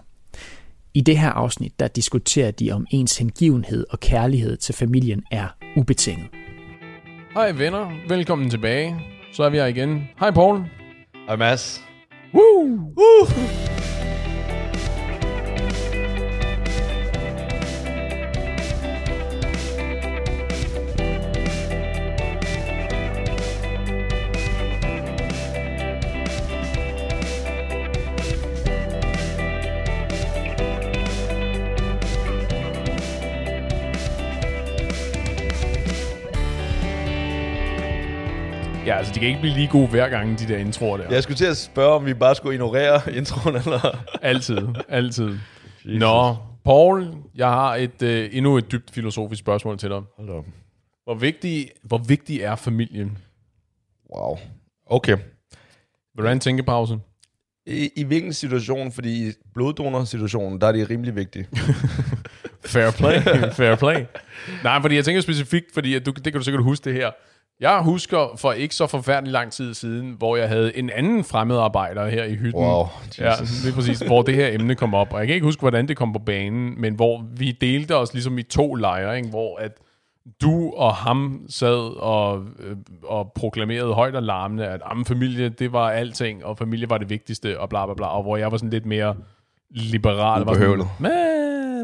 I 0.94 1.00
det 1.00 1.18
her 1.18 1.30
afsnit, 1.30 1.80
der 1.80 1.88
diskuterer 1.88 2.50
de 2.50 2.72
om 2.72 2.86
ens 2.90 3.18
hengivenhed 3.18 3.86
og 3.90 4.00
kærlighed 4.00 4.56
til 4.56 4.74
familien 4.74 5.22
er 5.30 5.46
ubetinget. 5.76 6.26
Hej 7.34 7.52
venner, 7.52 8.08
velkommen 8.08 8.50
tilbage. 8.50 9.15
Så 9.36 9.42
er 9.42 9.48
vi 9.48 9.56
her 9.56 9.66
igen. 9.66 10.08
Hej 10.20 10.30
Paul. 10.30 10.64
Hej 11.26 11.36
Mads. 11.36 11.84
Woo! 12.34 12.92
Uh! 12.96 13.65
Ja, 39.16 39.20
altså 39.20 39.20
de 39.20 39.20
kan 39.20 39.28
ikke 39.28 39.40
blive 39.40 39.54
lige 39.54 39.68
gode 39.68 39.88
hver 39.88 40.08
gang, 40.08 40.38
de 40.38 40.48
der 40.48 40.58
introer 40.58 40.96
der. 40.96 41.10
Jeg 41.10 41.22
skulle 41.22 41.36
til 41.36 41.44
at 41.44 41.56
spørge, 41.56 41.94
om 41.94 42.06
vi 42.06 42.14
bare 42.14 42.34
skulle 42.34 42.54
ignorere 42.54 43.00
introen, 43.18 43.56
eller... 43.56 44.04
Altid, 44.22 44.58
altid. 44.88 45.38
Nå, 45.84 46.36
Paul, 46.64 47.14
jeg 47.34 47.48
har 47.48 47.76
et 47.76 48.02
øh, 48.02 48.28
endnu 48.32 48.56
et 48.56 48.72
dybt 48.72 48.90
filosofisk 48.90 49.40
spørgsmål 49.40 49.78
til 49.78 49.90
dig. 49.90 50.00
Hold 50.16 50.28
op. 50.28 50.44
Hvor 51.04 51.14
vigtig, 51.14 51.70
hvor 51.82 51.98
vigtig 51.98 52.40
er 52.40 52.56
familien? 52.56 53.18
Wow. 54.14 54.38
Okay. 54.86 55.16
Vil 55.16 56.18
du 56.18 56.22
have 56.22 56.32
en 56.32 56.40
tænkepause? 56.40 56.98
I, 57.66 57.90
I 57.96 58.04
hvilken 58.04 58.32
situation, 58.32 58.92
fordi 58.92 59.28
i 59.28 59.32
bloddonorsituationen, 59.54 60.60
der 60.60 60.66
er 60.66 60.72
det 60.72 60.90
rimelig 60.90 61.16
vigtigt. 61.16 61.48
Fair 62.64 62.90
play, 62.90 63.20
fair 63.52 63.74
play. 63.74 64.04
Nej, 64.64 64.80
fordi 64.80 64.94
jeg 64.94 65.04
tænker 65.04 65.20
specifikt, 65.20 65.66
fordi 65.74 65.94
at 65.94 66.06
du, 66.06 66.10
det 66.10 66.24
kan 66.24 66.32
du 66.32 66.42
sikkert 66.42 66.64
huske 66.64 66.84
det 66.84 66.94
her. 66.94 67.10
Jeg 67.60 67.82
husker 67.82 68.36
for 68.36 68.52
ikke 68.52 68.74
så 68.74 68.86
forfærdelig 68.86 69.32
lang 69.32 69.52
tid 69.52 69.74
siden, 69.74 70.12
hvor 70.18 70.36
jeg 70.36 70.48
havde 70.48 70.76
en 70.76 70.90
anden 70.90 71.24
fremmedarbejder 71.24 72.08
her 72.08 72.24
i 72.24 72.34
hytten. 72.34 72.62
Wow, 72.62 72.86
Ja, 73.18 73.30
Jesus. 73.30 73.48
det 73.62 73.70
er 73.70 73.74
præcis, 73.74 74.00
hvor 74.00 74.22
det 74.22 74.34
her 74.34 74.48
emne 74.52 74.74
kom 74.74 74.94
op. 74.94 75.12
Og 75.12 75.18
jeg 75.18 75.26
kan 75.26 75.34
ikke 75.34 75.44
huske, 75.44 75.60
hvordan 75.60 75.88
det 75.88 75.96
kom 75.96 76.12
på 76.12 76.18
banen, 76.18 76.80
men 76.80 76.94
hvor 76.94 77.24
vi 77.36 77.52
delte 77.52 77.96
os 77.96 78.12
ligesom 78.14 78.38
i 78.38 78.42
to 78.42 78.74
lejre, 78.74 79.16
ikke? 79.16 79.28
hvor 79.28 79.56
at 79.58 79.72
du 80.42 80.72
og 80.76 80.94
ham 80.94 81.46
sad 81.48 81.96
og, 82.00 82.44
øh, 82.58 82.76
og 83.04 83.32
proklamerede 83.34 83.94
højt 83.94 84.14
og 84.16 84.22
larmende, 84.22 84.66
at 84.66 84.80
jamen, 84.90 85.04
familie, 85.04 85.48
det 85.48 85.72
var 85.72 85.90
alting, 85.90 86.44
og 86.44 86.58
familie 86.58 86.90
var 86.90 86.98
det 86.98 87.10
vigtigste, 87.10 87.60
og 87.60 87.68
bla 87.68 87.84
bla 87.86 87.94
bla, 87.94 88.06
og 88.06 88.22
hvor 88.22 88.36
jeg 88.36 88.52
var 88.52 88.56
sådan 88.58 88.70
lidt 88.70 88.86
mere 88.86 89.16
liberal. 89.70 90.16
var 90.44 90.54
sådan, 90.54 90.68
Ubehøvlet. 90.68 90.88
Mæ, 91.00 91.08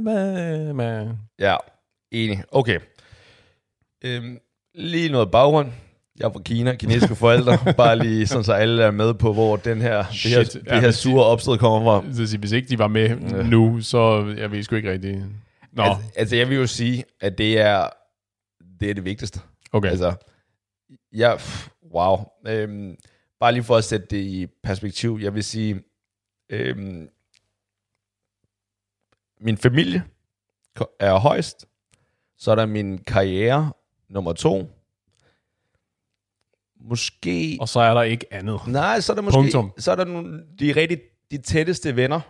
mæ, 0.00 0.72
mæ. 0.72 1.04
Ja, 1.38 1.56
enig. 2.10 2.42
Okay. 2.52 2.78
Øhm, 4.04 4.38
lige 4.74 5.08
noget 5.08 5.30
baggrund. 5.30 5.68
Jeg 6.18 6.24
er 6.26 6.32
fra 6.32 6.42
Kina, 6.42 6.74
kinesiske 6.74 7.14
forældre. 7.16 7.58
bare 7.76 7.98
lige 7.98 8.26
sådan, 8.26 8.44
så 8.44 8.52
alle 8.52 8.82
er 8.82 8.90
med 8.90 9.14
på, 9.14 9.32
hvor 9.32 9.56
den 9.56 9.80
her, 9.80 9.96
det 9.96 10.06
her, 10.06 10.44
Shit. 10.44 10.52
det 10.52 10.66
Ja, 10.66 10.80
her 10.80 10.90
sure 10.90 11.24
opstød 11.24 11.58
kommer 11.58 12.02
fra. 12.02 12.26
Så 12.26 12.38
hvis 12.38 12.52
ikke 12.52 12.68
de 12.68 12.78
var 12.78 12.88
med 12.88 13.08
ja. 13.08 13.42
nu, 13.42 13.80
så 13.80 14.34
jeg 14.38 14.50
ved 14.50 14.62
sgu 14.62 14.76
ikke 14.76 14.92
rigtigt. 14.92 15.18
Nå, 15.72 15.82
Altså, 15.82 16.02
altså, 16.16 16.36
jeg 16.36 16.48
vil 16.48 16.56
jo 16.56 16.66
sige, 16.66 17.04
at 17.20 17.38
det 17.38 17.58
er 17.60 17.88
det, 18.80 18.90
er 18.90 18.94
det 18.94 19.04
vigtigste. 19.04 19.40
okay. 19.72 19.88
Altså, 19.90 20.14
ja, 21.12 21.32
wow. 21.94 22.16
Øhm, 22.46 22.96
bare 23.40 23.52
lige 23.52 23.62
for 23.64 23.76
at 23.76 23.84
sætte 23.84 24.06
det 24.10 24.16
i 24.24 24.46
perspektiv, 24.62 25.18
jeg 25.22 25.34
vil 25.34 25.44
sige, 25.44 25.82
øhm, 26.50 27.08
min 29.40 29.56
familie 29.56 30.02
er 31.00 31.18
højst, 31.18 31.66
så 32.38 32.50
er 32.50 32.54
der 32.54 32.66
min 32.66 32.98
karriere 32.98 33.72
nummer 34.12 34.32
to, 34.32 34.70
måske, 36.80 37.56
Og 37.60 37.68
så 37.68 37.80
er 37.80 37.94
der 37.94 38.02
ikke 38.02 38.26
andet. 38.34 38.60
nej, 38.66 39.00
så 39.00 39.12
er 39.12 39.14
der 39.14 39.22
måske, 39.22 39.36
Punktum. 39.36 39.72
så 39.78 39.90
er 39.92 39.96
der 39.96 40.04
nogle, 40.04 40.40
de 40.60 40.72
rigtig, 40.72 41.00
de 41.30 41.38
tætteste 41.38 41.96
venner, 41.96 42.20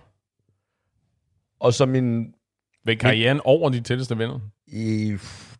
og 1.61 1.75
så 1.75 1.87
min, 1.87 2.35
Ved 2.85 2.97
karrieren 2.97 3.40
over 3.45 3.68
de 3.71 3.81
tætteste 3.81 4.18
venner. 4.18 4.38
i, 4.66 5.16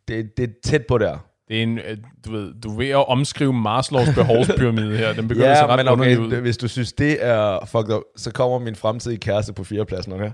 det, 0.09 0.37
det 0.37 0.51
er 0.51 0.53
tæt 0.65 0.87
på 0.89 0.99
der. 0.99 1.19
Det 1.49 1.59
er 1.59 1.63
en, 1.63 1.79
øh, 1.79 1.97
du 2.25 2.33
ved, 2.33 2.55
du 2.61 2.73
er 2.73 2.77
ved 2.77 2.89
at 2.89 3.09
omskrive 3.09 3.53
Maslows 3.53 4.09
behovspyramide 4.15 4.97
her. 4.97 5.13
Den 5.13 5.29
begynder 5.29 5.51
at 5.53 5.57
se 5.57 5.65
Ja, 5.65 5.67
ret 5.77 5.79
men 5.85 5.89
okay, 5.89 6.17
ud. 6.17 6.41
hvis 6.41 6.57
du 6.57 6.69
synes, 6.69 6.93
det 6.93 7.25
er 7.25 7.65
fucked 7.67 7.95
up, 7.95 8.03
så 8.17 8.33
kommer 8.33 8.59
min 8.59 8.77
fremtidige 8.77 9.19
kæreste 9.19 9.53
på 9.53 9.65
fjerdepladsen, 9.65 10.13
okay? 10.13 10.31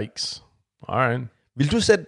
Yikes. 0.00 0.44
Alright. 0.88 1.22
Vil 1.56 1.72
du 1.72 1.80
sætte, 1.80 2.06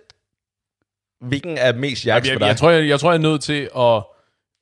hvilken 1.21 1.59
er 1.59 1.73
mest 1.73 2.07
Jeg, 2.07 2.15
jaks 2.15 2.29
jeg, 2.29 2.35
for 2.35 2.39
dig? 2.39 2.47
jeg, 2.47 2.57
tror, 2.57 2.71
jeg, 2.71 2.89
jeg 2.89 3.01
tror, 3.01 3.11
jeg 3.11 3.19
er 3.19 3.23
nødt 3.23 3.41
til 3.41 3.69
at 3.77 4.03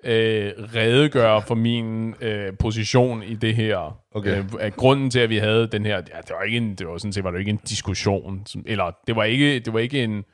øh, 0.04 0.52
redegøre 0.74 1.42
for 1.42 1.54
min 1.54 2.14
øh, 2.20 2.52
position 2.58 3.22
i 3.22 3.34
det 3.34 3.54
her. 3.54 3.98
Okay. 4.14 4.38
Øh, 4.38 4.44
at 4.60 4.76
grunden 4.76 5.10
til, 5.10 5.20
at 5.20 5.30
vi 5.30 5.36
havde 5.36 5.66
den 5.66 5.86
her... 5.86 5.94
Ja, 5.96 6.00
det 6.00 6.30
var, 6.30 6.42
ikke 6.42 6.56
en, 6.56 6.74
det 6.74 6.86
var 6.86 6.98
sådan 6.98 7.12
set 7.12 7.24
var 7.24 7.30
det 7.30 7.38
ikke 7.38 7.50
en 7.50 7.60
diskussion. 7.68 8.42
Som, 8.46 8.64
eller 8.66 8.90
det 9.06 9.16
var 9.16 9.24
ikke, 9.24 9.58
det 9.58 9.72
var 9.72 9.78
ikke 9.78 10.04
en, 10.04 10.24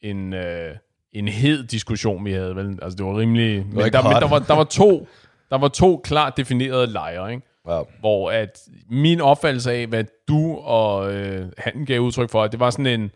en, 0.00 0.32
øh, 0.32 0.74
en 1.12 1.28
hed 1.28 1.64
diskussion, 1.66 2.24
vi 2.24 2.32
havde. 2.32 2.56
Vel? 2.56 2.78
Altså, 2.82 2.96
det 2.96 3.06
var 3.06 3.18
rimelig... 3.18 3.66
Men 3.66 3.84
ikke 3.84 3.96
der, 3.96 4.02
men 4.02 4.12
der, 4.12 4.28
var, 4.28 4.38
der, 4.38 4.54
var 4.54 4.64
to, 4.64 5.08
der 5.50 5.58
var 5.58 5.68
to 5.68 6.00
klart 6.04 6.36
definerede 6.36 6.86
lejre, 6.86 7.32
ikke? 7.32 7.46
ja. 7.68 7.82
hvor 8.00 8.30
at 8.30 8.68
min 8.90 9.20
opfattelse 9.20 9.72
af, 9.72 9.86
hvad 9.86 10.04
du 10.28 10.56
og 10.56 11.14
øh, 11.14 11.46
han 11.58 11.84
gav 11.84 12.00
udtryk 12.00 12.30
for, 12.30 12.42
at 12.42 12.52
det 12.52 12.60
var 12.60 12.70
sådan 12.70 13.00
en... 13.00 13.10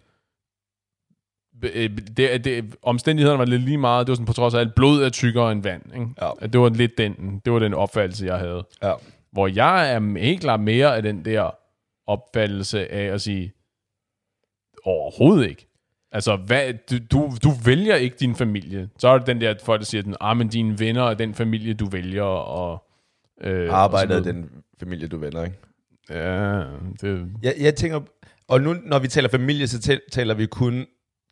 øh, 1.62 1.90
Det, 2.16 2.44
det, 2.44 2.74
omstændighederne 2.82 3.38
var 3.38 3.44
lidt 3.44 3.62
lige 3.62 3.78
meget. 3.78 4.06
Det 4.06 4.10
var 4.10 4.14
sådan 4.14 4.26
på 4.26 4.32
trods 4.32 4.54
af, 4.54 4.60
at 4.60 4.74
blod 4.76 5.02
er 5.02 5.08
tykkere 5.10 5.52
end 5.52 5.62
vand. 5.62 5.82
Ikke? 5.94 6.06
Ja. 6.22 6.30
At 6.40 6.52
det 6.52 6.60
var 6.60 6.68
lidt 6.68 6.98
den, 6.98 7.40
det 7.44 7.52
var 7.52 7.58
den 7.58 7.74
opfattelse, 7.74 8.26
jeg 8.26 8.38
havde. 8.38 8.64
ja. 8.82 8.92
Hvor 9.32 9.46
jeg 9.48 9.92
er 9.94 10.18
helt 10.18 10.40
klart 10.40 10.60
mere 10.60 10.96
af 10.96 11.02
den 11.02 11.24
der 11.24 11.50
opfattelse 12.06 12.92
af 12.92 13.04
at 13.14 13.20
sige, 13.20 13.52
overhovedet 14.84 15.48
ikke. 15.48 15.66
Altså, 16.12 16.36
hvad, 16.36 16.72
du, 16.90 16.96
du, 17.12 17.30
du 17.44 17.50
vælger 17.64 17.94
ikke 17.96 18.16
din 18.20 18.34
familie. 18.34 18.88
Så 18.98 19.08
er 19.08 19.18
det 19.18 19.26
den 19.26 19.40
der 19.40 19.54
folk, 19.64 19.80
der 19.80 19.84
siger, 19.84 20.02
at 20.08 20.16
ah, 20.20 20.36
men 20.36 20.48
dine 20.48 20.78
venner 20.78 21.02
er 21.02 21.14
den 21.14 21.34
familie, 21.34 21.74
du 21.74 21.86
vælger. 21.86 22.22
Og, 22.22 22.84
øh, 23.40 23.70
og 23.70 23.76
Arbejdet 23.78 24.08
videre. 24.24 24.32
den 24.38 24.50
familie, 24.80 25.08
du 25.08 25.18
vender, 25.18 25.44
ikke? 25.44 25.56
Ja, 26.10 26.58
det, 27.00 27.26
Jeg, 27.42 27.54
jeg 27.60 27.74
tænker, 27.74 28.00
Og 28.48 28.60
nu, 28.60 28.72
når 28.84 28.98
vi 28.98 29.08
taler 29.08 29.28
familie, 29.28 29.66
så 29.66 29.98
taler 30.12 30.34
vi 30.34 30.46
kun 30.46 30.86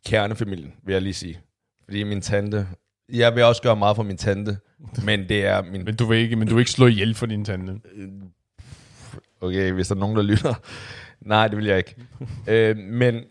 kernefamilien, 0.05 0.73
vil 0.83 0.93
jeg 0.93 1.01
lige 1.01 1.13
sige. 1.13 1.39
Fordi 1.83 2.03
min 2.03 2.21
tante... 2.21 2.67
Jeg 3.13 3.35
vil 3.35 3.43
også 3.43 3.61
gøre 3.61 3.75
meget 3.75 3.95
for 3.95 4.03
min 4.03 4.17
tante, 4.17 4.57
men 5.05 5.29
det 5.29 5.45
er 5.45 5.61
min... 5.61 5.85
Men 5.85 5.95
du 5.95 6.05
vil 6.05 6.17
ikke, 6.17 6.35
men 6.35 6.47
du 6.47 6.53
vil 6.55 6.61
ikke 6.61 6.71
slå 6.71 6.87
ihjel 6.87 7.15
for 7.15 7.25
din 7.25 7.45
tante. 7.45 7.79
Okay, 9.41 9.71
hvis 9.71 9.87
der 9.87 9.95
er 9.95 9.99
nogen, 9.99 10.15
der 10.15 10.23
lytter. 10.23 10.53
Nej, 11.21 11.47
det 11.47 11.57
vil 11.57 11.65
jeg 11.65 11.77
ikke. 11.77 11.95
øh, 12.47 12.77
men 12.77 13.23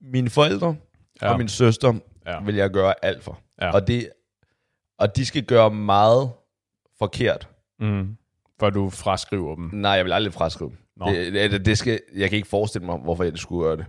mine 0.00 0.30
forældre 0.30 0.76
ja. 1.22 1.32
Og 1.32 1.38
min 1.38 1.48
søster 1.48 1.94
Ja. 2.26 2.40
vil 2.40 2.54
jeg 2.54 2.70
gøre 2.70 2.94
alt 3.04 3.22
for. 3.22 3.40
Ja. 3.60 3.70
Og, 3.70 3.86
det, 3.86 4.08
og 4.98 5.16
de 5.16 5.26
skal 5.26 5.42
gøre 5.44 5.70
meget 5.70 6.30
forkert. 6.98 7.48
Mm. 7.80 8.16
For 8.60 8.70
du 8.70 8.90
fraskriver 8.90 9.54
dem. 9.54 9.70
Nej, 9.72 9.90
jeg 9.90 10.04
vil 10.04 10.12
aldrig 10.12 10.32
fraskrive 10.34 10.70
dem. 10.70 10.78
Det, 11.06 11.50
det, 11.50 11.66
det 11.66 11.78
skal, 11.78 12.00
jeg 12.14 12.28
kan 12.30 12.36
ikke 12.36 12.48
forestille 12.48 12.86
mig, 12.86 12.96
hvorfor 12.98 13.24
jeg 13.24 13.32
skulle 13.38 13.64
gøre 13.66 13.76
det. 13.76 13.86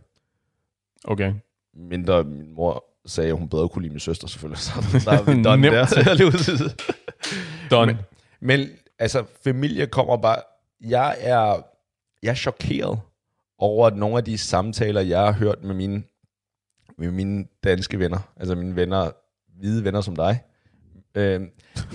Okay. 1.04 1.34
Mindre 1.76 2.24
min 2.24 2.56
mor 2.56 2.86
sagde, 3.06 3.30
at 3.30 3.38
hun 3.38 3.50
bedre 3.50 3.70
kunne 3.70 3.82
lide 3.82 3.94
min 3.94 4.00
søster, 4.00 4.28
selvfølgelig. 4.28 4.60
Så 4.68 4.72
der 5.06 5.12
er 5.12 5.24
vi 5.24 5.42
done 5.44 5.62
Nemt. 5.62 5.74
der. 5.74 6.74
Done. 7.72 7.98
Men, 8.42 8.60
men 8.60 8.70
altså, 9.00 9.24
familie 9.44 9.88
kommer 9.88 10.18
bare... 10.18 10.38
Jeg 10.82 11.16
er, 11.20 11.62
jeg 12.24 12.30
er 12.30 12.36
chokeret 12.36 13.00
over 13.60 13.88
at 13.88 13.98
nogle 13.98 14.18
af 14.18 14.24
de 14.24 14.38
samtaler, 14.38 15.02
jeg 15.02 15.20
har 15.20 15.32
hørt 15.32 15.64
med 15.64 15.76
mine, 15.76 16.04
med 16.98 17.12
mine 17.12 17.46
danske 17.64 18.00
venner, 18.00 18.20
altså 18.38 18.56
mine 18.56 18.76
venner, 18.76 19.12
hvide 19.60 19.84
venner 19.84 20.02
som 20.02 20.16
dig, 20.16 20.40
øh, 21.16 21.42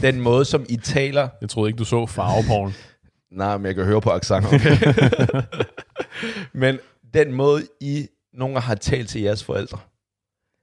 den 0.03 0.21
måde, 0.21 0.45
som 0.45 0.67
I 0.69 0.77
taler... 0.77 1.29
Jeg 1.41 1.49
troede 1.49 1.69
ikke, 1.69 1.79
du 1.79 1.85
så 1.85 2.07
farveporn. 2.07 2.73
Nej, 3.31 3.57
men 3.57 3.67
jeg 3.67 3.75
kan 3.75 3.85
høre 3.85 4.01
på 4.01 4.11
accent. 4.11 4.47
Okay? 4.47 4.77
men 6.53 6.79
den 7.15 7.33
måde, 7.33 7.63
I 7.81 8.09
nogle 8.35 8.55
gange 8.55 8.67
har 8.67 8.75
talt 8.75 9.09
til 9.09 9.21
jeres 9.21 9.45
forældre, 9.45 9.79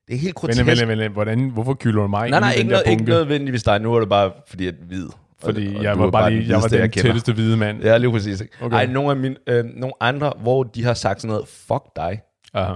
det 0.07 0.15
er 0.15 0.19
helt 0.19 0.35
grotesk. 0.35 0.65
Vent, 0.65 0.79
vent, 0.89 0.99
vent, 0.99 1.13
hvordan, 1.13 1.49
hvorfor 1.49 1.73
kylder 1.73 2.01
du 2.01 2.07
mig 2.07 2.29
Nej, 2.29 2.39
nej, 2.39 2.53
ikke, 2.53 2.69
noget, 2.69 2.87
ikke 2.87 3.03
nødvendigvis 3.03 3.63
dig. 3.63 3.79
Nu 3.81 3.93
er 3.95 3.99
det 3.99 4.09
bare, 4.09 4.31
fordi 4.47 4.67
at 4.67 4.75
hvid. 4.87 5.07
Fordi 5.39 5.67
Og- 5.67 5.75
og 5.77 5.83
jeg 5.83 5.95
du 5.95 5.99
var 5.99 6.11
bare 6.11 6.29
den 6.29 6.39
lige, 6.39 6.49
jeg 6.49 6.61
var 6.61 6.67
den 6.67 6.89
kender. 6.89 7.01
tætteste 7.01 7.33
hvide 7.33 7.57
mand. 7.57 7.81
Ja, 7.83 7.97
lige 7.97 8.11
præcis. 8.11 8.41
Ikke? 8.41 8.53
Okay. 8.55 8.65
Okay. 8.65 8.75
Ej, 8.75 8.85
nogle, 8.93 9.09
af 9.11 9.15
mine, 9.17 9.35
øh, 9.47 9.65
nogle 9.65 9.93
andre, 9.99 10.33
hvor 10.41 10.63
de 10.63 10.83
har 10.83 10.93
sagt 10.93 11.21
sådan 11.21 11.31
noget, 11.33 11.47
fuck 11.47 11.83
dig. 11.95 12.21
Aha. 12.53 12.73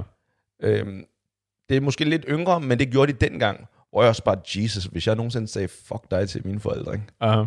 Øhm, 0.64 1.04
det 1.70 1.78
er 1.78 1.82
måske 1.82 2.06
lidt 2.06 2.26
yngre, 2.30 2.60
men 2.60 2.80
det 2.80 2.92
gjorde 2.92 3.14
de 3.14 3.18
dengang. 3.30 3.68
Hvor 3.92 4.02
jeg 4.02 4.10
også 4.10 4.24
bare, 4.24 4.38
Jesus, 4.56 4.86
hvis 4.86 5.08
jeg 5.08 5.16
nogensinde 5.16 5.48
sagde, 5.48 5.68
fuck 5.68 6.12
dig 6.12 6.30
til 6.30 6.42
mine 6.48 6.60
forældre, 6.60 6.94
ikke? 6.94 7.06
Aha. 7.20 7.44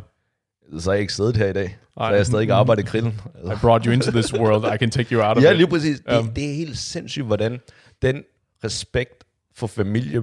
Så 0.79 0.91
er 0.91 0.95
jeg 0.95 1.01
ikke 1.01 1.13
siddet 1.13 1.37
her 1.37 1.47
i 1.47 1.53
dag. 1.53 1.79
Så 1.95 2.01
Ej. 2.01 2.11
er 2.13 2.17
jeg 2.17 2.27
stadig 2.27 2.43
ikke 2.43 2.55
arbejdet 2.55 2.83
i 2.83 2.87
grillen. 2.87 3.21
I 3.45 3.57
brought 3.61 3.85
you 3.85 3.93
into 3.93 4.11
this 4.11 4.35
world. 4.35 4.75
I 4.75 4.79
can 4.79 4.91
take 4.91 5.15
you 5.15 5.23
out 5.23 5.37
of 5.37 5.43
Ja, 5.43 5.51
it. 5.51 5.57
lige 5.57 5.67
præcis. 5.69 6.01
Det, 6.01 6.13
Ja. 6.13 6.23
det 6.37 6.51
er 6.51 6.55
helt 6.55 6.79
sindssygt, 6.79 7.27
hvordan 7.27 7.61
den 8.03 8.25
respekt 8.65 9.25
for 9.55 9.67
familie, 9.67 10.23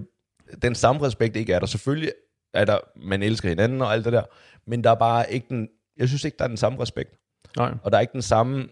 den 0.61 0.75
samme 0.75 1.01
respekt 1.01 1.35
ikke 1.35 1.53
er 1.53 1.59
der. 1.59 1.65
Selvfølgelig 1.65 2.11
er 2.53 2.65
der, 2.65 2.77
man 2.95 3.23
elsker 3.23 3.49
hinanden 3.49 3.81
og 3.81 3.93
alt 3.93 4.05
det 4.05 4.13
der, 4.13 4.23
men 4.67 4.83
der 4.83 4.89
er 4.91 4.95
bare 4.95 5.33
ikke 5.33 5.45
den, 5.49 5.67
jeg 5.97 6.07
synes 6.07 6.23
ikke, 6.25 6.37
der 6.37 6.43
er 6.43 6.47
den 6.47 6.57
samme 6.57 6.81
respekt. 6.81 7.09
Nej. 7.57 7.73
Og 7.83 7.91
der 7.91 7.97
er 7.97 8.01
ikke 8.01 8.13
den 8.13 8.21
samme 8.21 8.67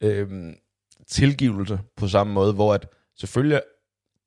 øhm, 0.00 0.54
tilgivelse 1.08 1.78
på 1.96 2.08
samme 2.08 2.32
måde, 2.32 2.52
hvor 2.52 2.74
at 2.74 2.86
selvfølgelig 3.16 3.60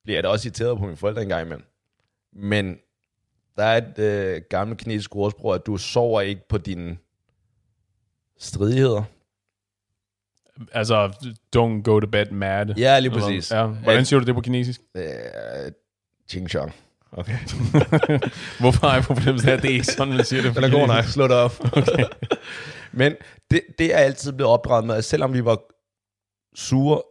bliver 0.04 0.17
jeg 0.17 0.23
da 0.23 0.30
også 0.30 0.47
irriteret 0.47 0.78
på 0.78 0.86
mine 0.86 0.97
forældre 0.97 1.21
en 1.21 1.30
gang 1.30 1.45
imellem. 1.45 1.65
Men 2.34 2.78
der 3.58 3.63
er 3.63 3.78
et 3.78 4.00
øh, 4.00 4.41
gammelt 4.50 4.80
kinesisk 4.80 5.15
ordsprog, 5.15 5.56
at 5.56 5.65
du 5.65 5.78
sover 5.78 6.22
ikke 6.22 6.48
på 6.50 6.58
dine 6.58 6.98
stridigheder. 8.38 9.04
Altså, 10.72 11.08
don't 11.56 11.82
go 11.84 12.00
to 12.00 12.08
bed 12.08 12.26
mad. 12.32 12.65
Ja, 12.78 13.00
lige 13.00 13.12
Eller- 13.12 13.12
præcis. 13.28 13.52
Ja. 13.52 13.65
Hvordan 13.65 14.06
siger 14.06 14.20
du 14.20 14.26
det 14.26 14.36
på 14.36 14.41
kinesisk? 14.41 14.82
Øh, 14.96 15.04
ching 16.30 16.50
chong. 16.50 16.74
Okay. 17.12 17.38
Hvorfor 18.60 18.88
er 18.88 19.02
problemet 19.02 19.41
her? 19.41 19.58
Det 19.60 19.76
er 19.76 19.84
sådan, 19.84 20.13
man 20.13 20.26
siger 20.26 20.41
det. 20.41 20.54
på 20.54 20.62
Den 20.62 20.74
er 20.74 20.80
god, 20.80 20.88
nej. 20.88 21.02
Slå 21.02 21.24
det 21.28 21.36
op. 21.36 21.60
Okay. 21.78 22.06
Men 22.91 23.15
det, 23.52 23.62
det 23.80 23.94
er 23.94 23.98
altid 23.98 24.32
blevet 24.34 24.52
opdraget 24.54 24.86
med, 24.86 24.96
at 24.96 25.06
selvom 25.06 25.34
vi 25.34 25.46
var 25.46 25.60
sure, 26.56 27.02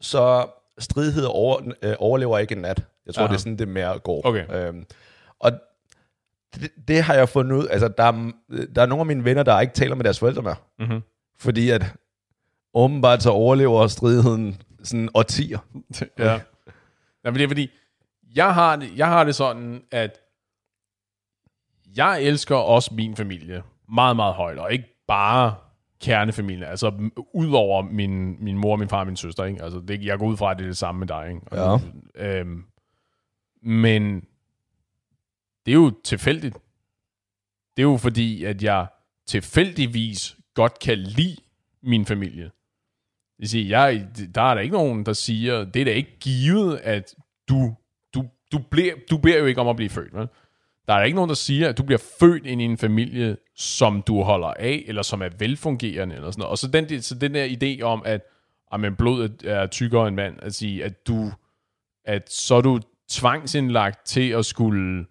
så 0.00 0.46
stridighed 0.78 1.24
over, 1.24 1.72
øh, 1.82 1.94
overlever 1.98 2.38
ikke 2.38 2.54
en 2.54 2.60
nat. 2.62 2.84
Jeg 3.06 3.14
tror, 3.14 3.22
Aha. 3.22 3.32
det 3.32 3.36
er 3.36 3.40
sådan, 3.40 3.58
det 3.58 3.68
mere 3.68 3.98
går. 3.98 4.26
Okay. 4.26 4.54
Øhm, 4.54 4.84
og 5.40 5.52
det, 6.54 6.70
det 6.88 7.02
har 7.02 7.14
jeg 7.14 7.28
fundet 7.28 7.56
ud. 7.56 7.66
Altså, 7.70 7.88
der 7.88 8.04
er, 8.04 8.32
der 8.74 8.82
er 8.82 8.86
nogle 8.86 9.00
af 9.00 9.06
mine 9.06 9.24
venner, 9.24 9.42
der 9.42 9.60
ikke 9.60 9.74
taler 9.74 9.94
med 9.94 10.04
deres 10.04 10.18
forældre 10.18 10.42
mere. 10.42 10.56
Mhm. 10.78 11.00
Fordi 11.38 11.70
at 11.70 11.94
åbenbart 12.74 13.22
så 13.22 13.30
overlever 13.30 13.86
stridigheden 13.86 14.62
sådan 14.82 15.08
årtier. 15.14 15.58
ja. 16.18 16.24
Nej, 16.24 16.40
men 17.24 17.34
det 17.34 17.42
er 17.42 17.48
fordi, 17.48 17.70
jeg 18.34 18.54
har, 18.54 18.76
det, 18.76 18.96
jeg 18.96 19.06
har 19.06 19.24
det 19.24 19.34
sådan, 19.34 19.82
at 19.90 20.18
jeg 21.96 22.22
elsker 22.22 22.56
også 22.56 22.94
min 22.94 23.16
familie 23.16 23.62
meget, 23.94 24.16
meget 24.16 24.34
højt, 24.34 24.58
og 24.58 24.72
ikke 24.72 24.84
bare 25.08 25.54
kernefamilie, 26.00 26.66
altså 26.66 26.88
m- 26.88 27.30
ud 27.34 27.52
over 27.52 27.82
min, 27.82 28.44
min 28.44 28.58
mor, 28.58 28.76
min 28.76 28.88
far 28.88 29.00
og 29.00 29.06
min 29.06 29.16
søster, 29.16 29.44
ikke? 29.44 29.62
Altså, 29.62 29.80
det, 29.88 30.04
jeg 30.04 30.18
går 30.18 30.26
ud 30.26 30.36
fra, 30.36 30.50
at 30.50 30.56
det 30.58 30.64
er 30.64 30.68
det 30.68 30.76
samme 30.76 30.98
med 30.98 31.06
dig, 31.06 31.28
ikke? 31.28 31.40
Og, 31.52 31.80
øhm, 32.14 32.64
men 33.62 34.22
det 35.66 35.72
er 35.72 35.76
jo 35.76 35.92
tilfældigt. 36.04 36.54
Det 37.76 37.82
er 37.82 37.86
jo 37.86 37.96
fordi, 37.96 38.44
at 38.44 38.62
jeg 38.62 38.86
tilfældigvis 39.26 40.36
godt 40.54 40.78
kan 40.78 40.98
lide 40.98 41.36
min 41.82 42.06
familie. 42.06 42.50
Det 43.40 43.50
siger, 43.50 43.78
jeg, 43.80 44.08
der 44.34 44.42
er 44.42 44.54
der 44.54 44.60
ikke 44.60 44.76
nogen, 44.76 45.06
der 45.06 45.12
siger, 45.12 45.64
det 45.64 45.80
er 45.80 45.84
da 45.84 45.92
ikke 45.92 46.18
givet, 46.20 46.76
at 46.76 47.14
du, 47.48 47.74
du, 48.14 48.24
du, 48.52 48.58
bliver, 48.70 48.94
du 49.10 49.16
beder 49.18 49.38
jo 49.38 49.46
ikke 49.46 49.60
om 49.60 49.68
at 49.68 49.76
blive 49.76 49.90
født. 49.90 50.14
Vel? 50.14 50.28
Der 50.86 50.94
er 50.94 50.98
der 50.98 51.04
ikke 51.04 51.16
nogen, 51.16 51.28
der 51.28 51.34
siger, 51.34 51.68
at 51.68 51.78
du 51.78 51.82
bliver 51.82 52.02
født 52.20 52.46
ind 52.46 52.60
i 52.60 52.64
en 52.64 52.78
familie, 52.78 53.36
som 53.56 54.02
du 54.02 54.22
holder 54.22 54.48
af, 54.48 54.84
eller 54.86 55.02
som 55.02 55.22
er 55.22 55.28
velfungerende, 55.38 56.14
eller 56.14 56.30
sådan 56.30 56.40
noget. 56.40 56.50
Og 56.50 56.58
så 56.58 56.68
den, 56.68 57.02
så 57.02 57.14
den 57.14 57.34
der 57.34 57.46
idé 57.46 57.82
om, 57.82 58.02
at 58.04 58.22
jamen, 58.72 58.96
blodet 58.96 59.42
er 59.44 59.66
tykkere 59.66 60.08
end 60.08 60.16
vand, 60.16 60.38
at 60.42 60.54
sige, 60.54 60.84
at 60.84 61.06
du, 61.06 61.32
at 62.04 62.32
så 62.32 62.54
er 62.54 62.60
du 62.60 62.80
tvangsindlagt 63.08 64.06
til 64.06 64.30
at 64.30 64.46
skulle 64.46 65.06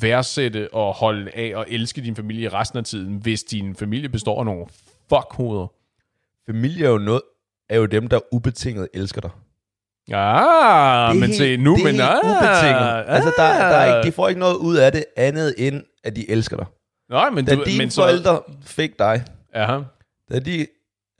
værdsætte 0.00 0.74
og 0.74 0.94
holde 0.94 1.30
af 1.34 1.52
og 1.56 1.66
elske 1.68 2.00
din 2.00 2.16
familie 2.16 2.48
resten 2.48 2.78
af 2.78 2.84
tiden, 2.84 3.16
hvis 3.16 3.42
din 3.42 3.74
familie 3.76 4.08
består 4.08 4.38
af 4.38 4.44
nogle 4.44 4.66
fuckhoveder. 5.08 5.66
Familie 6.46 6.86
er 6.86 6.90
jo, 6.90 6.98
noget, 6.98 7.22
er 7.68 7.76
jo 7.76 7.86
dem, 7.86 8.08
der 8.08 8.20
ubetinget 8.32 8.88
elsker 8.94 9.20
dig. 9.20 9.30
Er 11.08 11.12
men 11.12 11.22
helt- 11.22 11.36
se, 11.36 11.56
nu, 11.56 11.74
det 11.74 11.80
er 11.80 11.84
men 11.84 11.92
helt 11.94 12.02
ah, 12.02 12.18
ubetinget. 12.24 13.04
Altså, 13.14 13.32
der, 13.36 13.44
der 13.58 13.76
er 13.76 13.96
ikke, 13.96 14.06
de 14.08 14.12
får 14.12 14.28
ikke 14.28 14.40
noget 14.40 14.56
ud 14.56 14.76
af 14.76 14.92
det 14.92 15.04
andet, 15.16 15.54
end 15.58 15.82
at 16.04 16.16
de 16.16 16.30
elsker 16.30 16.56
dig. 16.56 16.66
Nej, 17.10 17.30
men 17.30 17.44
Da 17.44 17.54
du, 17.54 17.64
dine 17.64 17.78
men 17.78 17.90
så, 17.90 18.00
forældre 18.02 18.40
fik 18.62 18.98
dig, 18.98 19.24
Ja, 19.54 19.80
da 20.30 20.38
de 20.38 20.66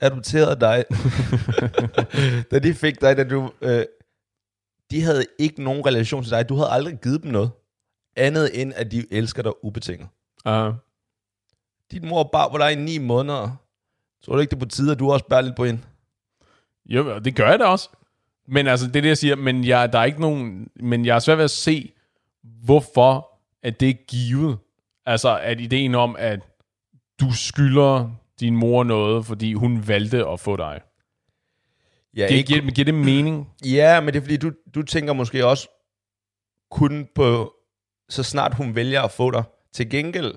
adopterede 0.01 0.59
dig, 0.59 0.83
da 2.51 2.59
de 2.59 2.73
fik 2.73 3.01
dig, 3.01 3.17
da 3.17 3.23
du, 3.23 3.51
øh, 3.61 3.83
de 4.91 5.01
havde 5.03 5.25
ikke 5.39 5.63
nogen 5.63 5.85
relation 5.85 6.23
til 6.23 6.31
dig. 6.31 6.49
Du 6.49 6.55
havde 6.55 6.69
aldrig 6.69 6.97
givet 7.03 7.23
dem 7.23 7.31
noget, 7.31 7.49
andet 8.17 8.61
end 8.61 8.73
at 8.75 8.91
de 8.91 9.05
elsker 9.13 9.43
dig 9.43 9.65
ubetinget. 9.65 10.07
uh, 10.45 10.73
Din 11.91 12.07
mor 12.07 12.23
bar 12.23 12.47
på 12.49 12.57
dig 12.57 12.71
i 12.71 12.75
ni 12.75 12.97
måneder. 12.97 13.49
Tror 14.25 14.33
du 14.33 14.39
ikke, 14.39 14.51
det 14.51 14.55
er 14.55 14.59
på 14.65 14.69
tide, 14.69 14.91
at 14.91 14.99
du 14.99 15.11
også 15.11 15.25
bærer 15.25 15.41
lidt 15.41 15.55
på 15.55 15.65
hende? 15.65 15.81
jo, 16.85 17.19
det 17.19 17.35
gør 17.35 17.49
jeg 17.49 17.59
da 17.59 17.65
også. 17.65 17.89
Men 18.47 18.67
altså, 18.67 18.87
det 18.87 18.95
er 18.95 19.01
det, 19.01 19.09
jeg 19.09 19.17
siger, 19.17 19.35
men 19.35 19.63
jeg, 19.65 19.93
der 19.93 19.99
er 19.99 20.03
ikke 20.03 20.21
nogen, 20.21 20.69
men 20.79 21.05
jeg 21.05 21.15
er 21.15 21.19
svært 21.19 21.37
ved 21.37 21.43
at 21.45 21.51
se, 21.51 21.91
hvorfor 22.43 23.29
at 23.63 23.79
det 23.79 23.89
er 23.89 23.93
givet. 24.07 24.57
Altså, 25.05 25.39
at 25.39 25.59
ideen 25.61 25.95
om, 25.95 26.15
at 26.19 26.39
du 27.19 27.33
skylder 27.33 28.11
din 28.39 28.55
mor 28.55 28.83
noget, 28.83 29.25
fordi 29.25 29.53
hun 29.53 29.87
valgte 29.87 30.27
at 30.27 30.39
få 30.39 30.55
dig. 30.55 30.81
Ja, 32.15 32.27
Det 32.27 32.45
giver, 32.45 32.71
giver 32.71 32.85
det 32.85 32.93
mening? 32.93 33.49
Ja, 33.65 33.99
men 34.01 34.07
det 34.13 34.15
er 34.15 34.21
fordi, 34.21 34.37
du, 34.37 34.51
du 34.75 34.83
tænker 34.83 35.13
måske 35.13 35.45
også 35.45 35.67
kun 36.71 37.07
på, 37.15 37.53
så 38.09 38.23
snart 38.23 38.53
hun 38.53 38.75
vælger 38.75 39.01
at 39.01 39.11
få 39.11 39.31
dig. 39.31 39.43
Til 39.73 39.89
gengæld, 39.89 40.33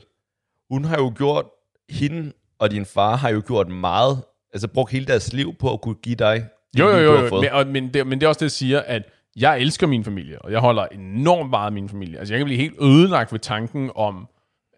hun 0.70 0.85
har 0.85 0.97
jo 0.97 1.12
gjort, 1.16 1.47
hende 1.90 2.32
og 2.59 2.70
din 2.70 2.86
far 2.86 3.16
har 3.16 3.30
jo 3.30 3.42
gjort 3.47 3.68
meget, 3.68 4.22
altså 4.53 4.68
brugt 4.68 4.92
hele 4.92 5.07
deres 5.07 5.32
liv 5.32 5.55
på 5.55 5.72
at 5.72 5.80
kunne 5.80 5.95
give 5.95 6.16
dig 6.16 6.49
Jo, 6.78 6.88
jo, 6.88 6.97
jo, 6.99 7.24
jo. 7.24 7.40
Men, 7.40 7.51
og, 7.53 7.66
men, 7.66 7.95
det, 7.95 8.07
men 8.07 8.20
det 8.20 8.26
er 8.26 8.28
også 8.28 8.38
det, 8.38 8.45
jeg 8.45 8.51
siger, 8.51 8.80
at 8.80 9.03
jeg 9.36 9.61
elsker 9.61 9.86
min 9.86 10.05
familie, 10.05 10.42
og 10.42 10.53
jeg 10.53 10.61
holder 10.61 10.86
enormt 10.86 11.51
meget 11.51 11.66
af 11.66 11.72
min 11.72 11.88
familie. 11.88 12.18
Altså, 12.18 12.34
jeg 12.34 12.38
kan 12.38 12.45
blive 12.45 12.61
helt 12.61 12.74
ødelagt 12.82 13.32
ved 13.32 13.40
tanken 13.40 13.90
om, 13.95 14.28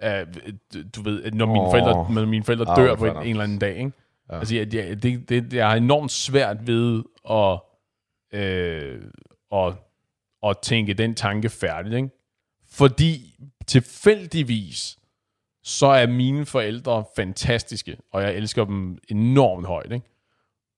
at, 0.00 0.28
du 0.96 1.02
ved, 1.02 1.22
at 1.22 1.34
når 1.34 1.46
mine 1.46 1.60
Åh. 1.60 1.70
forældre, 1.70 2.12
når 2.12 2.26
mine 2.26 2.44
forældre 2.44 2.76
dør 2.76 2.94
på 2.94 3.06
en, 3.06 3.16
en 3.16 3.22
eller 3.22 3.44
anden 3.44 3.58
dag, 3.58 3.76
ikke? 3.76 3.92
Ja. 4.30 4.38
Altså, 4.38 4.56
jeg, 4.56 4.72
det, 4.72 5.02
det, 5.02 5.28
det, 5.28 5.52
jeg 5.52 5.68
har 5.68 5.76
enormt 5.76 6.12
svært 6.12 6.66
ved 6.66 7.02
at, 7.30 7.60
øh, 8.40 9.02
at, 9.52 9.74
at 10.46 10.58
tænke 10.62 10.94
den 10.94 11.14
tanke 11.14 11.48
færdigt, 11.48 11.94
ikke? 11.94 12.08
Fordi 12.72 13.34
tilfældigvis, 13.66 14.98
så 15.64 15.86
er 15.86 16.06
mine 16.06 16.46
forældre 16.46 17.04
fantastiske, 17.16 17.96
og 18.12 18.22
jeg 18.22 18.34
elsker 18.34 18.64
dem 18.64 18.98
enormt 19.08 19.66
højt, 19.66 19.92
ikke? 19.92 20.06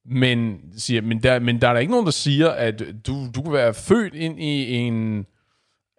Men, 0.06 0.60
siger, 0.76 1.02
men, 1.02 1.22
der, 1.22 1.38
men 1.38 1.60
der 1.60 1.68
er 1.68 1.72
der 1.72 1.80
ikke 1.80 1.90
nogen, 1.90 2.06
der 2.06 2.12
siger, 2.12 2.50
at 2.50 2.82
du, 3.06 3.26
du 3.34 3.42
kan 3.42 3.52
være 3.52 3.74
født 3.74 4.14
ind 4.14 4.40
i 4.40 4.74
en, 4.74 5.26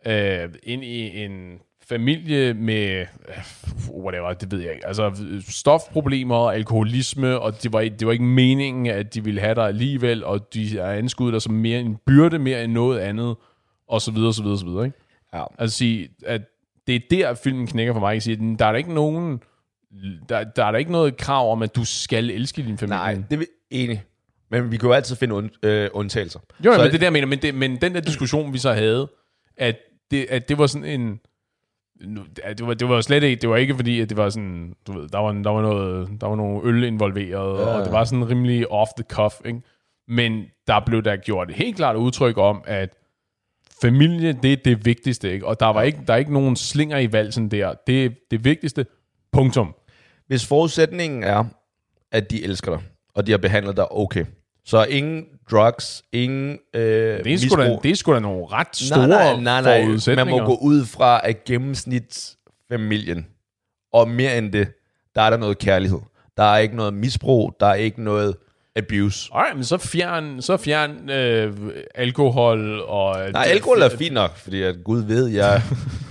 øh, 0.07 0.49
ind 0.63 0.83
i 0.83 1.23
en 1.23 1.59
familie 1.81 2.53
med, 2.53 2.99
øh, 2.99 3.05
whatever, 3.89 4.33
det 4.33 4.51
ved 4.51 4.59
jeg 4.59 4.73
ikke, 4.73 4.87
altså 4.87 5.11
stofproblemer, 5.49 6.51
alkoholisme, 6.51 7.39
og 7.39 7.63
det 7.63 7.73
var, 7.73 7.81
det 7.81 8.05
var 8.07 8.11
ikke 8.11 8.25
meningen, 8.25 8.85
at 8.85 9.13
de 9.13 9.23
ville 9.23 9.41
have 9.41 9.55
dig 9.55 9.67
alligevel, 9.67 10.23
og 10.23 10.53
de 10.53 10.79
er 10.79 10.91
anskudt 10.91 11.33
dig 11.33 11.41
som 11.41 11.53
mere 11.53 11.79
en 11.79 11.97
byrde, 12.05 12.39
mere 12.39 12.63
end 12.63 12.71
noget 12.71 12.99
andet, 12.99 13.35
og 13.87 14.01
så 14.01 14.11
videre, 14.11 14.33
så 14.33 14.43
videre, 14.43 14.59
så 14.59 14.65
videre, 14.65 14.85
ikke? 14.85 15.04
Ja. 15.35 15.43
Altså 15.57 15.77
sige, 15.77 16.09
at 16.25 16.41
det 16.87 16.95
er 16.95 16.99
der, 17.11 17.33
filmen 17.33 17.67
knækker 17.67 17.93
for 17.93 17.99
mig. 17.99 18.13
Jeg 18.13 18.21
siger, 18.21 18.55
der 18.59 18.65
er 18.65 18.71
der 18.71 18.77
ikke 18.77 18.93
nogen, 18.93 19.41
der, 20.29 20.43
der 20.43 20.65
er 20.65 20.71
der 20.71 20.77
ikke 20.79 20.91
noget 20.91 21.17
krav 21.17 21.51
om, 21.51 21.61
at 21.61 21.75
du 21.75 21.85
skal 21.85 22.29
elske 22.29 22.61
din 22.63 22.77
familie. 22.77 22.97
Nej, 22.97 23.17
det 23.29 23.39
er 23.41 23.45
enig. 23.71 24.03
Men 24.51 24.71
vi 24.71 24.77
kan 24.77 24.87
jo 24.89 24.93
altid 24.93 25.15
finde 25.15 25.35
und, 25.35 25.49
øh, 25.63 25.89
undtagelser. 25.93 26.39
Jo, 26.65 26.73
Så- 26.73 26.77
men 26.81 26.87
det 26.87 26.95
er 26.95 26.99
der, 26.99 27.09
mener, 27.09 27.27
men, 27.27 27.39
det, 27.41 27.55
men 27.55 27.75
den 27.81 27.95
der 27.95 28.01
diskussion, 28.01 28.53
vi 28.53 28.57
så 28.57 28.73
havde, 28.73 29.11
at 29.57 29.77
det, 30.11 30.25
at 30.29 30.49
det 30.49 30.57
var 30.57 30.67
sådan 30.67 31.01
en... 31.01 31.19
Det 32.57 32.67
var, 32.67 32.73
det 32.73 32.89
var 32.89 33.01
slet 33.01 33.23
ikke, 33.23 33.41
det 33.41 33.49
var 33.49 33.55
ikke 33.55 33.75
fordi, 33.75 33.99
at 34.01 34.09
det 34.09 34.17
var 34.17 34.29
sådan, 34.29 34.73
du 34.87 34.99
ved, 34.99 35.09
der 35.09 35.17
var, 35.19 35.31
der 35.31 35.49
var, 35.49 35.61
noget, 35.61 36.09
der 36.21 36.27
var 36.27 36.35
nogle 36.35 36.61
øl 36.63 36.83
involveret, 36.83 37.59
ja. 37.59 37.65
og 37.65 37.85
det 37.85 37.91
var 37.91 38.03
sådan 38.03 38.29
rimelig 38.29 38.71
off 38.71 38.89
the 38.97 39.03
cuff, 39.09 39.35
ikke? 39.45 39.61
Men 40.07 40.45
der 40.67 40.79
blev 40.85 41.03
der 41.03 41.15
gjort 41.15 41.49
et 41.49 41.55
helt 41.55 41.75
klart 41.75 41.95
udtryk 41.95 42.37
om, 42.37 42.63
at 42.67 42.89
familie, 43.81 44.33
det 44.43 44.53
er 44.53 44.57
det 44.65 44.85
vigtigste, 44.85 45.31
ikke? 45.31 45.47
Og 45.47 45.59
der 45.59 45.65
var 45.65 45.81
ikke, 45.81 45.99
der 46.07 46.13
er 46.13 46.17
ikke 46.17 46.33
nogen 46.33 46.55
slinger 46.55 46.97
i 46.97 47.11
valsen 47.11 47.51
der. 47.51 47.73
Det 47.87 48.05
er 48.05 48.09
det 48.31 48.45
vigtigste, 48.45 48.85
punktum. 49.31 49.75
Hvis 50.27 50.45
forudsætningen 50.45 51.23
er, 51.23 51.43
at 52.11 52.31
de 52.31 52.43
elsker 52.43 52.71
dig, 52.71 52.81
og 53.15 53.27
de 53.27 53.31
har 53.31 53.37
behandlet 53.37 53.77
dig 53.77 53.91
okay, 53.91 54.25
så 54.65 54.83
ingen 54.83 55.25
drugs, 55.51 56.03
ingen 56.11 56.59
øh, 56.73 57.23
Det 57.23 57.33
er, 57.33 57.37
sgu 57.37 57.55
da, 57.55 57.77
det 57.83 57.91
er 57.91 57.95
sgu 57.95 58.13
da 58.13 58.19
nogle 58.19 58.45
ret 58.45 58.75
store 58.75 59.07
nej, 59.07 59.35
nej, 59.41 59.61
nej, 59.61 59.97
nej. 60.07 60.15
Man 60.15 60.27
må 60.27 60.45
gå 60.45 60.57
ud 60.61 60.85
fra, 60.85 61.21
at 61.23 61.43
gennemsnitsfamilien, 61.43 63.27
og 63.93 64.09
mere 64.09 64.37
end 64.37 64.51
det, 64.51 64.67
der 65.15 65.21
er 65.21 65.29
der 65.29 65.37
noget 65.37 65.57
kærlighed. 65.57 65.99
Der 66.37 66.43
er 66.43 66.57
ikke 66.57 66.75
noget 66.75 66.93
misbrug, 66.93 67.55
der 67.59 67.65
er 67.65 67.73
ikke 67.73 68.03
noget 68.03 68.35
abuse. 68.75 69.29
Alright, 69.33 69.55
men 69.55 69.63
så 69.63 69.77
fjern, 69.77 70.41
så 70.41 70.57
fjern 70.57 71.09
øh, 71.09 71.57
alkohol 71.95 72.79
og... 72.79 73.31
Nej, 73.31 73.45
alkohol 73.49 73.81
er 73.81 73.89
fint 73.97 74.13
nok, 74.13 74.35
fordi 74.37 74.61
at 74.61 74.75
Gud 74.83 75.01
ved, 75.03 75.27
jeg, 75.27 75.61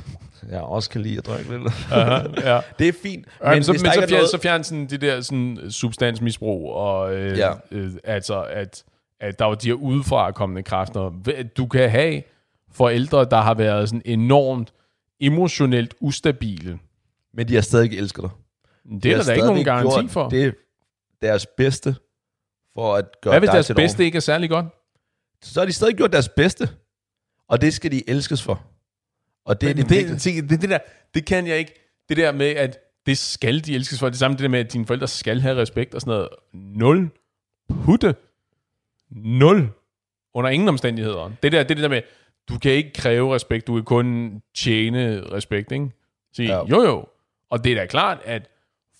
jeg 0.50 0.60
også 0.60 0.90
kan 0.90 1.00
lide 1.00 1.18
at 1.18 1.26
drikke 1.26 1.50
lidt. 1.52 1.62
ja. 2.44 2.60
Det 2.78 2.88
er 2.88 2.92
fint. 3.02 3.26
Men, 3.42 3.50
men, 3.50 3.64
så, 3.64 3.72
men 3.72 3.80
der 3.84 3.92
så, 3.92 4.00
er 4.00 4.06
fjern, 4.06 4.10
noget- 4.10 4.30
så 4.30 4.38
fjern 4.42 4.64
sådan 4.64 4.86
det 4.86 5.00
der 5.00 5.20
sådan, 5.20 5.58
substansmisbrug, 5.70 6.72
og 6.72 7.14
øh, 7.16 7.38
Ja. 7.38 7.52
øh, 7.70 7.90
altså, 8.04 8.42
at, 8.42 8.84
at 9.20 9.38
der 9.38 9.44
var 9.44 9.54
de 9.54 9.66
her 9.66 9.74
udefra 9.74 10.30
kommende 10.32 10.62
kræfter. 10.62 11.12
Du 11.56 11.66
kan 11.66 11.90
have 11.90 12.22
forældre, 12.72 13.24
der 13.24 13.40
har 13.40 13.54
været 13.54 13.88
sådan 13.88 14.02
enormt 14.04 14.72
emotionelt 15.20 15.94
ustabile. 16.00 16.78
Men 17.34 17.48
de 17.48 17.54
har 17.54 17.60
stadig 17.62 17.84
ikke 17.84 17.96
elsket 17.96 18.22
dig. 18.22 18.30
Det 19.02 19.12
er 19.12 19.16
der 19.16 19.24
da 19.24 19.32
ikke 19.32 19.46
nogen 19.46 19.64
garanti 19.64 20.00
gjort 20.00 20.10
for. 20.10 20.28
Det 20.28 20.44
er 20.44 20.50
deres 21.22 21.46
bedste 21.56 21.96
for 22.74 22.94
at 22.94 23.20
gøre 23.20 23.32
Hvad 23.32 23.40
hvis 23.40 23.50
deres 23.50 23.72
bedste 23.76 24.04
ikke 24.04 24.16
er 24.16 24.20
særlig 24.20 24.50
godt? 24.50 24.66
Så 25.42 25.60
har 25.60 25.66
de 25.66 25.72
stadig 25.72 25.96
gjort 25.96 26.12
deres 26.12 26.28
bedste. 26.28 26.68
Og 27.48 27.60
det 27.60 27.74
skal 27.74 27.92
de 27.92 28.10
elskes 28.10 28.42
for. 28.42 28.62
Og 29.44 29.60
det 29.60 29.70
er 29.70 29.74
det, 29.74 29.88
det, 29.88 30.24
det, 30.24 30.50
det, 30.50 30.60
det, 30.62 30.70
der, 30.70 30.78
det 31.14 31.26
kan 31.26 31.46
jeg 31.46 31.58
ikke. 31.58 31.74
Det 32.08 32.16
der 32.16 32.32
med, 32.32 32.46
at 32.46 32.78
det 33.06 33.18
skal 33.18 33.64
de 33.64 33.74
elskes 33.74 33.98
for. 33.98 34.08
Det 34.08 34.18
samme 34.18 34.36
det 34.36 34.42
der 34.42 34.48
med, 34.48 34.60
at 34.60 34.72
dine 34.72 34.86
forældre 34.86 35.08
skal 35.08 35.40
have 35.40 35.56
respekt 35.56 35.94
og 35.94 36.00
sådan 36.00 36.10
noget. 36.10 36.28
Nul. 36.52 37.10
Putte. 37.84 38.14
Nul. 39.10 39.68
Under 40.34 40.50
ingen 40.50 40.68
omstændigheder. 40.68 41.32
Det 41.42 41.52
der, 41.52 41.62
det 41.62 41.78
er 41.78 41.82
der 41.82 41.88
med, 41.88 42.02
du 42.48 42.58
kan 42.58 42.72
ikke 42.72 42.92
kræve 42.92 43.34
respekt, 43.34 43.66
du 43.66 43.74
kan 43.74 43.84
kun 43.84 44.40
tjene 44.54 45.22
respekt, 45.32 45.72
ikke? 45.72 45.90
Sige, 46.32 46.52
ja. 46.52 46.64
jo 46.64 46.82
jo. 46.82 47.06
Og 47.50 47.64
det 47.64 47.72
er 47.72 47.76
da 47.76 47.86
klart, 47.86 48.18
at 48.24 48.50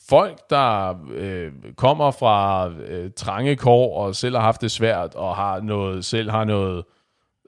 folk, 0.08 0.50
der 0.50 0.94
øh, 1.10 1.52
kommer 1.76 2.10
fra 2.10 2.68
øh, 2.70 3.10
trange 3.16 3.56
kår 3.56 3.98
og 3.98 4.16
selv 4.16 4.36
har 4.36 4.42
haft 4.42 4.60
det 4.60 4.70
svært 4.70 5.14
og 5.14 5.36
har 5.36 5.60
noget, 5.60 6.04
selv 6.04 6.30
har 6.30 6.44
noget 6.44 6.84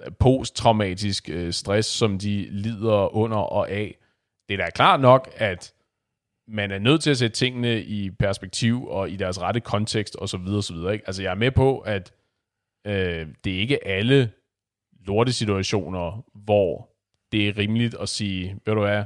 øh, 0.05 0.13
posttraumatisk 0.21 1.29
øh, 1.29 1.53
stress, 1.53 1.89
som 1.89 2.19
de 2.19 2.49
lider 2.51 3.17
under 3.17 3.37
og 3.37 3.71
af. 3.71 3.99
Det 4.49 4.55
er 4.61 4.65
da 4.65 4.71
klart 4.71 5.01
nok, 5.01 5.31
at 5.37 5.73
man 6.49 6.71
er 6.71 6.79
nødt 6.79 7.03
til 7.03 7.11
at 7.11 7.19
sætte 7.19 7.37
tingene 7.37 7.83
i 7.83 8.11
perspektiv 8.11 8.87
og 8.87 9.11
i 9.11 9.17
deres 9.17 9.41
rette 9.41 9.61
kontekst 9.61 10.17
og 10.17 10.29
så 10.29 10.37
videre, 10.37 10.63
så 10.63 10.75
videre. 10.75 10.93
Ikke? 10.93 11.07
Altså 11.07 11.23
jeg 11.23 11.31
er 11.31 11.35
med 11.35 11.51
på, 11.51 11.79
at 11.79 12.13
øh, 12.87 13.27
det 13.45 13.57
er 13.57 13.61
ikke 13.61 13.87
alle 13.87 14.33
lortesituationer, 15.07 16.25
hvor 16.35 16.89
det 17.33 17.49
er 17.49 17.59
rimeligt 17.59 17.95
at 18.01 18.09
sige, 18.09 18.59
ved 18.67 18.75
du 18.75 18.81
hvad, 18.81 19.05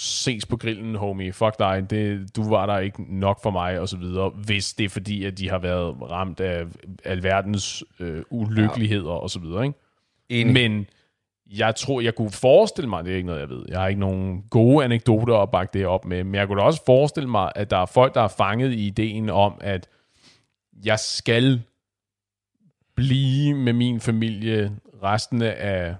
ses 0.00 0.46
på 0.46 0.56
grillen, 0.56 0.94
homie, 0.94 1.32
fuck 1.32 1.58
dig, 1.58 1.90
det, 1.90 2.36
du 2.36 2.48
var 2.48 2.66
der 2.66 2.78
ikke 2.78 3.18
nok 3.18 3.42
for 3.42 3.50
mig, 3.50 3.80
og 3.80 3.88
så 3.88 3.96
videre, 3.96 4.28
hvis 4.28 4.74
det 4.74 4.84
er 4.84 4.88
fordi, 4.88 5.24
at 5.24 5.38
de 5.38 5.50
har 5.50 5.58
været 5.58 6.10
ramt 6.10 6.40
af 6.40 6.64
alverdens 7.04 7.84
øh, 8.00 8.22
ulykkeligheder, 8.30 9.10
og 9.10 9.30
så 9.30 9.40
videre, 9.40 9.66
ikke? 9.66 9.78
Enig. 10.28 10.52
Men 10.52 10.86
jeg 11.46 11.74
tror, 11.74 12.00
jeg 12.00 12.14
kunne 12.14 12.30
forestille 12.30 12.88
mig, 12.88 13.04
det 13.04 13.12
er 13.12 13.16
ikke 13.16 13.26
noget, 13.26 13.40
jeg 13.40 13.48
ved, 13.48 13.64
jeg 13.68 13.80
har 13.80 13.88
ikke 13.88 14.00
nogen 14.00 14.42
gode 14.50 14.84
anekdoter 14.84 15.36
at 15.36 15.50
bakke 15.50 15.78
det 15.78 15.86
op 15.86 16.04
med, 16.04 16.24
men 16.24 16.34
jeg 16.34 16.46
kunne 16.46 16.60
da 16.60 16.64
også 16.64 16.82
forestille 16.86 17.30
mig, 17.30 17.52
at 17.54 17.70
der 17.70 17.76
er 17.76 17.86
folk, 17.86 18.14
der 18.14 18.22
er 18.22 18.28
fanget 18.28 18.72
i 18.72 18.86
ideen 18.86 19.30
om, 19.30 19.58
at 19.60 19.88
jeg 20.84 20.98
skal 20.98 21.62
blive 22.94 23.54
med 23.54 23.72
min 23.72 24.00
familie 24.00 24.72
resten 25.02 25.42
af 25.42 25.94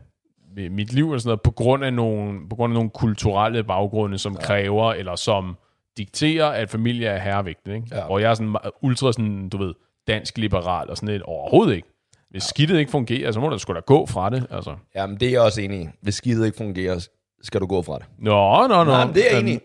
mit 0.71 0.93
liv 0.93 1.05
eller 1.05 1.19
sådan 1.19 1.29
noget, 1.29 1.41
på 1.43 1.51
grund 1.51 1.85
af 1.85 1.93
nogle, 1.93 2.49
på 2.49 2.57
grund 2.57 2.73
af 2.73 2.75
nogle 2.75 2.91
kulturelle 2.91 3.65
baggrunde, 3.65 4.19
som 4.19 4.33
ja. 4.33 4.47
kræver, 4.47 4.93
eller 4.93 5.17
som 5.17 5.57
dikterer, 5.97 6.47
at 6.47 6.71
familie 6.71 7.07
er 7.07 7.19
herrevigtigt. 7.19 7.77
Ikke? 7.77 7.87
Ja. 7.93 8.05
Og 8.05 8.21
jeg 8.21 8.31
er 8.31 8.35
sådan 8.35 8.57
ultra 8.83 9.13
sådan, 9.13 9.49
du 9.49 9.59
ved, 9.59 9.75
dansk 10.09 10.39
liberal 10.39 10.91
og 10.91 10.97
sådan 10.97 11.09
lidt 11.09 11.23
overhovedet 11.23 11.75
ikke. 11.75 11.89
Hvis 12.31 12.43
ja. 12.43 12.47
skidtet 12.47 12.79
ikke 12.79 12.91
fungerer, 12.91 13.33
så 13.33 13.41
må 13.41 13.51
der 13.51 13.57
sgu 13.57 13.75
da 13.75 13.81
gå 13.81 14.07
fra 14.07 14.31
det. 14.31 14.47
Altså. 14.51 14.75
Jamen, 14.95 15.17
det 15.21 15.29
er 15.29 15.33
jeg 15.33 15.41
også 15.41 15.61
enig 15.61 15.81
i. 15.81 15.89
Hvis 16.03 16.15
skidtet 16.15 16.47
ikke 16.47 16.57
fungerer, 16.57 17.09
skal 17.43 17.61
du 17.61 17.67
gå 17.67 17.83
fra 17.83 17.99
det. 17.99 18.05
Nå, 18.19 18.67
nå, 18.67 18.85
nå. 18.85 18.85
Nej, 18.85 19.05
men 19.07 19.15
det 19.15 19.27
er 19.27 19.31
jeg 19.31 19.41
enig 19.41 19.55
i. 19.55 19.61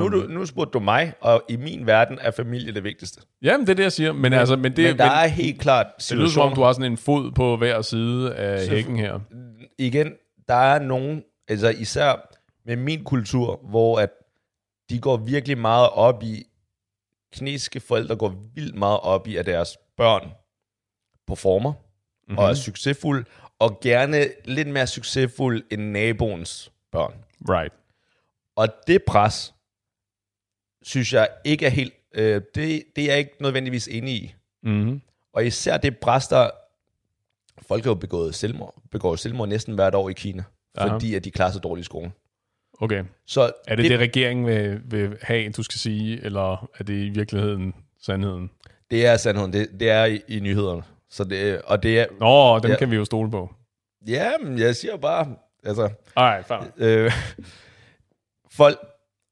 Nu, 0.00 0.08
du, 0.08 0.26
nu 0.28 0.46
spurgte 0.46 0.70
du 0.72 0.80
mig, 0.80 1.12
og 1.20 1.42
i 1.48 1.56
min 1.56 1.86
verden 1.86 2.18
er 2.20 2.30
familie 2.30 2.74
det 2.74 2.84
vigtigste. 2.84 3.20
Jamen, 3.42 3.66
det 3.66 3.72
er 3.72 3.76
det, 3.76 3.82
jeg 3.82 3.92
siger. 3.92 4.12
Men, 4.12 4.32
altså, 4.32 4.56
men 4.56 4.64
det, 4.76 4.84
Men 4.84 4.98
der 4.98 5.04
men, 5.04 5.12
er 5.12 5.26
helt 5.26 5.60
klart 5.60 5.86
det 5.86 6.16
lyder 6.16 6.28
som 6.28 6.42
om, 6.42 6.50
situationer. 6.50 6.54
du 6.54 6.62
har 6.62 6.72
sådan 6.72 6.92
en 6.92 6.98
fod 6.98 7.30
på 7.30 7.56
hver 7.56 7.82
side 7.82 8.34
af 8.34 8.68
hækken 8.68 8.96
her. 8.96 9.20
igen, 9.78 10.12
der 10.48 10.54
er 10.54 10.78
nogen, 10.78 11.24
altså 11.48 11.68
især 11.68 12.30
med 12.64 12.76
min 12.76 13.04
kultur, 13.04 13.56
hvor 13.56 13.98
at 13.98 14.10
de 14.90 15.00
går 15.00 15.16
virkelig 15.16 15.58
meget 15.58 15.90
op 15.90 16.22
i, 16.22 16.46
kinesiske 17.32 17.80
forældre 17.80 18.16
går 18.16 18.34
vildt 18.54 18.74
meget 18.74 19.00
op 19.00 19.26
i, 19.26 19.36
at 19.36 19.46
deres 19.46 19.78
børn 19.96 20.30
performer 21.26 21.72
mm-hmm. 21.72 22.38
og 22.38 22.50
er 22.50 22.54
succesfulde, 22.54 23.24
og 23.58 23.80
gerne 23.80 24.26
lidt 24.44 24.68
mere 24.68 24.86
succesfulde 24.86 25.62
end 25.70 25.82
naboens 25.82 26.72
børn. 26.92 27.14
Right. 27.48 27.74
Og 28.56 28.68
det 28.86 29.02
pres, 29.02 29.54
synes 30.82 31.12
jeg 31.12 31.28
ikke 31.44 31.66
er 31.66 31.70
helt, 31.70 31.94
øh, 32.14 32.42
det, 32.54 32.84
det 32.96 33.04
er 33.04 33.08
jeg 33.08 33.18
ikke 33.18 33.42
nødvendigvis 33.42 33.86
inde 33.86 34.12
i. 34.12 34.34
Mm-hmm. 34.62 35.02
Og 35.32 35.46
især 35.46 35.76
det 35.76 35.98
pres, 35.98 36.28
der, 36.28 36.50
folk 37.62 37.84
har 37.84 37.90
jo 37.90 37.94
begået 37.94 38.34
selvmord, 38.34 38.74
begår 38.90 39.16
selvmord 39.16 39.48
næsten 39.48 39.74
hvert 39.74 39.94
år 39.94 40.08
i 40.08 40.12
Kina, 40.12 40.42
Aha. 40.74 40.92
fordi 40.94 41.14
at 41.14 41.24
de 41.24 41.30
klarer 41.30 41.50
sig 41.52 41.62
dårligt 41.62 41.84
i 41.84 41.86
skolen. 41.86 42.12
Okay. 42.80 43.04
Så 43.26 43.52
Er 43.66 43.76
det 43.76 43.82
det, 43.82 43.90
det 43.90 43.98
regeringen 44.00 44.46
vil, 44.46 44.80
vil 44.84 45.16
have, 45.22 45.50
du 45.52 45.62
skal 45.62 45.78
sige, 45.78 46.24
eller 46.24 46.70
er 46.78 46.84
det 46.84 46.94
i 46.94 47.08
virkeligheden 47.08 47.74
sandheden? 48.02 48.50
det 48.90 49.06
er 49.06 49.16
sandheden, 49.16 49.52
det, 49.52 49.68
det 49.80 49.90
er 49.90 50.04
i, 50.04 50.20
i 50.28 50.40
nyhederne. 50.40 50.82
Så 51.10 51.24
det, 51.24 51.62
og 51.62 51.82
det 51.82 52.00
er, 52.00 52.06
Nå, 52.20 52.58
dem 52.58 52.70
Ja. 52.70 52.76
kan 52.78 52.90
vi 52.90 52.96
jo 52.96 53.04
stole 53.04 53.30
på. 53.30 53.54
ja, 54.06 54.30
men 54.42 54.58
jeg 54.58 54.76
siger 54.76 54.96
bare, 54.96 55.36
altså, 55.64 55.90
Alright, 56.16 56.46
fair. 56.46 56.60
øh, 56.76 57.12
folk, 58.50 58.78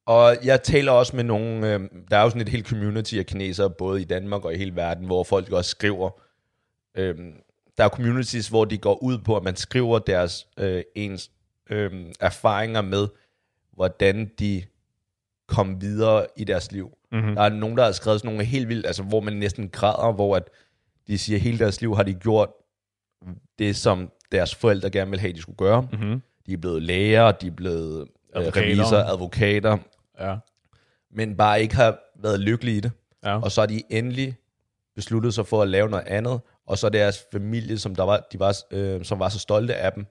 og 0.06 0.36
jeg 0.44 0.62
taler 0.62 0.92
også 0.92 1.16
med 1.16 1.24
nogle, 1.24 1.74
øh, 1.74 1.80
der 2.10 2.16
er 2.16 2.22
jo 2.22 2.28
sådan 2.30 2.42
et 2.42 2.48
helt 2.48 2.68
community 2.68 3.14
af 3.14 3.26
kinesere, 3.26 3.70
både 3.70 4.00
i 4.00 4.04
Danmark 4.04 4.44
og 4.44 4.54
i 4.54 4.56
hele 4.56 4.76
verden, 4.76 5.06
hvor 5.06 5.24
folk 5.24 5.52
også 5.52 5.70
skriver, 5.70 6.10
øh, 6.96 7.14
der 7.78 7.84
er 7.84 7.88
communities, 7.88 8.48
hvor 8.48 8.64
de 8.64 8.78
går 8.78 9.02
ud 9.02 9.18
på, 9.18 9.36
at 9.36 9.42
man 9.42 9.56
skriver 9.56 9.98
deres 9.98 10.46
øh, 10.58 10.82
ens 10.94 11.30
øh, 11.70 11.90
erfaringer 12.20 12.80
med, 12.82 13.08
hvordan 13.72 14.30
de 14.38 14.62
kom 15.46 15.80
videre 15.80 16.26
i 16.36 16.44
deres 16.44 16.72
liv. 16.72 16.90
Mm-hmm. 17.12 17.34
Der 17.34 17.42
er 17.42 17.48
nogen, 17.48 17.76
der 17.76 17.84
har 17.84 17.92
skrevet 17.92 18.20
sådan 18.20 18.32
nogle 18.34 18.44
helt 18.44 18.68
vildt, 18.68 18.86
altså 18.86 19.02
hvor 19.02 19.20
man 19.20 19.32
næsten 19.32 19.68
græder, 19.68 20.12
hvor 20.12 20.36
at 20.36 20.50
de 21.06 21.18
siger, 21.18 21.36
at 21.36 21.40
hele 21.42 21.58
deres 21.58 21.80
liv 21.80 21.96
har 21.96 22.02
de 22.02 22.14
gjort 22.14 22.48
det, 23.58 23.76
som 23.76 24.10
deres 24.32 24.54
forældre 24.54 24.90
gerne 24.90 25.10
ville 25.10 25.20
have, 25.20 25.32
de 25.32 25.40
skulle 25.40 25.56
gøre. 25.56 25.82
Mm-hmm. 25.92 26.22
De 26.46 26.52
er 26.52 26.56
blevet 26.56 26.82
læger, 26.82 27.32
de 27.32 27.46
er 27.46 27.50
blevet 27.50 28.00
øh, 28.00 28.06
Advokater. 28.34 28.66
revisorer, 28.66 29.04
advokater, 29.04 29.78
Ja. 30.20 30.36
men 31.10 31.36
bare 31.36 31.62
ikke 31.62 31.74
har 31.74 31.98
været 32.22 32.40
lykkelige 32.40 32.76
i 32.76 32.80
det. 32.80 32.90
Ja. 33.24 33.40
Og 33.40 33.52
så 33.52 33.62
er 33.62 33.66
de 33.66 33.82
endelig 33.90 34.36
besluttede 34.94 35.32
sig 35.32 35.46
for 35.46 35.62
at 35.62 35.68
lave 35.68 35.88
noget 35.88 36.04
andet, 36.06 36.40
og 36.66 36.78
så 36.78 36.88
deres 36.88 37.24
familie, 37.32 37.78
som, 37.78 37.94
der 37.94 38.02
var, 38.02 38.26
de 38.32 38.38
var, 38.38 38.56
øh, 38.70 39.04
som 39.04 39.18
var 39.18 39.28
så 39.28 39.38
stolte 39.38 39.76
af 39.76 39.92
dem, 39.92 40.06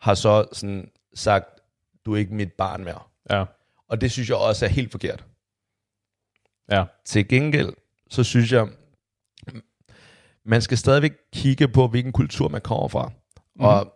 har 0.00 0.14
så 0.14 0.46
sådan 0.52 0.90
sagt, 1.14 1.60
du 2.04 2.14
er 2.14 2.18
ikke 2.18 2.34
mit 2.34 2.52
barn 2.52 2.84
mere. 2.84 3.02
Ja. 3.30 3.44
Og 3.88 4.00
det 4.00 4.12
synes 4.12 4.28
jeg 4.28 4.36
også 4.36 4.64
er 4.64 4.68
helt 4.68 4.90
forkert. 4.90 5.24
Ja. 6.70 6.84
Til 7.04 7.28
gengæld, 7.28 7.72
så 8.10 8.24
synes 8.24 8.52
jeg, 8.52 8.68
man 10.44 10.62
skal 10.62 10.78
stadigvæk 10.78 11.12
kigge 11.32 11.68
på, 11.68 11.88
hvilken 11.88 12.12
kultur 12.12 12.48
man 12.48 12.60
kommer 12.60 12.88
fra. 12.88 13.12
Mm. 13.56 13.64
Og 13.64 13.94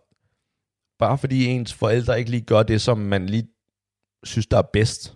bare 0.99 1.19
fordi 1.19 1.47
ens 1.47 1.73
forældre 1.73 2.19
ikke 2.19 2.31
lige 2.31 2.45
gør 2.45 2.63
det, 2.63 2.81
som 2.81 2.99
man 2.99 3.27
lige 3.27 3.49
synes, 4.25 4.47
der 4.47 4.59
er 4.59 4.69
bedst, 4.73 5.15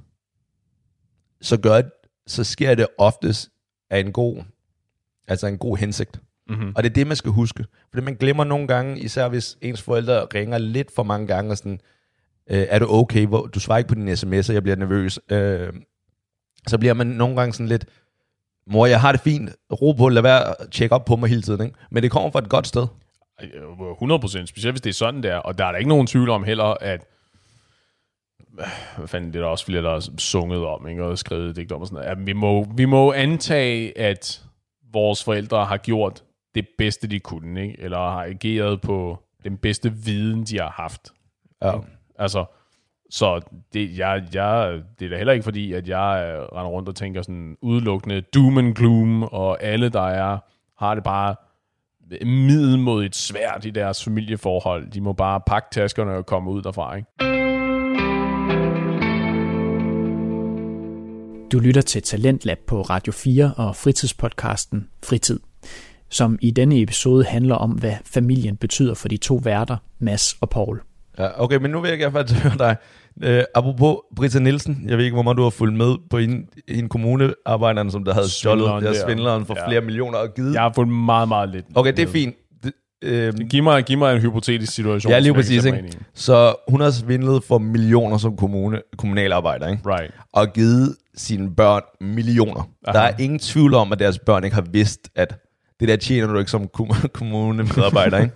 så, 1.41 1.61
gør, 1.61 1.83
så 2.27 2.45
sker 2.45 2.75
det 2.75 2.87
oftest 2.99 3.51
af 3.91 4.01
en 4.01 4.13
god, 4.13 4.45
altså 5.29 5.47
en 5.47 5.59
god 5.59 5.77
hensigt. 5.77 6.21
Mm-hmm. 6.49 6.73
Og 6.77 6.83
det 6.83 6.91
er 6.91 6.95
det, 6.95 7.07
man 7.07 7.17
skal 7.17 7.31
huske. 7.31 7.65
For 7.95 8.01
man 8.01 8.15
glemmer 8.15 8.45
nogle 8.45 8.67
gange, 8.67 9.01
især 9.01 9.29
hvis 9.29 9.59
ens 9.61 9.83
forældre 9.83 10.25
ringer 10.35 10.59
lidt 10.59 10.95
for 10.95 11.03
mange 11.03 11.27
gange, 11.27 11.51
og 11.51 11.59
sådan, 11.59 11.81
øh, 12.51 12.67
er 12.71 12.79
du 12.79 12.87
okay? 12.89 13.27
Hvor, 13.27 13.47
du 13.47 13.61
svarer 13.61 13.79
ikke 13.79 13.89
på 13.89 13.95
din 13.95 14.09
sms'er, 14.09 14.53
jeg 14.53 14.63
bliver 14.63 14.77
nervøs. 14.77 15.19
Øh, 15.31 15.73
så 16.67 16.79
bliver 16.79 16.95
man 16.95 17.07
nogle 17.07 17.37
gange 17.37 17.53
sådan 17.53 17.69
lidt, 17.69 17.87
mor, 18.67 18.87
jeg 18.87 19.01
har 19.01 19.13
det 19.13 19.21
fint, 19.21 19.51
ro 19.83 19.93
på, 19.93 20.09
lad 20.09 20.23
være 20.23 20.61
at 20.61 20.71
tjekke 20.71 20.95
op 20.95 21.05
på 21.05 21.17
mig 21.17 21.29
hele 21.29 21.43
tiden. 21.43 21.65
Ikke? 21.65 21.77
Men 21.91 22.03
det 22.03 22.11
kommer 22.11 22.31
fra 22.31 22.39
et 22.39 22.49
godt 22.49 22.67
sted. 22.67 22.87
100 23.93 24.21
procent, 24.21 24.49
specielt 24.49 24.73
hvis 24.73 24.81
det 24.81 24.91
er 24.91 24.95
sådan 24.95 25.23
der. 25.23 25.37
Og 25.37 25.59
der 25.59 25.65
er 25.65 25.71
der 25.71 25.79
ikke 25.79 25.89
nogen 25.89 26.07
tvivl 26.07 26.31
om 26.31 26.45
heller, 26.45 26.65
at 26.65 27.05
hvad 28.97 29.09
fanden, 29.09 29.33
det 29.33 29.39
er 29.39 29.43
der 29.43 29.49
også 29.49 29.65
flere, 29.65 29.83
der 29.83 29.91
har 29.91 30.09
sunget 30.19 30.67
om, 30.67 30.89
ikke? 30.89 31.05
og 31.05 31.19
skrevet 31.19 31.57
digt 31.57 31.73
om 31.73 31.81
og 31.81 31.87
sådan 31.87 31.97
noget. 31.97 32.11
At 32.11 32.27
vi, 32.27 32.33
må, 32.33 32.67
vi 32.77 32.85
må 32.85 33.13
antage, 33.13 33.99
at 33.99 34.43
vores 34.93 35.25
forældre 35.25 35.65
har 35.65 35.77
gjort 35.77 36.25
det 36.55 36.67
bedste, 36.79 37.07
de 37.07 37.21
kunne, 37.21 37.63
ikke? 37.63 37.81
eller 37.81 37.99
har 37.99 38.25
ageret 38.25 38.81
på 38.81 39.19
den 39.45 39.57
bedste 39.57 39.93
viden, 39.93 40.45
de 40.45 40.59
har 40.59 40.71
haft. 40.71 41.13
Ja. 41.63 41.73
Altså, 42.19 42.45
så 43.11 43.41
det, 43.73 43.99
jeg, 43.99 44.25
jeg, 44.35 44.83
det 44.99 45.05
er 45.05 45.11
da 45.11 45.17
heller 45.17 45.33
ikke 45.33 45.45
fordi, 45.45 45.73
at 45.73 45.89
jeg 45.89 46.35
øh, 46.35 46.43
render 46.43 46.71
rundt 46.71 46.89
og 46.89 46.97
tænker 46.97 47.23
sådan 47.23 47.57
udelukkende 47.63 48.21
doom 48.21 48.59
and 48.59 48.75
gloom, 48.75 49.23
og 49.23 49.63
alle, 49.63 49.89
der 49.89 50.07
er, 50.07 50.39
har 50.79 50.95
det 50.95 51.05
bare 51.05 51.35
middel 52.25 52.79
mod 52.79 53.05
et 53.05 53.17
svært 53.17 53.65
i 53.65 53.71
deres 53.71 54.05
familieforhold. 54.05 54.91
De 54.91 55.01
må 55.01 55.13
bare 55.13 55.41
pakke 55.47 55.69
taskerne 55.73 56.13
og 56.13 56.27
komme 56.27 56.51
ud 56.51 56.63
derfra, 56.63 56.97
ikke? 56.97 57.09
Du 61.53 61.59
lytter 61.59 61.81
til 61.81 62.03
Talentlab 62.03 62.59
på 62.67 62.83
Radio 62.83 63.13
4 63.13 63.55
og 63.57 63.77
fritidspodcasten 63.77 64.89
Fritid, 65.05 65.41
som 66.11 66.39
i 66.41 66.51
denne 66.51 66.81
episode 66.81 67.25
handler 67.25 67.55
om, 67.55 67.71
hvad 67.71 67.95
familien 68.05 68.57
betyder 68.57 68.95
for 68.95 69.09
de 69.09 69.17
to 69.17 69.41
værter, 69.45 69.77
Mads 69.99 70.37
og 70.41 70.51
Paul. 70.51 70.81
Ja, 71.19 71.43
okay, 71.43 71.57
men 71.57 71.71
nu 71.71 71.81
vil 71.81 71.89
jeg 71.89 71.99
gerne 71.99 72.13
faktisk 72.13 72.41
høre 72.45 72.59
dig. 72.59 72.77
Uh, 73.27 73.45
apropos 73.55 73.97
Britta 74.17 74.39
Nielsen, 74.39 74.85
jeg 74.89 74.99
ved 74.99 75.05
ikke, 75.05 75.15
hvor 75.15 75.23
meget 75.23 75.37
du 75.37 75.43
har 75.43 75.51
fulgt 75.51 75.77
med 75.77 75.95
på 76.11 76.19
en, 76.19 76.45
en 76.69 76.89
kommunearbejderen, 76.89 77.91
som 77.91 78.05
der 78.05 78.15
havde 78.15 78.29
stjålet 78.31 78.83
der 78.83 78.95
svindleren 79.07 79.47
for 79.47 79.55
Ja. 79.59 79.69
flere 79.69 79.81
millioner 79.81 80.19
og 80.19 80.35
givet. 80.35 80.55
Jeg 80.55 80.63
har 80.63 80.73
fået 80.75 80.89
meget, 80.89 81.29
meget 81.29 81.49
lidt. 81.49 81.65
Okay, 81.75 81.93
det 81.93 82.03
er 82.03 82.07
fint. 82.07 82.35
Det, 82.65 82.73
øh, 83.03 83.33
Giv 83.51 83.63
mig, 83.63 83.85
giv 83.85 83.99
mig 83.99 84.15
en 84.15 84.21
hypotetisk 84.21 84.73
situation. 84.73 85.11
ja, 85.13 85.19
lige 85.19 85.35
præcis. 85.35 85.65
Ikke? 85.65 85.93
Så 86.15 86.55
hun 86.69 86.81
har 86.81 86.91
svindlet 86.91 87.45
for 87.45 87.59
millioner 87.59 88.17
som 88.19 88.37
kommune, 88.37 88.81
kommunalarbejder, 88.99 89.69
ikke? 89.69 89.83
Right. 89.87 90.15
og 90.33 90.53
givet 90.53 90.97
sine 91.15 91.55
børn 91.55 91.83
millioner. 92.01 92.69
Aha. 92.87 92.99
Der 92.99 93.05
er 93.05 93.13
ingen 93.19 93.39
tvivl 93.39 93.75
om, 93.75 93.93
at 93.93 93.99
deres 93.99 94.19
børn 94.19 94.45
ikke 94.45 94.55
har 94.55 94.65
vidst, 94.73 95.09
at 95.15 95.39
det 95.81 95.89
der 95.89 95.97
tjener 95.97 96.27
du 96.33 96.39
ikke 96.39 96.51
som 96.51 96.69
kom- 96.69 97.09
kommunemedarbejder, 97.19 98.19
ikke? 98.19 98.35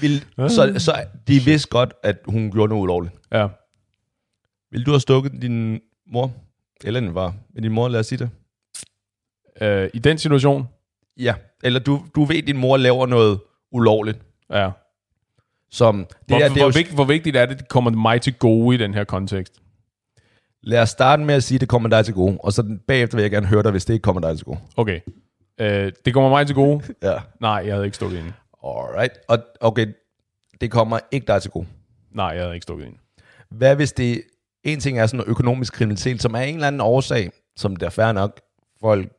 Vil, 0.00 0.24
så, 0.36 0.74
så 0.78 1.04
de 1.28 1.40
vidste 1.40 1.68
godt, 1.68 1.94
at 2.02 2.16
hun 2.26 2.50
gjorde 2.50 2.68
noget 2.68 2.82
ulovligt. 2.82 3.14
Ja. 3.32 3.48
Vil 4.70 4.86
du 4.86 4.90
have 4.90 5.00
stukket 5.00 5.32
din 5.42 5.80
mor? 6.06 6.32
Eller 6.84 7.00
din 7.00 7.12
far? 7.12 7.34
Med 7.54 7.62
din 7.62 7.72
mor, 7.72 7.88
lad 7.88 8.00
os 8.00 8.06
sige 8.06 8.18
det. 8.18 8.30
Øh, 9.66 9.90
I 9.94 9.98
den 9.98 10.18
situation, 10.18 10.68
Ja. 11.18 11.34
Eller 11.62 11.80
du, 11.80 12.04
du 12.14 12.24
ved, 12.24 12.36
at 12.36 12.46
din 12.46 12.56
mor 12.58 12.76
laver 12.76 13.06
noget 13.06 13.40
ulovligt. 13.72 14.18
ja. 14.52 14.70
Som, 15.70 15.96
det 15.98 16.16
Hvor, 16.26 16.38
hvor, 16.38 16.48
det 16.48 16.56
er 16.56 16.60
jo, 16.64 16.66
vigtigt, 16.74 16.94
hvor 16.94 17.04
vigtigt 17.04 17.36
er 17.36 17.46
det, 17.46 17.58
det 17.58 17.68
kommer 17.68 17.90
mig 17.90 18.20
til 18.20 18.34
gode 18.34 18.74
i 18.74 18.78
den 18.78 18.94
her 18.94 19.04
kontekst? 19.04 19.54
lad 20.62 20.82
os 20.82 20.88
starte 20.90 21.22
med 21.24 21.34
at 21.34 21.42
sige, 21.42 21.56
at 21.56 21.60
det 21.60 21.68
kommer 21.68 21.88
dig 21.88 22.04
til 22.04 22.14
gode. 22.14 22.36
Og 22.40 22.52
så 22.52 22.78
bagefter 22.88 23.16
vil 23.16 23.22
jeg 23.22 23.30
gerne 23.30 23.46
høre 23.46 23.62
dig, 23.62 23.70
hvis 23.70 23.84
det 23.84 23.94
ikke 23.94 24.02
kommer 24.02 24.20
dig 24.20 24.36
til 24.36 24.44
gode. 24.44 24.58
Okay. 24.76 25.00
Øh, 25.62 25.92
det 26.04 26.14
kommer 26.14 26.30
mig 26.30 26.46
til 26.46 26.54
gode? 26.54 26.82
Ja. 27.02 27.18
Nej, 27.40 27.62
jeg 27.66 27.74
havde 27.74 27.84
ikke 27.84 27.94
stukket 27.94 28.18
ind. 28.18 28.32
Alright. 28.64 29.12
Og 29.28 29.38
okay, 29.60 29.86
det 30.60 30.70
kommer 30.70 30.98
ikke 31.10 31.26
dig 31.26 31.42
til 31.42 31.50
gode. 31.50 31.66
Nej, 32.10 32.26
jeg 32.26 32.42
havde 32.42 32.54
ikke 32.54 32.64
stukket 32.64 32.86
ind. 32.86 32.96
Hvad 33.48 33.76
hvis 33.76 33.92
det, 33.92 34.22
en 34.64 34.80
ting 34.80 34.98
er 34.98 35.06
sådan 35.06 35.26
økonomisk 35.26 35.72
kriminalitet, 35.72 36.22
som 36.22 36.34
er 36.34 36.40
en 36.40 36.54
eller 36.54 36.66
anden 36.66 36.80
årsag, 36.80 37.30
som 37.56 37.76
der 37.76 37.86
er 37.86 37.90
fair 37.90 38.12
nok, 38.12 38.40
folk, 38.80 39.12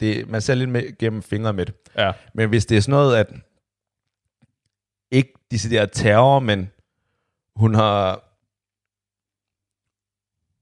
det, 0.00 0.28
man 0.28 0.40
ser 0.40 0.54
lidt 0.54 0.70
med, 0.70 0.98
gennem 0.98 1.22
fingre 1.22 1.52
med 1.52 1.66
det. 1.66 1.74
Ja. 1.96 2.12
Men 2.34 2.48
hvis 2.48 2.66
det 2.66 2.76
er 2.76 2.80
sådan 2.80 2.92
noget, 2.92 3.16
at 3.16 3.32
ikke 5.10 5.32
decideret 5.50 5.90
terror, 5.92 6.38
men 6.38 6.70
hun 7.56 7.74
har 7.74 8.24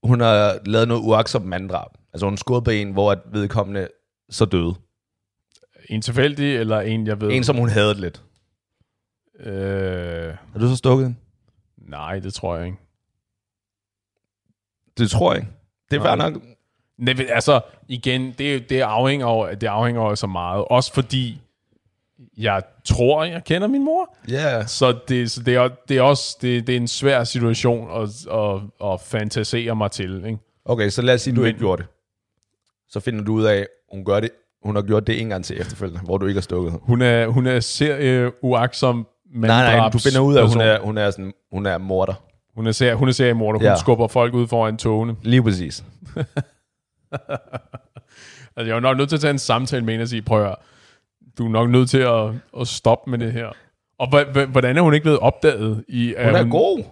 hun 0.03 0.21
har 0.21 0.59
lavet 0.65 0.87
noget 0.87 1.01
uaksomt 1.01 1.45
manddrab. 1.45 1.91
Altså 2.13 2.25
hun 2.25 2.37
skåret 2.37 2.63
på 2.63 2.71
en, 2.71 2.91
hvor 2.91 3.11
at 3.11 3.19
vedkommende 3.25 3.87
så 4.29 4.45
døde. 4.45 4.75
En 5.89 6.01
tilfældig, 6.01 6.55
eller 6.55 6.79
en, 6.79 7.07
jeg 7.07 7.21
ved... 7.21 7.31
En, 7.31 7.43
som 7.43 7.55
hun 7.55 7.69
havde 7.69 7.93
lidt. 7.93 8.23
Øh, 9.39 10.33
Har 10.51 10.59
du 10.59 10.67
så 10.67 10.75
stukket 10.75 11.05
den? 11.05 11.17
nej, 11.77 12.19
det 12.19 12.33
tror 12.33 12.57
jeg 12.57 12.65
ikke. 12.65 12.77
Det 14.97 15.09
tror 15.09 15.33
jeg 15.33 15.41
ikke. 15.41 15.51
Det 15.91 15.97
er 15.97 16.01
fair 16.01 16.15
Nej. 16.15 16.29
nok. 16.29 16.43
Nej, 16.97 17.13
men 17.13 17.25
altså, 17.29 17.61
igen, 17.87 18.31
det, 18.37 18.69
det, 18.69 18.81
afhænger 18.81 19.27
jo, 19.27 19.49
det 19.61 19.67
afhænger 19.67 20.01
jo 20.01 20.15
så 20.15 20.27
meget. 20.27 20.65
Også 20.65 20.93
fordi, 20.93 21.41
jeg 22.37 22.63
tror, 22.85 23.23
jeg 23.23 23.43
kender 23.43 23.67
min 23.67 23.83
mor. 23.83 24.15
Ja. 24.29 24.55
Yeah. 24.55 24.67
Så 24.67 24.99
det, 25.07 25.31
så 25.31 25.43
det, 25.43 25.55
er, 25.55 25.69
det 25.87 25.97
er 25.97 26.01
også 26.01 26.37
det, 26.41 26.67
det 26.67 26.73
er 26.73 26.77
en 26.77 26.87
svær 26.87 27.23
situation 27.23 28.01
at, 28.01 28.27
at, 28.33 28.61
at 28.91 29.01
fantasere 29.01 29.75
mig 29.75 29.91
til. 29.91 30.25
Ikke? 30.25 30.37
Okay, 30.65 30.89
så 30.89 31.01
lad 31.01 31.13
os 31.13 31.21
sige, 31.21 31.35
du 31.35 31.43
ikke 31.43 31.59
gjorde 31.59 31.81
det. 31.81 31.89
Så 32.89 32.99
finder 32.99 33.23
du 33.23 33.33
ud 33.33 33.43
af, 33.43 33.67
hun, 33.91 34.05
gør 34.05 34.19
det, 34.19 34.29
hun 34.63 34.75
har 34.75 34.83
gjort 34.83 35.07
det 35.07 35.21
en 35.21 35.29
gang 35.29 35.45
til 35.45 35.61
efterfølgende, 35.61 36.01
hvor 36.05 36.17
du 36.17 36.25
ikke 36.25 36.37
har 36.37 36.41
stukket. 36.41 36.73
Hun 36.81 37.01
er, 37.01 37.27
hun 37.27 37.47
er 37.47 37.59
serie 37.59 38.31
uaksom 38.43 39.07
Nej, 39.33 39.77
nej, 39.77 39.89
du 39.89 39.99
finder 39.99 40.19
ud 40.19 40.35
af, 40.35 40.41
at 40.43 40.49
hun 40.49 40.61
er, 40.61 40.79
hun 40.79 40.97
er, 40.97 41.11
sådan, 41.11 41.33
hun 41.51 41.65
er 41.65 41.77
morder. 41.77 42.13
Hun 42.55 42.67
er, 42.67 42.71
serie, 42.71 42.95
hun 42.95 43.07
er 43.07 43.11
seriemorder. 43.11 43.59
Hun 43.59 43.65
Ja. 43.65 43.75
skubber 43.75 44.07
folk 44.07 44.33
ud 44.33 44.47
foran 44.47 44.77
togene. 44.77 45.15
Lige 45.23 45.43
præcis. 45.43 45.83
Altså, 48.57 48.69
jeg 48.69 48.75
er 48.75 48.79
nok 48.79 48.97
nødt 48.97 49.09
til 49.09 49.15
at 49.15 49.19
tage 49.21 49.31
en 49.31 49.39
samtale 49.39 49.85
med 49.85 49.93
hende 49.93 50.03
og 50.03 50.07
sige, 50.07 50.21
prøv 50.21 50.45
at 50.45 50.55
du 51.37 51.45
er 51.45 51.49
nok 51.49 51.69
nødt 51.69 51.89
til 51.89 51.97
at, 51.97 52.29
at 52.61 52.67
stoppe 52.67 53.11
med 53.11 53.19
det 53.19 53.31
her. 53.33 53.47
Og 53.99 54.07
hvordan 54.45 54.77
er 54.77 54.81
hun 54.81 54.93
ikke 54.93 55.03
blevet 55.03 55.19
opdaget? 55.19 55.83
I, 55.87 56.13
Hun 56.25 56.35
er 56.35 56.49
god. 56.49 56.83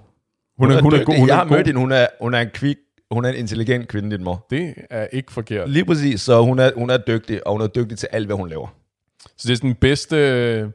Hun 0.57 0.71
er, 0.71 0.81
hun 0.81 0.93
er, 0.93 0.97
dygtig. 0.97 1.05
god. 1.05 1.19
Hun 1.19 1.27
Jeg 1.27 1.33
er 1.33 1.37
har 1.37 1.43
mødt 1.45 1.67
hende, 1.67 1.79
hun 1.79 1.91
er, 1.91 2.07
hun 2.21 2.33
er 2.33 2.39
en 2.39 2.49
kvik, 2.53 2.75
hun 3.11 3.25
er 3.25 3.29
en 3.29 3.35
intelligent 3.35 3.87
kvinde, 3.87 4.11
din 4.17 4.23
mor. 4.25 4.45
Det 4.49 4.73
er 4.89 5.07
ikke 5.11 5.31
forkert. 5.31 5.69
Lige 5.69 5.85
præcis, 5.85 6.21
så 6.21 6.41
hun 6.41 6.59
er, 6.59 6.71
hun 6.75 6.89
er 6.89 6.97
dygtig, 6.97 7.47
og 7.47 7.53
hun 7.53 7.61
er 7.61 7.67
dygtig 7.67 7.97
til 7.97 8.09
alt, 8.11 8.25
hvad 8.25 8.35
hun 8.35 8.49
laver. 8.49 8.67
Så 9.37 9.47
det 9.47 9.51
er 9.51 9.55
sådan 9.55 9.69
den 9.69 9.75
bedste 9.75 10.71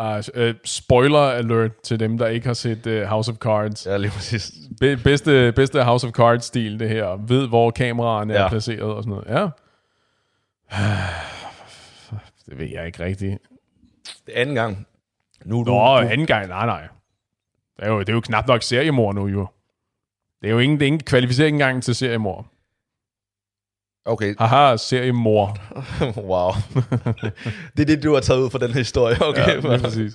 uh, 0.00 0.04
uh, 0.42 0.54
spoiler 0.64 1.18
alert 1.18 1.80
til 1.84 2.00
dem, 2.00 2.18
der 2.18 2.26
ikke 2.26 2.46
har 2.46 2.54
set 2.54 2.86
uh, 2.86 3.02
House 3.02 3.30
of 3.30 3.36
Cards. 3.36 3.86
Ja, 3.86 3.96
lige 3.96 4.10
præcis. 4.10 4.50
Be- 4.80 4.96
bedste, 4.96 5.52
bedste 5.52 5.82
House 5.84 6.06
of 6.06 6.12
Cards-stil, 6.12 6.78
det 6.80 6.88
her. 6.88 7.26
Ved, 7.26 7.48
hvor 7.48 7.70
kameraerne 7.70 8.34
Ja. 8.34 8.44
er 8.44 8.48
placeret 8.48 8.82
og 8.82 9.02
sådan 9.02 9.22
noget. 9.24 9.40
Ja. 9.40 9.48
Det 12.50 12.58
ved 12.58 12.66
jeg 12.72 12.86
ikke 12.86 13.04
rigtigt. 13.04 13.38
Det 14.26 14.36
er 14.36 14.40
anden 14.40 14.54
gang. 14.54 14.86
Nu 15.44 15.60
er 15.60 15.64
du, 15.64 15.70
Nå, 15.70 15.76
du, 16.00 16.08
anden 16.08 16.26
gang, 16.26 16.48
nej, 16.48 16.66
nej. 16.66 16.80
Det 17.76 17.84
er 17.84 17.88
jo, 17.88 18.00
det 18.00 18.08
er 18.08 18.12
jo 18.12 18.20
knap 18.20 18.46
nok 18.48 18.62
seriemor 18.62 19.12
nu, 19.12 19.26
jo. 19.26 19.46
Det 20.42 20.48
er 20.48 20.52
jo 20.52 20.58
ingen, 20.58 20.78
det 20.78 20.84
er 20.84 20.86
ingen 20.86 21.02
kvalificering 21.02 21.54
engang 21.54 21.82
til 21.82 21.94
seriemor. 21.94 22.46
Okay, 24.04 24.34
Haha, 24.38 24.76
seriemor. 24.76 25.56
wow. 26.30 26.52
det 27.76 27.82
er 27.82 27.84
det, 27.84 28.02
du 28.02 28.14
har 28.14 28.20
taget 28.20 28.40
ud 28.40 28.50
fra 28.50 28.58
den 28.58 28.72
historie. 28.72 29.16
Okay, 29.20 29.62
Ja, 29.62 29.78
præcis. 29.78 30.12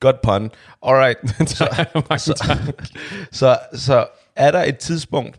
Godt 0.00 0.22
pun. 0.22 0.50
Alright. 0.82 1.18
så, 1.56 1.86
så, 2.26 2.34
så, 3.32 3.58
så 3.72 4.06
er 4.36 4.50
der 4.50 4.62
et 4.64 4.78
tidspunkt, 4.78 5.38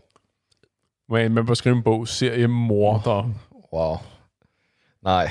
Men 1.08 1.34
man 1.34 1.46
bør 1.46 1.54
skrive 1.54 1.76
en 1.76 1.82
bog, 1.82 2.08
seriemor. 2.08 3.00
Der. 3.04 3.30
wow, 3.72 3.96
nej, 5.02 5.30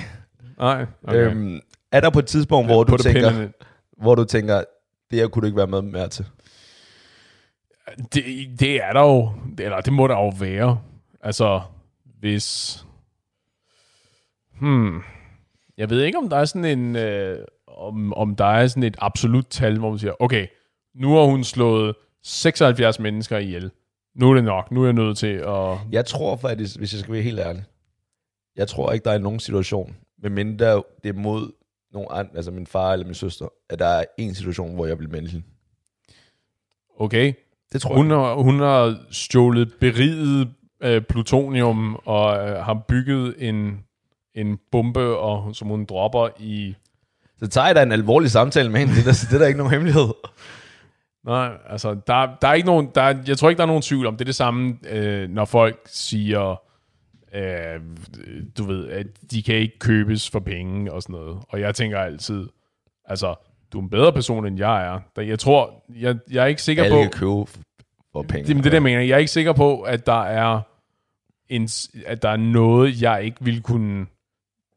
Nej, 0.58 0.86
okay. 1.04 1.18
øhm, 1.18 1.60
er 1.92 2.02
der 2.02 2.10
på 2.10 2.20
et 2.20 2.26
tidspunkt, 2.28 2.68
hvor 2.70 2.84
du, 2.84 2.98
tænker, 2.98 3.48
hvor 4.02 4.16
du 4.16 4.24
tænker, 4.24 4.64
det 5.12 5.20
her 5.20 5.28
kunne 5.28 5.42
du 5.42 5.46
ikke 5.46 5.58
være 5.58 5.68
med 5.68 5.82
mere 5.82 6.08
til? 6.08 6.26
Det, 8.14 8.24
det 8.60 8.84
er 8.84 8.94
der 8.94 9.02
jo, 9.02 9.32
eller 9.60 9.82
det 9.82 9.94
må 9.94 10.08
der 10.08 10.16
jo 10.16 10.34
være. 10.40 10.82
Altså, 11.22 11.62
hvis... 12.20 12.78
Hmm. 14.60 15.02
Jeg 15.78 15.90
ved 15.90 16.04
ikke, 16.04 16.18
om 16.18 16.30
der 16.30 16.38
er 16.38 16.46
sådan 16.46 16.80
en... 16.80 16.96
Øh, 16.96 17.46
om, 17.68 18.14
om 18.14 18.36
der 18.36 18.46
er 18.46 18.68
sådan 18.68 18.84
et 18.84 18.98
absolut 19.00 19.46
tal, 19.50 19.80
hvor 19.80 19.90
man 19.90 20.00
siger, 20.00 20.14
okay, 20.20 20.48
nu 20.96 21.14
har 21.14 21.24
hun 21.24 21.44
slået 21.44 21.96
76 22.24 23.00
mennesker 23.00 23.38
ihjel. 23.38 23.72
Nu 24.16 24.30
er 24.30 24.34
det 24.34 24.44
nok. 24.44 24.72
Nu 24.72 24.82
er 24.82 24.86
jeg 24.86 24.94
nødt 24.94 25.18
til 25.18 25.34
at... 25.48 25.78
Jeg 25.92 26.06
tror 26.06 26.36
faktisk, 26.36 26.78
hvis 26.78 26.94
jeg 26.94 27.00
skal 27.00 27.14
være 27.14 27.22
helt 27.22 27.40
ærlig, 27.40 27.64
jeg 28.56 28.68
tror 28.68 28.92
ikke, 28.92 29.04
der 29.04 29.12
er 29.12 29.18
nogen 29.18 29.40
situation, 29.40 29.96
medmindre 30.18 30.84
det 31.04 31.10
er 31.10 31.14
mod 31.14 31.52
nogen 31.92 32.08
andre, 32.12 32.36
altså 32.36 32.52
min 32.52 32.68
far 32.68 32.94
eller 32.94 33.06
min 33.06 33.16
søster, 33.16 33.48
at 33.70 33.80
der 33.80 33.88
er 33.88 34.06
en 34.18 34.36
situation, 34.36 34.76
hvor 34.76 34.86
jeg 34.86 35.00
vil 35.00 35.10
melde 35.10 35.30
hende. 35.30 35.46
Okay. 37.00 37.34
Det 37.74 37.82
tror 37.82 37.96
Hun 37.96 38.10
jeg. 38.10 38.18
har, 38.18 38.34
hun 38.36 38.60
har 38.60 38.98
stjålet 39.12 39.74
beriget 39.80 40.50
øh, 40.84 41.02
plutonium 41.02 41.96
og 42.06 42.50
øh, 42.50 42.64
har 42.66 42.74
bygget 42.88 43.36
en, 43.38 43.80
en 44.36 44.60
bombe, 44.72 45.18
og, 45.18 45.56
som 45.56 45.68
hun 45.68 45.86
dropper 45.86 46.28
i... 46.40 46.76
Så 47.40 47.48
tager 47.48 47.68
jeg 47.68 47.76
da 47.76 47.84
en 47.84 47.92
alvorlig 47.92 48.32
samtale 48.32 48.70
med 48.72 48.80
hende. 48.80 48.94
Det 48.94 49.00
er 49.00 49.04
der, 49.04 49.26
det 49.30 49.34
er 49.36 49.40
der 49.40 49.48
ikke 49.48 49.58
nogen 49.58 49.74
hemmelighed. 49.74 50.08
Nej, 51.26 51.52
altså, 51.70 51.94
der, 52.08 52.28
der 52.42 52.48
er 52.48 52.54
ikke 52.54 52.66
nogen... 52.66 52.90
Der, 52.96 53.02
er- 53.02 53.24
jeg 53.28 53.38
tror 53.38 53.50
ikke, 53.50 53.58
der 53.58 53.64
er 53.64 53.68
nogen 53.68 53.82
tvivl 53.82 54.06
om. 54.06 54.14
Det 54.16 54.22
er 54.22 54.26
det 54.26 54.36
samme, 54.36 54.78
øh, 54.90 55.30
når 55.30 55.46
folk 55.46 55.80
siger, 55.86 56.62
øh, 57.36 57.82
du 58.58 58.64
ved, 58.64 58.90
at 58.90 59.08
de 59.32 59.44
kan 59.44 59.56
ikke 59.56 59.80
købes 59.80 60.30
for 60.30 60.40
penge 60.40 60.94
og 60.94 61.02
sådan 61.02 61.14
noget. 61.14 61.38
Og 61.50 61.60
jeg 61.60 61.76
tænker 61.76 62.00
altid, 62.00 62.48
altså, 63.06 63.36
du 63.74 63.78
er 63.80 63.82
en 63.84 63.90
bedre 63.90 64.14
person, 64.14 64.46
end 64.48 64.58
jeg 64.58 64.86
er. 64.88 65.00
Der- 65.16 65.22
Jeg 65.22 65.40
tror, 65.40 65.84
jeg, 65.96 66.16
jeg 66.32 66.44
er 66.44 66.48
ikke 66.48 66.62
sikker 66.62 66.84
Alle 66.84 66.96
på... 66.96 67.02
kan 67.02 67.12
købe 67.12 67.46
for 68.12 68.22
penge. 68.22 68.48
Det, 68.48 68.56
det 68.56 68.64
der 68.66 68.72
jeg 68.72 68.84
mener, 68.84 69.02
jeg 69.02 69.14
er 69.14 69.18
ikke 69.18 69.32
sikker 69.32 69.54
på, 69.54 69.82
at 69.82 70.06
der 70.06 70.24
er 70.24 70.62
en, 71.50 71.70
at 72.06 72.22
der 72.22 72.30
er 72.30 72.38
noget, 72.38 73.02
jeg 73.02 73.24
ikke 73.24 73.38
vil 73.42 73.62
kunne 73.62 74.06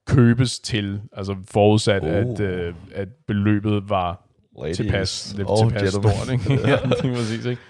købes 0.06 0.60
til, 0.60 1.00
altså 1.12 1.36
forudsat, 1.50 2.02
Oh. 2.02 2.08
oh. 2.08 2.14
at, 2.16 2.40
øh, 2.40 2.74
at 2.94 3.08
beløbet 3.26 3.88
var 3.88 4.26
Ladies. 4.62 4.76
tilpas, 4.76 5.34
lidt 5.36 5.48
Oh, 5.50 5.58
tilpas 5.58 5.82
gentlemen. 5.92 6.16
stort. 6.16 6.32
Ikke? 6.32 6.68
ja, 6.70 6.76
det 6.76 7.16
præcis, 7.16 7.44
ikke? 7.44 7.62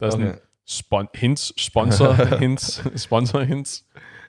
Der 0.00 0.06
er 0.06 0.10
sådan 0.10 0.26
Okay. 0.26 0.38
spon- 0.70 1.10
hints, 1.14 1.62
sponsor 1.62 2.12
hints, 2.44 2.82
sponsor 3.02 3.40
hints. 3.40 3.84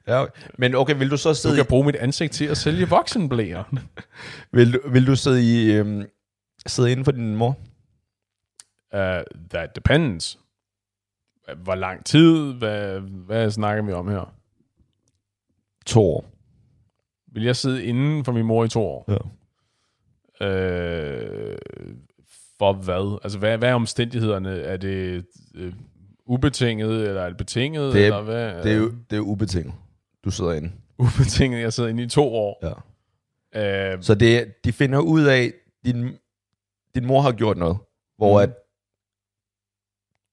Ja, 0.07 0.25
men 0.57 0.75
okay, 0.75 0.95
vil 0.97 1.11
du 1.11 1.17
så 1.17 1.29
Du 1.29 1.35
sidde, 1.35 1.55
kan 1.55 1.65
bruge 1.65 1.85
mit 1.85 1.95
ansigt 1.95 2.33
til 2.33 2.45
at 2.45 2.57
sælge 2.57 2.89
voksenblæer. 2.89 3.63
vil, 4.57 4.73
du, 4.73 4.79
vil 4.89 5.07
du 5.07 5.15
sidde, 5.15 5.43
i, 5.43 5.73
øhm, 5.73 6.05
sidde 6.67 6.91
inden 6.91 7.05
for 7.05 7.11
din 7.11 7.35
mor? 7.35 7.57
Uh, 8.93 8.99
that 9.49 9.75
depends. 9.75 10.39
Hvor 11.63 11.75
lang 11.75 12.05
tid? 12.05 12.53
Hvad, 12.53 12.99
hvad 12.99 13.51
snakker 13.51 13.83
vi 13.83 13.91
om 13.91 14.07
her? 14.07 14.35
To 15.85 16.01
år. 16.03 16.25
Vil 17.33 17.43
jeg 17.43 17.55
sidde 17.55 17.85
inden 17.85 18.25
for 18.25 18.31
min 18.31 18.45
mor 18.45 18.65
i 18.65 18.69
to 18.69 18.81
år? 18.81 19.05
Ja. 19.07 19.17
Øh, 20.41 21.57
for 22.59 22.73
hvad? 22.73 23.19
Altså, 23.23 23.39
hvad, 23.39 23.57
hvad 23.57 23.69
er 23.69 23.73
omstændighederne? 23.73 24.59
Er 24.59 24.77
det 24.77 25.25
øh, 25.55 25.73
ubetinget, 26.25 27.07
eller 27.07 27.21
er 27.21 27.27
det 27.29 27.37
betinget? 27.37 27.93
Det 27.93 28.01
er- 28.01 28.05
eller 28.05 28.21
hvad? 28.21 28.63
Det 28.63 28.71
er 28.71 28.75
jo 28.75 28.91
det 29.09 29.15
er 29.15 29.19
ubetinget. 29.21 29.73
Du 30.25 30.31
sidder 30.31 30.51
inde. 30.53 30.71
ubetinget. 30.99 31.61
Jeg 31.61 31.73
sidder 31.73 31.89
inde 31.89 32.03
i 32.03 32.07
to 32.09 32.33
år. 32.35 32.59
Ja. 33.53 33.93
Øh, 33.93 34.03
Så 34.03 34.15
det, 34.15 34.53
de 34.65 34.71
finder 34.73 34.99
ud 34.99 35.23
af, 35.23 35.53
din, 35.85 36.17
din 36.95 37.05
mor 37.05 37.21
har 37.21 37.31
gjort 37.31 37.57
noget, 37.57 37.77
hvor 38.17 38.41
Mhm. 38.41 38.43
at 38.51 38.55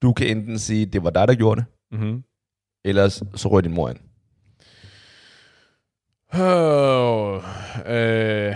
du 0.01 0.13
kan 0.13 0.27
enten 0.37 0.59
sige, 0.59 0.85
det 0.85 1.03
var 1.03 1.09
dig, 1.09 1.27
der 1.27 1.35
gjorde 1.35 1.61
det, 1.61 1.65
mm-hmm. 1.91 2.23
ellers 2.85 3.23
så 3.35 3.47
rører 3.49 3.61
din 3.61 3.73
mor 3.73 3.89
ind. 3.89 3.99
oh, 6.33 7.43
øh, 7.85 8.55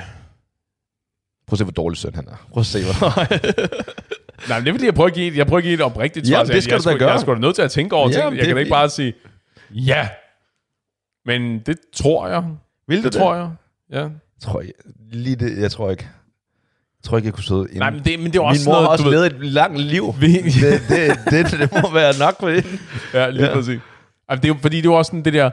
Prøv 1.48 1.54
at 1.54 1.58
se, 1.58 1.64
hvor 1.64 1.72
dårlig 1.72 1.98
søn 1.98 2.16
han 2.16 2.28
er. 2.28 2.48
Prøv 2.52 2.60
at 2.62 2.66
se, 2.66 2.80
hvor... 2.84 3.20
nej, 4.50 4.60
men 4.60 4.66
det 4.66 4.70
er 4.70 4.74
fordi, 4.74 4.86
jeg 4.86 4.94
prøver 4.94 5.08
at 5.08 5.14
give, 5.14 5.34
jeg 5.38 5.48
prøver 5.48 5.58
at 5.58 5.64
give 5.64 5.74
et 5.74 5.82
oprigtigt 5.82 6.28
svar. 6.28 6.44
Så 6.44 6.48
det 6.48 6.54
jeg, 6.56 6.64
skal 6.64 6.74
jeg, 6.74 6.84
du 6.84 6.90
da 6.90 6.96
sgu- 6.96 6.98
gøre. 7.00 7.10
Jeg 7.10 7.16
er 7.18 7.22
sgu 7.22 7.34
da 7.34 7.40
nødt 7.40 7.56
til 7.56 7.62
at 7.62 7.72
tænke 7.72 7.96
over 7.96 8.04
Jamen, 8.10 8.14
tingene. 8.14 8.36
Jeg 8.38 8.46
det- 8.46 8.54
kan 8.54 8.58
ikke 8.58 8.70
bare 8.70 8.90
sige, 8.90 9.14
ja. 9.72 10.10
Men 11.26 11.60
det 11.66 11.78
tror 11.94 12.28
jeg. 12.28 12.44
Vil 12.88 12.98
du 12.98 13.04
Det 13.04 13.14
tror 13.14 13.36
jeg. 13.36 13.52
Ja. 13.90 14.10
tror 14.42 14.62
jeg, 14.62 14.72
lige 15.12 15.36
det, 15.36 15.58
jeg 15.62 15.72
tror 15.72 15.92
ikke. 15.92 16.10
Tror 17.08 17.18
ikke, 17.18 17.26
jeg 17.26 17.34
kunne 17.34 17.44
sidde 17.44 17.66
inde. 17.70 17.80
Nej, 17.80 17.90
men 17.90 18.02
det, 18.06 18.20
men 18.20 18.32
det 18.32 18.36
er 18.36 18.42
Min 18.42 18.50
også 18.50 18.70
mor 18.70 18.74
noget, 18.74 18.86
har 18.86 18.92
også 18.92 19.10
levet 19.10 19.26
et 19.26 19.46
langt 19.46 19.80
liv. 19.80 20.16
Det, 20.22 20.44
det, 20.90 21.52
det, 21.52 21.60
det, 21.60 21.72
må 21.84 21.94
være 21.94 22.14
nok 22.20 22.40
for 22.40 22.50
hende. 22.50 22.68
Ja, 23.14 23.30
lige 23.30 23.44
Ja. 23.44 23.50
ja. 23.50 23.56
præcis. 23.56 23.80
Altså, 24.30 24.42
det 24.42 24.50
er 24.50 24.54
jo, 24.54 24.56
fordi 24.62 24.78
det 24.78 24.86
er 24.86 24.90
jo 24.90 24.94
også 24.94 25.10
sådan 25.10 25.26
det 25.26 25.34
der... 25.34 25.50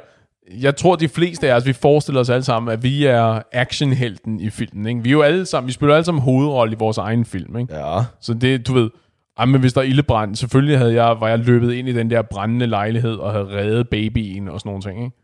Jeg 0.61 0.77
tror, 0.77 0.97
de 0.97 1.09
fleste 1.09 1.53
af 1.53 1.57
os, 1.57 1.67
vi 1.67 1.73
forestiller 1.73 2.21
os 2.21 2.31
alle 2.31 2.45
sammen, 2.45 2.73
at 2.73 2.83
vi 2.83 3.05
er 3.05 3.43
actionhelten 3.53 4.41
i 4.41 4.51
filmen. 4.51 4.87
Ikke? 4.87 5.03
Vi 5.03 5.09
er 5.09 5.13
jo 5.13 5.23
alle 5.23 5.47
sammen, 5.47 5.67
vi 5.67 5.73
spiller 5.73 5.95
alle 5.95 6.05
sammen 6.05 6.23
hovedrolle 6.23 6.73
i 6.73 6.77
vores 6.79 6.99
egen 6.99 7.25
film. 7.25 7.59
Ikke? 7.59 7.75
Ja. 7.75 8.03
Så 8.21 8.35
det, 8.35 8.67
du 8.67 8.75
ved, 8.75 8.91
ej, 9.39 9.45
men 9.45 9.61
hvis 9.61 9.73
der 9.73 9.81
er 9.81 9.85
ildebrand, 9.85 10.37
selvfølgelig 10.37 10.79
havde 10.79 10.95
jeg, 10.95 11.21
var 11.21 11.29
jeg 11.29 11.39
løbet 11.39 11.73
ind 11.73 11.89
i 11.89 11.93
den 11.93 12.11
der 12.11 12.23
brændende 12.23 12.67
lejlighed 12.67 13.15
og 13.15 13.33
havde 13.33 13.47
reddet 13.47 13.89
babyen 13.89 14.49
og 14.49 14.61
sådan 14.61 14.69
nogle 14.71 14.83
ting. 14.83 15.05
Ikke? 15.05 15.17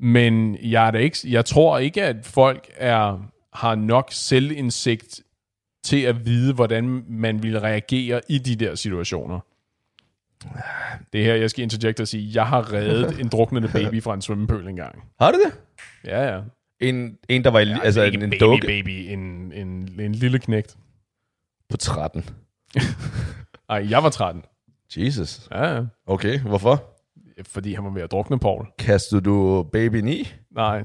Men 0.00 0.56
jeg, 0.62 0.86
er 0.86 0.90
da 0.90 0.98
ikke, 0.98 1.18
jeg 1.24 1.44
tror 1.44 1.78
ikke, 1.78 2.02
at 2.02 2.16
folk 2.22 2.66
er, 2.76 3.18
har 3.52 3.74
nok 3.74 4.08
selvindsigt 4.10 5.20
til 5.84 6.00
at 6.02 6.26
vide, 6.26 6.54
hvordan 6.54 7.04
man 7.08 7.42
vil 7.42 7.60
reagere 7.60 8.20
i 8.28 8.38
de 8.38 8.56
der 8.56 8.74
situationer. 8.74 9.40
Det 11.12 11.24
her, 11.24 11.34
jeg 11.34 11.50
skal 11.50 11.62
interjecte 11.62 12.00
og 12.00 12.08
sige, 12.08 12.30
jeg 12.34 12.46
har 12.46 12.72
reddet 12.72 13.20
en 13.20 13.28
druknende 13.28 13.68
baby 13.68 14.02
fra 14.02 14.14
en 14.14 14.22
svømmepøl 14.22 14.68
engang. 14.68 15.04
Har 15.20 15.32
du 15.32 15.38
det? 15.44 15.52
Ja, 16.04 16.34
ja. 16.34 16.40
En, 16.80 17.18
en 17.28 17.44
der 17.44 17.50
var 17.50 17.60
i, 17.60 17.68
ja, 17.68 17.78
altså 17.82 18.02
en, 18.02 18.22
en 18.22 18.30
baby, 18.30 18.40
dukke 18.40 18.66
baby, 18.66 18.88
en, 18.88 19.52
en, 19.52 20.00
en 20.00 20.14
lille 20.14 20.38
knægt. 20.38 20.76
på 21.70 21.76
13. 21.76 22.24
Ej, 23.68 23.86
jeg 23.90 24.02
var 24.02 24.10
13. 24.10 24.42
Jesus. 24.96 25.48
Ja, 25.50 25.74
ja. 25.74 25.82
Okay, 26.06 26.40
hvorfor? 26.40 26.93
Fordi 27.48 27.74
han 27.74 27.84
var 27.84 27.90
ved 27.90 28.02
at 28.02 28.10
drukne, 28.10 28.38
Paul. 28.38 28.66
Kastede 28.78 29.20
du 29.20 29.62
babyen 29.72 30.08
i? 30.08 30.32
Nej, 30.56 30.82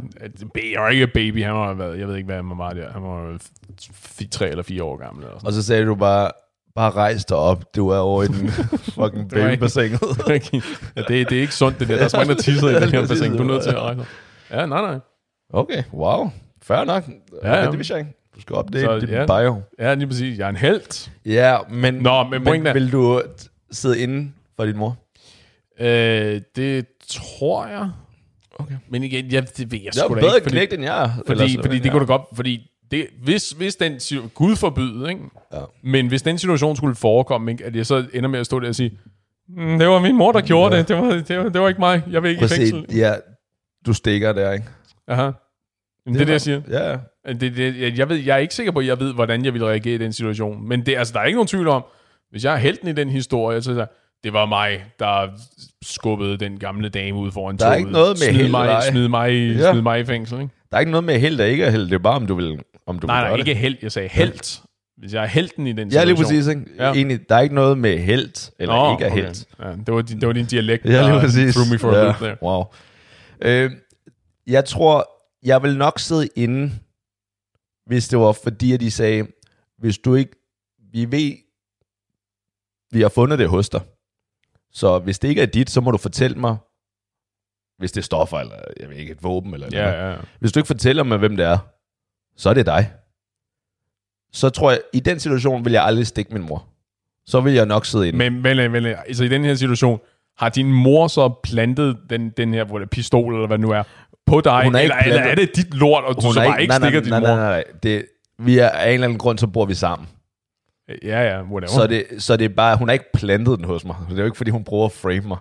jeg 0.73 0.81
var 0.81 0.89
ikke 0.89 1.07
baby, 1.07 1.43
han 1.43 1.53
var, 1.53 1.83
jeg 1.83 2.07
ved 2.07 2.15
ikke, 2.15 2.25
hvad 2.25 2.35
han 2.35 2.57
var 2.57 2.69
der. 2.73 2.91
Han 2.91 3.03
var 3.03 3.37
tre 4.31 4.49
eller 4.49 4.63
fire 4.63 4.83
år 4.83 4.97
gammel. 4.97 5.23
Eller 5.23 5.37
sådan. 5.37 5.47
Og 5.47 5.53
så 5.53 5.63
sagde 5.63 5.85
du 5.85 5.95
bare, 5.95 6.31
bare 6.75 6.91
rejs 6.91 7.25
dig 7.25 7.37
op. 7.37 7.75
Du 7.75 7.89
er 7.89 7.97
over 7.97 8.23
i 8.23 8.27
den 8.27 8.47
fucking 8.97 9.29
Det 9.29 9.31
babybassinet. 9.31 10.01
ja, 10.95 11.01
det, 11.01 11.29
det 11.29 11.31
er 11.37 11.41
ikke 11.41 11.55
sundt, 11.55 11.79
det 11.79 11.87
der. 11.87 11.95
Der 11.95 12.03
er 12.03 12.07
så 12.07 12.17
mange, 12.17 12.33
der 12.35 12.41
tisser 12.41 12.67
i 12.69 12.73
den 12.81 12.89
her 12.99 13.07
bassin. 13.07 13.31
Du 13.31 13.43
er 13.43 13.47
nødt 13.47 13.63
til 13.63 13.69
at 13.69 13.79
rejse. 13.81 14.05
Ja, 14.51 14.65
nej, 14.65 14.81
nej. 14.81 14.99
Okay, 15.53 15.83
wow. 15.93 16.29
Fair 16.61 16.83
nok. 16.83 17.03
Ja, 17.43 17.55
ja. 17.59 17.65
Det 17.71 17.77
vidste 17.77 17.93
jeg 17.93 17.99
ikke. 17.99 18.13
Du 18.35 18.41
skal 18.41 18.55
opdate 18.55 18.85
Så, 18.85 18.99
dit 18.99 19.09
ja. 19.09 19.25
bio. 19.25 19.61
Ja, 19.79 19.93
lige 19.93 20.07
præcis. 20.07 20.39
Jeg 20.39 20.45
er 20.45 20.49
en 20.49 20.55
held. 20.55 21.09
Ja, 21.25 21.57
men, 21.69 21.93
Nå, 21.93 22.23
men 22.23 22.67
er- 22.67 22.73
vil 22.73 22.91
du 22.91 23.21
sidde 23.71 23.99
inde 23.99 24.31
for 24.55 24.65
din 24.65 24.77
mor? 24.77 24.97
Øh, 25.79 26.41
det 26.55 26.85
tror 27.09 27.67
jeg. 27.67 27.89
Okay. 28.59 28.75
Men 28.89 29.03
igen, 29.03 29.31
jeg, 29.31 29.57
det 29.57 29.71
ved 29.71 29.79
jeg 29.79 29.85
Jeg 29.85 29.93
sgu 29.93 30.15
da 30.15 30.35
ikke. 30.35 30.49
knægt, 30.49 30.73
end 30.73 30.83
jeg 30.83 31.03
er. 31.03 31.09
Fordi, 31.27 31.57
fordi, 31.63 31.79
det 31.79 31.91
kunne 31.91 31.99
da 31.99 32.05
godt, 32.05 32.21
fordi 32.35 32.61
det, 32.91 33.07
hvis, 33.23 33.49
hvis 33.51 33.75
den, 33.75 33.99
Gud 34.33 34.55
forbyde, 34.55 35.09
ikke? 35.09 35.21
Ja. 35.53 35.59
Men 35.83 36.07
hvis 36.07 36.21
den 36.21 36.37
situation 36.37 36.75
skulle 36.75 36.95
forekomme, 36.95 37.51
ikke? 37.51 37.65
at 37.65 37.75
jeg 37.75 37.85
så 37.85 38.05
ender 38.13 38.29
med 38.29 38.39
at 38.39 38.45
stå 38.45 38.59
der 38.59 38.67
og 38.67 38.75
sige, 38.75 38.97
mm, 39.49 39.79
det 39.79 39.87
var 39.87 39.99
min 39.99 40.15
mor, 40.17 40.31
der 40.31 40.41
gjorde 40.41 40.75
Ja. 40.75 40.79
det. 40.81 40.87
Det 40.87 40.97
var, 40.97 41.11
det, 41.27 41.37
var, 41.37 41.49
det 41.49 41.61
var 41.61 41.67
ikke 41.67 41.79
mig. 41.81 42.03
Jeg 42.11 42.23
vil 42.23 42.29
ikke 42.29 42.39
Prøv 42.39 42.45
i 42.45 42.49
fængsel. 42.49 42.85
se, 42.89 42.97
ja, 42.97 43.13
du 43.85 43.93
stikker 43.93 44.33
der, 44.33 44.51
ikke? 44.51 44.65
Aha. 45.07 45.31
Men 46.05 46.13
det 46.13 46.21
er 46.21 46.25
det, 46.25 46.31
jeg 46.33 46.41
siger. 46.41 46.61
Ja. 46.69 46.97
Det, 47.33 47.41
det, 47.57 47.79
jeg, 47.81 47.97
jeg, 47.97 48.09
ved, 48.09 48.17
jeg 48.17 48.33
er 48.33 48.37
ikke 48.37 48.55
sikker 48.55 48.71
på, 48.71 48.79
at 48.79 48.85
jeg 48.85 48.99
ved, 48.99 49.13
hvordan 49.13 49.45
jeg 49.45 49.53
vil 49.53 49.65
reagere 49.65 49.95
i 49.95 49.97
den 49.97 50.13
situation. 50.13 50.67
Men 50.67 50.85
det, 50.85 50.97
altså, 50.97 51.13
der 51.13 51.19
er 51.19 51.25
ikke 51.25 51.37
nogen 51.37 51.47
tvivl 51.47 51.67
om, 51.67 51.83
hvis 52.31 52.43
jeg 52.45 52.53
er 52.53 52.57
helten 52.57 52.87
i 52.87 52.91
den 52.91 53.09
historie, 53.09 53.61
så 53.61 53.71
er 53.71 53.75
det, 53.75 53.87
det 54.23 54.33
var 54.33 54.45
mig, 54.45 54.85
der 54.99 55.27
skubbede 55.83 56.37
den 56.37 56.59
gamle 56.59 56.89
dame 56.89 57.17
ud 57.17 57.31
foran 57.31 57.57
Der 57.57 57.65
er 57.65 57.69
toget. 57.69 57.79
ikke 57.79 57.91
noget 57.91 58.09
med 58.09 58.15
smid 58.27 58.33
held 58.37 58.51
mig, 58.51 58.83
smid 58.83 59.07
mig, 59.07 59.31
Ja. 59.55 59.71
smid 59.71 59.81
mig 59.81 59.99
i 59.99 60.05
fængsel, 60.05 60.41
ikke? 60.41 60.53
Der 60.71 60.75
er 60.77 60.79
ikke 60.79 60.91
noget 60.91 61.03
med 61.03 61.19
held, 61.19 61.37
der 61.37 61.45
ikke 61.45 61.63
er 61.63 61.69
held. 61.69 61.83
Det 61.85 61.93
er 61.93 61.97
bare, 61.99 62.15
om 62.15 62.27
du 62.27 62.35
vil, 62.35 62.59
om 62.85 62.99
du 62.99 63.07
Nej, 63.07 63.21
vil 63.21 63.29
nej, 63.29 63.37
ikke 63.37 63.49
det. 63.49 63.57
held. 63.57 63.77
Jeg 63.81 63.91
sagde 63.91 64.09
helt. 64.09 64.61
Hvis 64.97 65.13
jeg 65.13 65.23
er 65.23 65.27
helten 65.27 65.67
i 65.67 65.71
den 65.71 65.77
Ja, 65.77 65.83
situation. 66.01 66.07
lige 66.07 66.15
præcis. 66.15 66.47
Ikke? 66.47 66.61
Ja. 66.77 66.85
Ja. 66.87 66.93
Egentlig, 66.93 67.29
der 67.29 67.35
er 67.35 67.39
ikke 67.39 67.55
noget 67.55 67.77
med 67.77 67.97
held, 67.99 68.51
eller 68.59 68.75
Nå, 68.75 68.91
ikke 68.91 69.05
er 69.05 69.11
okay. 69.11 69.23
held. 69.23 69.45
Ja, 69.59 69.71
det, 69.85 69.93
var 69.93 70.01
din, 70.01 70.19
det 70.19 70.27
var 70.27 70.33
din 70.33 70.45
dialekt, 70.45 70.85
Ja, 70.85 71.09
lige 71.09 71.19
præcis. 71.19 71.55
threw 71.55 71.65
me 71.73 71.79
for 71.79 71.91
a 71.91 71.97
ja. 71.97 72.03
loop 72.03 72.19
der. 72.19 72.35
Wow. 72.43 72.63
Øh, 73.41 73.71
jeg 74.47 74.65
tror, 74.65 75.09
jeg 75.43 75.63
vil 75.63 75.77
nok 75.77 75.99
sidde 75.99 76.27
inde, 76.35 76.71
hvis 77.85 78.07
det 78.07 78.19
var 78.19 78.31
fordi, 78.31 78.73
at 78.73 78.79
de 78.79 78.91
sagde, 78.91 79.27
hvis 79.77 79.97
du 79.97 80.15
ikke, 80.15 80.31
vi 80.91 81.11
ved, 81.11 81.33
vi 82.91 83.01
har 83.01 83.09
fundet 83.09 83.39
det 83.39 83.49
hos 83.49 83.69
dig. 83.69 83.81
Så 84.71 84.99
hvis 84.99 85.19
det 85.19 85.27
ikke 85.27 85.41
er 85.41 85.45
dit, 85.45 85.69
så 85.69 85.81
må 85.81 85.91
du 85.91 85.97
fortælle 85.97 86.37
mig, 86.37 86.55
hvis 87.77 87.91
det 87.91 88.01
er 88.01 88.05
stoffer, 88.05 88.37
eller 88.37 88.55
jeg 88.79 88.89
ved 88.89 88.95
ikke, 88.95 89.11
et 89.11 89.23
våben, 89.23 89.53
eller 89.53 89.69
noget. 89.71 89.83
Ja, 89.85 90.09
ja. 90.09 90.15
Hvis 90.39 90.51
du 90.51 90.59
ikke 90.59 90.67
fortæller 90.67 91.03
mig, 91.03 91.17
hvem 91.17 91.37
det 91.37 91.45
er, 91.45 91.57
så 92.37 92.49
er 92.49 92.53
det 92.53 92.65
dig. 92.65 92.91
Så 94.33 94.49
tror 94.49 94.71
jeg, 94.71 94.79
i 94.93 94.99
den 94.99 95.19
situation 95.19 95.65
vil 95.65 95.73
jeg 95.73 95.83
aldrig 95.83 96.07
stikke 96.07 96.33
min 96.33 96.43
mor. 96.43 96.65
Så 97.25 97.41
vil 97.41 97.53
jeg 97.53 97.65
nok 97.65 97.85
sidde 97.85 98.07
inde. 98.07 98.17
Men, 98.17 98.41
men, 98.41 98.71
men 98.71 98.85
altså 98.85 99.23
i 99.23 99.27
den 99.27 99.43
her 99.45 99.55
situation, 99.55 99.99
har 100.37 100.49
din 100.49 100.71
mor 100.73 101.07
så 101.07 101.29
plantet 101.43 101.97
den, 102.09 102.29
den 102.29 102.53
her 102.53 102.63
hvor 102.63 102.79
det 102.79 102.89
pistol, 102.89 103.33
eller 103.33 103.47
hvad 103.47 103.57
det 103.57 103.65
nu 103.65 103.71
er, 103.71 103.83
på 104.25 104.41
dig, 104.41 104.63
Hun 104.63 104.75
er 104.75 104.79
eller, 104.79 104.97
ikke 104.97 105.09
eller 105.09 105.23
er 105.23 105.35
det 105.35 105.55
dit 105.55 105.73
lort, 105.73 106.03
og 106.03 106.15
du 106.15 106.33
så 106.33 106.39
bare 106.39 106.61
ikke 106.61 106.71
nej, 106.71 106.79
nej, 106.79 106.89
stikker 106.89 107.01
din 107.01 107.09
nej, 107.09 107.19
mor? 107.19 107.27
nej, 107.27 107.35
nej, 107.35 107.49
nej. 107.49 107.63
Det, 107.83 108.05
vi 108.39 108.57
er 108.57 108.69
af 108.69 108.87
en 108.87 108.93
eller 108.93 109.07
anden 109.07 109.19
grund, 109.19 109.37
så 109.37 109.47
bor 109.47 109.65
vi 109.65 109.73
sammen. 109.73 110.07
Ja, 111.03 111.21
ja, 111.23 111.41
whatever. 111.43 111.67
Så 111.67 111.87
det, 111.87 112.05
så 112.17 112.37
det 112.37 112.45
er 112.45 112.49
bare, 112.49 112.77
hun 112.77 112.87
har 112.87 112.93
ikke 112.93 113.11
plantet 113.13 113.57
den 113.59 113.65
hos 113.65 113.85
mig. 113.85 113.95
Det 114.09 114.15
er 114.15 114.19
jo 114.19 114.25
ikke, 114.25 114.37
fordi 114.37 114.51
hun 114.51 114.63
prøver 114.63 114.85
at 114.85 114.91
frame 114.91 115.21
mig. 115.27 115.37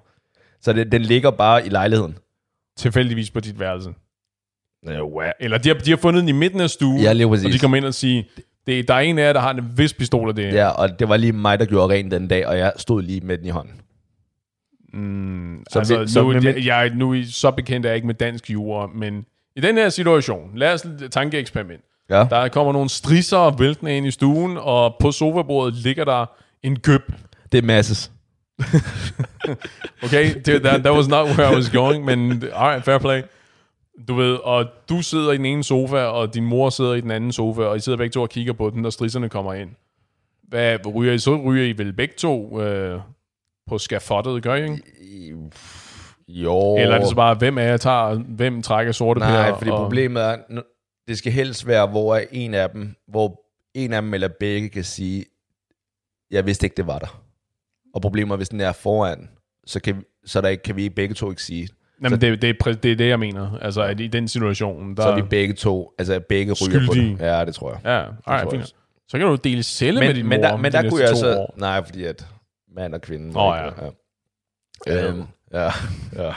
Så 0.60 0.72
det, 0.72 0.92
den 0.92 1.02
ligger 1.02 1.30
bare 1.30 1.66
i 1.66 1.68
lejligheden. 1.68 2.16
Tilfældigvis 2.76 3.30
på 3.30 3.40
dit 3.40 3.60
værelse. 3.60 3.90
Ja, 4.86 5.02
wow. 5.04 5.22
Eller 5.40 5.58
de 5.58 5.68
har, 5.68 5.74
de 5.76 5.90
har 5.90 5.96
fundet 5.96 6.20
den 6.20 6.28
i 6.28 6.32
midten 6.32 6.60
af 6.60 6.70
stuen, 6.70 7.00
Ja, 7.00 7.12
lige 7.12 7.26
og 7.26 7.36
de 7.36 7.42
præcis. 7.44 7.60
kommer 7.60 7.76
ind 7.76 7.84
og 7.84 7.94
siger, 7.94 8.22
det, 8.66 8.88
der 8.88 8.94
er 8.94 8.98
en 9.00 9.18
af 9.18 9.22
jer, 9.22 9.32
der 9.32 9.40
har 9.40 9.50
en 9.50 9.78
vis 9.78 9.94
pistol 9.94 10.28
af 10.28 10.34
det. 10.34 10.52
Ja, 10.54 10.68
og 10.68 10.98
det 10.98 11.08
var 11.08 11.16
lige 11.16 11.32
mig, 11.32 11.58
der 11.58 11.64
gjorde 11.66 11.94
rent 11.94 12.10
den 12.10 12.28
dag, 12.28 12.46
og 12.46 12.58
jeg 12.58 12.72
stod 12.76 13.02
lige 13.02 13.20
med 13.20 13.38
den 13.38 13.46
i 13.46 13.50
hånden. 13.50 13.74
Mm, 14.92 15.64
Så 15.70 15.78
altså, 15.78 16.00
vi- 16.00 16.08
så 16.08 16.22
nu, 16.22 16.32
jeg, 16.32 16.64
jeg, 16.66 16.90
nu 16.94 17.12
I 17.14 17.24
så 17.24 17.50
bekendt 17.50 17.86
er 17.86 17.90
jeg 17.90 17.96
ikke 17.96 18.06
med 18.06 18.14
dansk 18.14 18.50
jura, 18.50 18.86
men 18.94 19.24
i 19.56 19.60
den 19.60 19.74
her 19.76 19.88
situation, 19.88 20.50
lad 20.58 20.72
os 20.74 20.84
et 20.84 21.08
tankeeksperiment. 21.12 21.82
Ja. 22.10 22.26
Der 22.30 22.48
kommer 22.48 22.72
nogle 22.72 22.88
strisser 22.88 23.56
væltende 23.58 23.96
ind 23.96 24.06
i 24.06 24.10
stuen, 24.10 24.56
og 24.60 24.96
på 25.00 25.12
sofabordet 25.12 25.74
ligger 25.74 26.04
der 26.04 26.26
en 26.62 26.78
køb. 26.80 27.12
Det 27.52 27.58
er 27.58 27.62
masses. 27.62 28.10
Okay, 30.04 30.34
det, 30.44 30.62
that, 30.62 30.82
that 30.82 30.94
was 30.94 31.08
not 31.08 31.26
where 31.26 31.52
I 31.52 31.54
was 31.56 31.70
going, 31.70 32.04
men 32.04 32.42
alright, 32.54 32.84
fair 32.84 32.98
play. 32.98 33.22
Du 34.08 34.14
ved, 34.14 34.34
og 34.34 34.66
du 34.88 35.02
sidder 35.02 35.32
i 35.32 35.36
den 35.36 35.46
ene 35.46 35.64
sofa, 35.64 35.96
og 35.96 36.34
din 36.34 36.44
mor 36.44 36.70
sidder 36.70 36.94
i 36.94 37.00
den 37.00 37.10
anden 37.10 37.32
sofa, 37.32 37.62
og 37.62 37.76
I 37.76 37.80
sidder 37.80 37.98
begge 37.98 38.12
to 38.12 38.22
og 38.22 38.28
kigger 38.28 38.52
på 38.52 38.70
den, 38.70 38.84
og 38.86 38.92
strisserne 38.92 39.28
kommer 39.28 39.54
ind. 39.54 39.70
Hvad 40.48 40.94
ryger 40.94 41.12
I 41.12 41.18
så? 41.18 41.36
Ryger 41.36 41.64
I 41.64 41.72
vel 41.78 41.92
begge 41.92 42.14
to 42.18 42.60
øh, 42.62 43.00
på 43.68 43.78
skafottet, 43.78 44.42
gør 44.42 44.54
I 44.54 44.62
ikke? 44.62 44.82
Jo. 46.28 46.76
Eller 46.76 46.94
er 46.94 46.98
det 46.98 47.08
så 47.08 47.14
bare, 47.14 47.34
hvem 47.34 47.58
af 47.58 47.70
jer 47.70 47.76
tager, 47.76 48.14
hvem 48.14 48.62
trækker 48.62 48.92
sorte 48.92 49.20
Nej, 49.20 49.30
piller? 49.30 49.58
fordi 49.58 49.70
og, 49.70 49.78
problemet 49.78 50.22
er, 50.22 50.36
det 51.08 51.18
skal 51.18 51.32
helst 51.32 51.66
være, 51.66 51.86
hvor 51.86 52.20
en 52.32 52.54
af 52.54 52.70
dem, 52.70 52.94
hvor 53.08 53.44
en 53.74 53.92
af 53.92 54.02
dem 54.02 54.14
eller 54.14 54.28
begge 54.40 54.68
kan 54.68 54.84
sige, 54.84 55.24
jeg 56.30 56.46
vidste 56.46 56.66
ikke, 56.66 56.76
det 56.76 56.86
var 56.86 56.98
der. 56.98 57.22
Og 57.94 58.02
problemet 58.02 58.32
er, 58.32 58.36
hvis 58.36 58.48
den 58.48 58.60
er 58.60 58.72
foran, 58.72 59.28
så 59.66 59.80
kan, 59.80 60.04
så 60.24 60.40
der 60.40 60.48
ikke, 60.48 60.62
kan 60.62 60.76
vi 60.76 60.88
begge 60.88 61.14
to 61.14 61.30
ikke 61.30 61.42
sige, 61.42 61.68
Jamen, 62.02 62.20
det, 62.20 62.42
det, 62.42 62.66
er 62.66 62.72
det 62.72 62.92
er 62.92 62.96
det, 62.96 63.08
jeg 63.08 63.18
mener. 63.18 63.58
Altså, 63.58 63.82
at 63.82 64.00
i 64.00 64.06
den 64.06 64.28
situation, 64.28 64.96
der... 64.96 65.02
så 65.02 65.08
er 65.08 65.14
vi 65.14 65.22
begge 65.22 65.54
to, 65.54 65.92
altså 65.98 66.20
begge 66.28 66.52
ryger 66.52 66.86
på 66.86 66.92
Skyldige. 66.92 67.16
det. 67.16 67.20
Ja, 67.20 67.44
det 67.44 67.54
tror 67.54 67.70
jeg. 67.70 67.80
Ja, 67.84 68.02
tror 68.02 68.32
alright, 68.32 68.52
jeg. 68.52 68.66
Så 69.08 69.18
kan 69.18 69.26
du 69.26 69.34
dele 69.34 69.62
celle 69.62 70.00
med 70.00 70.14
din 70.14 70.16
Men, 70.16 70.28
men, 70.28 70.40
mor 70.40 70.48
der, 70.48 70.56
men 70.56 70.72
de 70.72 70.76
der 70.76 70.90
kunne 70.90 71.02
jeg 71.02 71.10
to 71.10 71.16
så... 71.16 71.38
år. 71.38 71.54
Nej, 71.56 71.84
fordi 71.84 72.04
at 72.04 72.26
mand 72.74 72.94
og 72.94 73.00
kvinde... 73.00 73.26
Åh, 73.28 73.34
må 73.34 73.54
ja. 73.54 73.70
ja. 74.86 75.08
Øhm, 75.08 75.22
ja, 75.52 75.70
ja. 76.22 76.34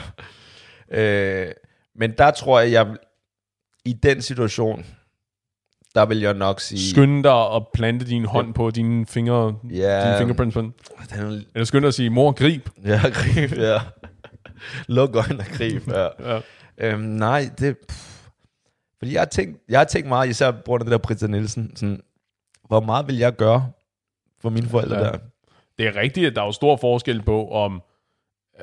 Øh, 0.98 1.52
men 1.96 2.14
der 2.18 2.30
tror 2.30 2.60
jeg, 2.60 2.72
jeg 2.72 2.96
i 3.84 3.92
den 3.92 4.22
situation, 4.22 4.86
der 5.94 6.06
vil 6.06 6.20
jeg 6.20 6.34
nok 6.34 6.60
sige... 6.60 6.90
Skynde 6.90 7.22
dig 7.22 7.54
at 7.54 7.62
plante 7.74 8.06
din 8.06 8.24
hånd 8.24 8.54
på 8.54 8.70
dine 8.70 9.06
fingre, 9.06 9.54
Ja. 9.70 10.04
dine 10.04 10.18
fingerprints 10.18 10.54
på 10.54 10.60
den. 10.60 10.74
Den, 11.10 11.44
Eller 11.54 11.64
skynde 11.64 11.82
dig 11.82 11.88
at 11.88 11.94
sige, 11.94 12.10
mor, 12.10 12.32
grib. 12.32 12.68
ja, 12.84 13.00
grib, 13.14 13.52
ja. 13.52 13.78
Luk 14.86 15.16
øjnene 15.16 15.40
og 15.40 15.46
grib, 15.46 15.88
ja. 15.88 16.08
Ja. 16.34 16.40
Øhm, 16.78 17.00
nej, 17.02 17.50
det... 17.58 17.76
Pff. 17.88 18.08
Fordi 18.98 19.12
jeg 19.12 19.20
har, 19.20 19.26
tænkt, 19.26 19.60
jeg 19.68 19.80
har 19.80 19.84
tænkt 19.84 20.08
meget, 20.08 20.28
især 20.28 20.50
på 20.50 20.62
grund 20.64 20.80
af 20.80 20.84
det 20.84 20.92
der 20.92 20.98
Britta 20.98 21.26
Nielsen, 21.26 21.76
sådan, 21.76 22.00
hvor 22.68 22.80
meget 22.80 23.06
vil 23.06 23.16
jeg 23.18 23.36
gøre 23.36 23.70
for 24.40 24.50
mine 24.50 24.68
forældre 24.68 24.96
ja. 24.96 25.04
der? 25.04 25.18
Det 25.78 25.86
er 25.86 25.96
rigtigt, 25.96 26.26
at 26.26 26.36
der 26.36 26.42
er 26.42 26.46
jo 26.46 26.52
stor 26.52 26.76
forskel 26.76 27.22
på, 27.22 27.48
om 27.50 27.82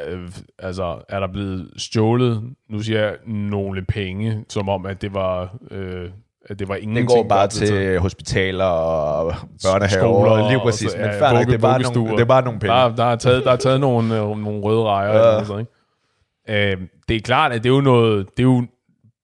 øh, 0.07 0.29
altså, 0.59 1.01
er 1.09 1.19
der 1.19 1.27
blevet 1.27 1.71
stjålet, 1.77 2.43
nu 2.69 2.79
siger 2.79 2.99
jeg, 2.99 3.15
nogle 3.25 3.85
penge, 3.85 4.45
som 4.49 4.69
om, 4.69 4.85
at 4.85 5.01
det 5.01 5.13
var, 5.13 5.57
øh, 5.71 6.09
at 6.45 6.59
det 6.59 6.67
var 6.67 6.75
ingenting. 6.75 7.09
Den 7.09 7.17
går 7.17 7.23
bare 7.29 7.47
taget. 7.47 7.71
til 7.71 7.99
hospitaler 7.99 8.65
og 8.65 9.33
børnehaver. 9.63 9.87
skoler 9.87 10.31
og 10.31 10.49
lige 10.49 10.59
og 10.59 10.63
præcis. 10.65 10.95
Men 10.95 11.05
ja, 11.05 11.21
fair 11.21 11.33
nok, 11.33 11.47
det, 11.47 11.53
er 11.53 11.57
bare 11.57 11.73
vuggestuer. 11.73 12.03
nogle, 12.05 12.19
det 12.19 12.27
bare 12.27 12.43
nogle 12.43 12.59
penge. 12.59 12.75
Der, 12.75 12.95
der, 12.95 13.03
er 13.05 13.15
taget, 13.15 13.43
der 13.45 13.51
er 13.51 13.55
taget 13.55 13.79
nogle, 13.79 14.15
øh, 14.19 14.37
nogle 14.37 14.59
røde 14.61 14.83
rejer. 14.83 15.33
Ja. 15.33 15.41
Eller 15.41 15.59
ikke? 15.59 16.71
Øh, 16.71 16.87
det 17.09 17.15
er 17.15 17.21
klart, 17.21 17.51
at 17.51 17.63
det 17.63 17.69
er 17.69 17.73
jo 17.73 17.81
noget, 17.81 18.27
det 18.37 18.39
er 18.39 18.47
jo 18.47 18.65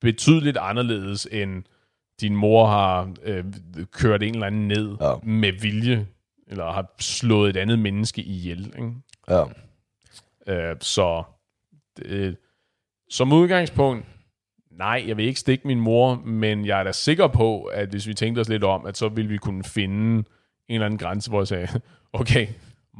betydeligt 0.01 0.57
anderledes, 0.61 1.27
end 1.31 1.63
din 2.21 2.35
mor 2.35 2.65
har 2.67 3.09
øh, 3.23 3.43
kørt 3.93 4.23
en 4.23 4.33
eller 4.33 4.47
anden 4.47 4.67
ned 4.67 4.95
Ja. 5.01 5.13
med 5.23 5.51
vilje, 5.61 6.05
eller 6.47 6.71
har 6.71 6.85
slået 6.99 7.49
et 7.49 7.57
andet 7.57 7.79
menneske 7.79 8.21
ihjel. 8.21 8.65
Ikke? 8.77 8.91
Ja. 9.29 9.43
Øh, 10.47 10.75
så 10.81 11.23
øh, 12.01 12.33
som 13.09 13.33
udgangspunkt, 13.33 14.05
nej, 14.71 15.03
jeg 15.07 15.17
vil 15.17 15.25
ikke 15.25 15.39
stikke 15.39 15.67
min 15.67 15.79
mor, 15.79 16.15
men 16.15 16.65
jeg 16.65 16.79
er 16.79 16.83
da 16.83 16.91
sikker 16.91 17.27
på, 17.27 17.63
at 17.63 17.89
hvis 17.89 18.07
vi 18.07 18.13
tænkte 18.13 18.39
os 18.39 18.49
lidt 18.49 18.63
om, 18.63 18.85
at 18.85 18.97
så 18.97 19.09
ville 19.09 19.29
vi 19.29 19.37
kunne 19.37 19.63
finde 19.63 20.17
en 20.67 20.75
eller 20.75 20.85
anden 20.85 20.97
grænse, 20.97 21.29
hvor 21.29 21.39
jeg 21.39 21.47
sagde, 21.47 21.67
okay, 22.13 22.47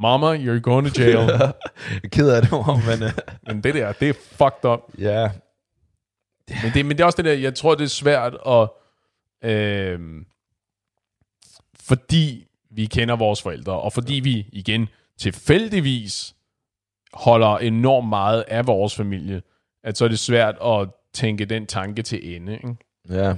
mama, 0.00 0.36
you're 0.36 0.60
going 0.60 0.86
to 0.86 1.02
jail. 1.02 1.16
Jeg 2.02 2.10
ked 2.10 2.30
af 2.30 2.42
det, 2.42 2.50
mor, 2.50 2.90
men 2.90 3.02
uh, 3.02 3.10
men 3.46 3.64
det 3.64 3.74
der, 3.74 3.92
det 3.92 4.08
er 4.08 4.12
fucked 4.12 4.64
up. 4.64 4.80
ja. 4.98 5.30
Men 6.62 6.72
det, 6.74 6.86
men 6.86 6.96
det 6.96 7.00
er 7.00 7.04
også 7.04 7.16
det 7.16 7.24
der, 7.24 7.32
jeg 7.32 7.54
tror, 7.54 7.74
det 7.74 7.84
er 7.84 7.88
svært 7.88 8.36
at... 8.46 8.68
Øh, 9.50 10.00
fordi 11.80 12.46
vi 12.70 12.86
kender 12.86 13.16
vores 13.16 13.42
forældre, 13.42 13.72
og 13.72 13.92
fordi 13.92 14.14
vi 14.14 14.46
igen 14.52 14.88
tilfældigvis 15.18 16.35
holder 17.16 17.58
enormt 17.58 18.08
meget 18.08 18.44
af 18.48 18.66
vores 18.66 18.96
familie, 18.96 19.42
at 19.84 19.98
så 19.98 20.04
er 20.04 20.08
det 20.08 20.18
svært 20.18 20.56
at 20.64 20.88
tænke 21.12 21.44
den 21.44 21.66
tanke 21.66 22.02
til 22.02 22.36
ende. 22.36 22.52
Ikke? 22.52 22.76
Ja. 23.10 23.34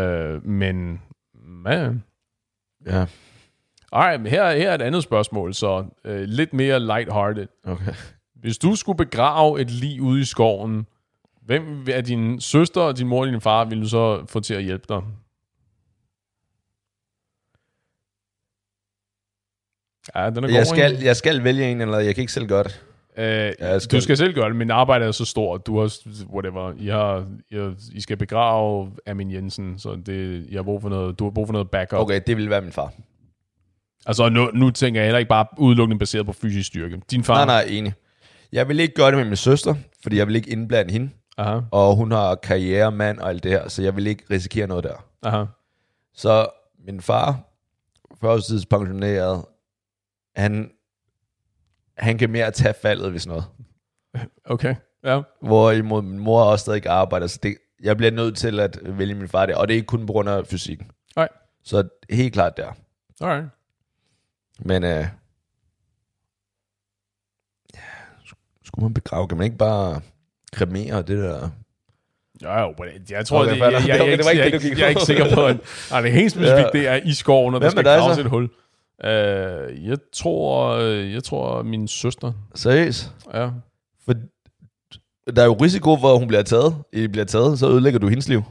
Øh, 0.00 0.46
men 0.46 1.02
man, 1.34 2.02
Ja. 2.86 3.06
Alright, 3.92 4.22
men 4.22 4.30
her, 4.30 4.56
her 4.56 4.70
er 4.70 4.74
et 4.74 4.82
andet 4.82 5.02
spørgsmål, 5.02 5.54
så 5.54 5.86
øh, 6.04 6.20
lidt 6.20 6.52
mere 6.52 6.80
lighthearted. 6.80 7.46
Okay. 7.64 7.92
Hvis 8.34 8.58
du 8.58 8.76
skulle 8.76 8.96
begrave 8.96 9.60
et 9.60 9.70
lig 9.70 10.02
ude 10.02 10.20
i 10.20 10.24
skoven, 10.24 10.86
hvem 11.42 11.86
af 11.88 12.04
din 12.04 12.40
søster, 12.40 12.92
din 12.92 13.06
mor 13.08 13.20
og 13.20 13.26
din 13.26 13.40
far 13.40 13.64
ville 13.64 13.84
du 13.84 13.88
så 13.88 14.26
få 14.28 14.40
til 14.40 14.54
at 14.54 14.62
hjælpe 14.62 14.84
dig? 14.88 15.02
Ja, 20.14 20.30
den 20.30 20.36
er 20.44 20.48
god, 20.48 20.56
Jeg 20.56 20.66
skal, 20.66 20.92
ikke? 20.92 21.04
jeg 21.04 21.16
skal 21.16 21.44
vælge 21.44 21.70
en, 21.70 21.80
eller 21.80 21.98
jeg 21.98 22.14
kan 22.14 22.22
ikke 22.22 22.32
selv 22.32 22.48
gøre 22.48 22.64
det. 22.64 22.84
Øh, 23.18 23.52
jeg 23.60 23.82
skal- 23.82 23.96
Du 23.98 24.02
skal 24.02 24.16
selv 24.16 24.34
gøre 24.34 24.48
det, 24.48 24.56
men 24.56 24.70
arbejdet 24.70 25.08
er 25.08 25.12
så 25.12 25.24
stort. 25.24 25.66
Du 25.66 25.78
har, 25.78 25.92
whatever, 26.34 26.72
I, 26.78 26.86
har, 26.86 27.26
I, 27.50 27.56
har, 27.56 27.74
I 27.92 28.00
skal 28.00 28.16
begrave 28.16 28.90
Amin 29.06 29.30
Jensen, 29.30 29.78
så 29.78 29.98
det, 30.06 30.46
jeg 30.50 30.58
har 30.58 30.62
brug 30.62 30.82
for 30.82 30.88
noget, 30.88 31.18
du 31.18 31.24
har 31.24 31.30
brug 31.30 31.46
for 31.46 31.52
noget 31.52 31.70
backup. 31.70 31.98
Okay, 31.98 32.20
det 32.26 32.36
vil 32.36 32.50
være 32.50 32.60
min 32.62 32.72
far. 32.72 32.92
Altså, 34.06 34.28
nu, 34.28 34.50
nu 34.54 34.70
tænker 34.70 35.00
jeg 35.00 35.06
heller 35.06 35.18
ikke 35.18 35.28
bare 35.28 35.46
udelukkende 35.58 35.98
baseret 35.98 36.26
på 36.26 36.32
fysisk 36.32 36.66
styrke. 36.66 37.00
Din 37.10 37.24
far? 37.24 37.34
Nej, 37.44 37.64
nej, 37.64 37.64
enig. 37.78 37.92
Jeg 38.52 38.68
vil 38.68 38.80
ikke 38.80 38.94
gøre 38.94 39.10
det 39.10 39.16
med 39.18 39.24
min 39.24 39.36
søster, 39.36 39.74
fordi 40.02 40.16
jeg 40.16 40.26
vil 40.26 40.36
ikke 40.36 40.50
indblande 40.50 40.92
hende. 40.92 41.10
Aha, 41.38 41.60
Og 41.72 41.96
hun 41.96 42.10
har 42.12 42.34
karriere, 42.34 42.92
mand 42.92 43.18
og 43.18 43.28
alt 43.28 43.42
det 43.42 43.50
her, 43.50 43.68
så 43.68 43.82
jeg 43.82 43.96
vil 43.96 44.06
ikke 44.06 44.24
risikere 44.30 44.66
noget 44.66 44.84
der. 44.84 45.04
aha. 45.22 45.44
Så 46.14 46.46
min 46.86 47.00
far, 47.00 47.40
førstidspensioneret, 48.20 49.44
han, 50.36 50.70
han 51.98 52.18
kan 52.18 52.30
mere 52.30 52.50
tage 52.50 52.74
faldet, 52.82 53.10
hvis 53.10 53.26
noget. 53.26 53.44
Okay, 54.44 54.74
ja. 55.04 55.20
Hvorimod 55.42 56.02
min 56.02 56.18
mor 56.18 56.42
også 56.44 56.62
stadig 56.62 56.86
arbejder, 56.86 57.26
så 57.26 57.38
det, 57.42 57.56
jeg 57.82 57.96
bliver 57.96 58.10
nødt 58.12 58.36
til 58.36 58.60
at 58.60 58.78
vælge 58.84 59.14
min 59.14 59.28
far 59.28 59.46
der. 59.46 59.56
Og 59.56 59.68
det 59.68 59.74
er 59.74 59.76
ikke 59.76 59.86
kun 59.86 60.06
på 60.06 60.12
grund 60.12 60.28
af 60.28 60.46
fysikken. 60.46 60.90
Nej. 61.16 61.28
Så 61.64 61.88
helt 62.10 62.32
klart 62.32 62.56
der. 62.56 62.72
Alright. 63.20 63.46
Men 64.60 64.84
øh, 64.84 65.06
ja, 67.74 67.80
sk- 68.24 68.60
skulle 68.64 68.82
man 68.84 68.94
begrave? 68.94 69.28
Kan 69.28 69.38
man 69.38 69.44
ikke 69.44 69.56
bare 69.58 70.00
kremere 70.52 70.96
det 70.98 71.18
der? 71.18 71.48
Ja, 72.42 72.60
jo, 72.60 72.74
jeg 73.10 73.26
tror, 73.26 73.42
Okay, 73.42 73.50
det, 73.54 73.58
jeg, 73.60 73.72
jeg, 73.72 73.82
jeg, 73.88 73.98
jeg, 73.98 74.18
jeg, 74.36 74.52
jeg, 74.52 74.60
gik 74.60 74.78
jeg 74.78 74.84
er 74.84 74.88
ikke 74.88 75.00
sikker 75.00 75.34
på, 75.34 75.46
at 75.46 75.56
nej, 75.90 76.00
det 76.00 76.08
er 76.10 76.14
helt 76.14 76.32
specifikt, 76.32 76.68
Ja. 76.74 76.78
det 76.78 76.88
er 76.88 76.94
i 77.04 77.12
skoven, 77.12 77.54
og 77.54 77.60
der 77.60 77.64
Hvem 77.66 77.70
skal 77.70 77.84
graves 77.84 78.14
så? 78.14 78.20
et 78.20 78.26
hul. 78.26 78.50
Uh, 79.04 79.86
jeg 79.88 79.98
tror, 80.12 80.68
øh, 80.68 81.12
jeg 81.12 81.24
tror 81.24 81.62
min 81.62 81.88
søster. 81.88 82.32
Seriøst? 82.54 83.12
Ja. 83.34 83.50
For 84.04 84.14
der 85.36 85.42
er 85.42 85.46
jo 85.46 85.52
risiko 85.52 85.96
for, 85.96 86.12
at 86.12 86.18
hun 86.18 86.28
bliver 86.28 86.42
taget. 86.42 86.76
I 86.92 87.06
bliver 87.06 87.24
taget, 87.24 87.58
så 87.58 87.68
ødelægger 87.68 88.00
du 88.00 88.08
hendes 88.08 88.28
liv. 88.28 88.42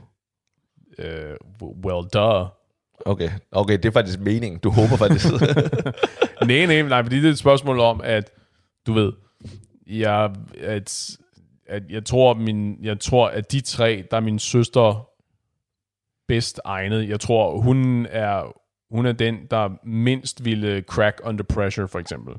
Uh, 1.00 1.68
well, 1.86 2.08
duh. 2.14 2.48
Okay, 3.06 3.30
okay, 3.52 3.74
det 3.74 3.86
er 3.86 3.92
faktisk 3.92 4.20
meningen. 4.20 4.60
Du 4.60 4.70
håber 4.70 4.96
faktisk. 4.98 5.26
nej, 6.48 6.66
nej, 6.66 6.82
nej, 6.82 7.04
fordi 7.04 7.16
det 7.16 7.26
er 7.26 7.32
et 7.32 7.38
spørgsmål 7.38 7.80
om, 7.80 8.02
at 8.04 8.32
du 8.88 8.94
ved, 8.94 9.14
jeg, 9.88 10.32
at, 10.62 11.18
at 11.68 11.84
jeg 11.90 12.06
tror, 12.06 12.34
min, 12.34 12.78
jeg 12.82 13.00
tror, 13.00 13.28
at 13.28 13.52
de 13.52 13.62
tre, 13.62 14.04
der 14.12 14.18
er 14.18 14.22
min 14.22 14.40
søster 14.40 15.10
bedst 16.28 16.62
egnet. 16.66 17.10
Jeg 17.10 17.20
tror, 17.20 17.62
hun 17.62 18.06
er, 18.10 18.54
hun 18.96 19.06
er 19.06 19.12
den, 19.12 19.36
der 19.52 19.70
mindst 19.84 20.46
ville 20.46 20.82
crack 20.82 21.22
under 21.24 21.44
pressure, 21.44 21.88
for 21.88 22.00
eksempel. 22.00 22.34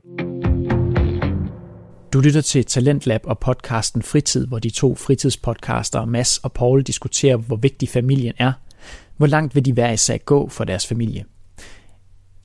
Du 2.13 2.21
lytter 2.21 2.41
til 2.41 2.65
Talentlab 2.65 3.21
og 3.25 3.39
podcasten 3.39 4.03
Fritid, 4.03 4.47
hvor 4.47 4.59
de 4.59 4.71
to 4.71 4.95
fritidspodcaster, 4.95 6.05
Mass 6.05 6.39
og 6.39 6.53
Paul, 6.53 6.83
diskuterer, 6.83 7.37
hvor 7.37 7.57
vigtig 7.57 7.89
familien 7.89 8.35
er. 8.39 8.53
Hvor 9.17 9.27
langt 9.27 9.55
vil 9.55 9.65
de 9.65 9.73
hver 9.73 9.91
især 9.91 10.17
gå 10.17 10.49
for 10.49 10.65
deres 10.65 10.87
familie? 10.87 11.25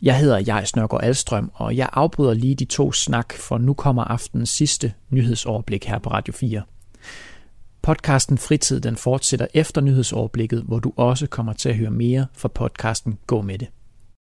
Jeg 0.01 0.18
hedder 0.18 0.39
Jais 0.39 0.70
Snørgaard 0.70 1.03
Alstrøm, 1.03 1.51
og 1.53 1.78
jeg 1.78 1.89
afbryder 1.93 2.34
lige 2.34 2.55
de 2.55 2.66
to 2.66 2.91
snak, 2.91 3.34
for 3.34 3.57
nu 3.57 3.74
kommer 3.74 4.03
aftenens 4.03 4.49
sidste 4.49 4.93
nyhedsoverblik 5.09 5.86
her 5.86 5.99
på 5.99 6.09
Radio 6.09 6.34
4. 6.34 6.62
Podcasten 7.82 8.38
Fritid 8.38 8.82
den 8.82 8.95
fortsætter 8.95 9.47
efter 9.53 9.82
nyhedsoverblikket, 9.82 10.64
hvor 10.64 10.80
du 10.80 10.93
også 10.95 11.28
kommer 11.28 11.53
til 11.53 11.70
at 11.70 11.76
høre 11.76 11.91
mere 11.91 12.26
fra 12.34 12.47
podcasten 12.47 13.18
Gå 13.28 13.41
med 13.41 13.57
det. 13.57 13.68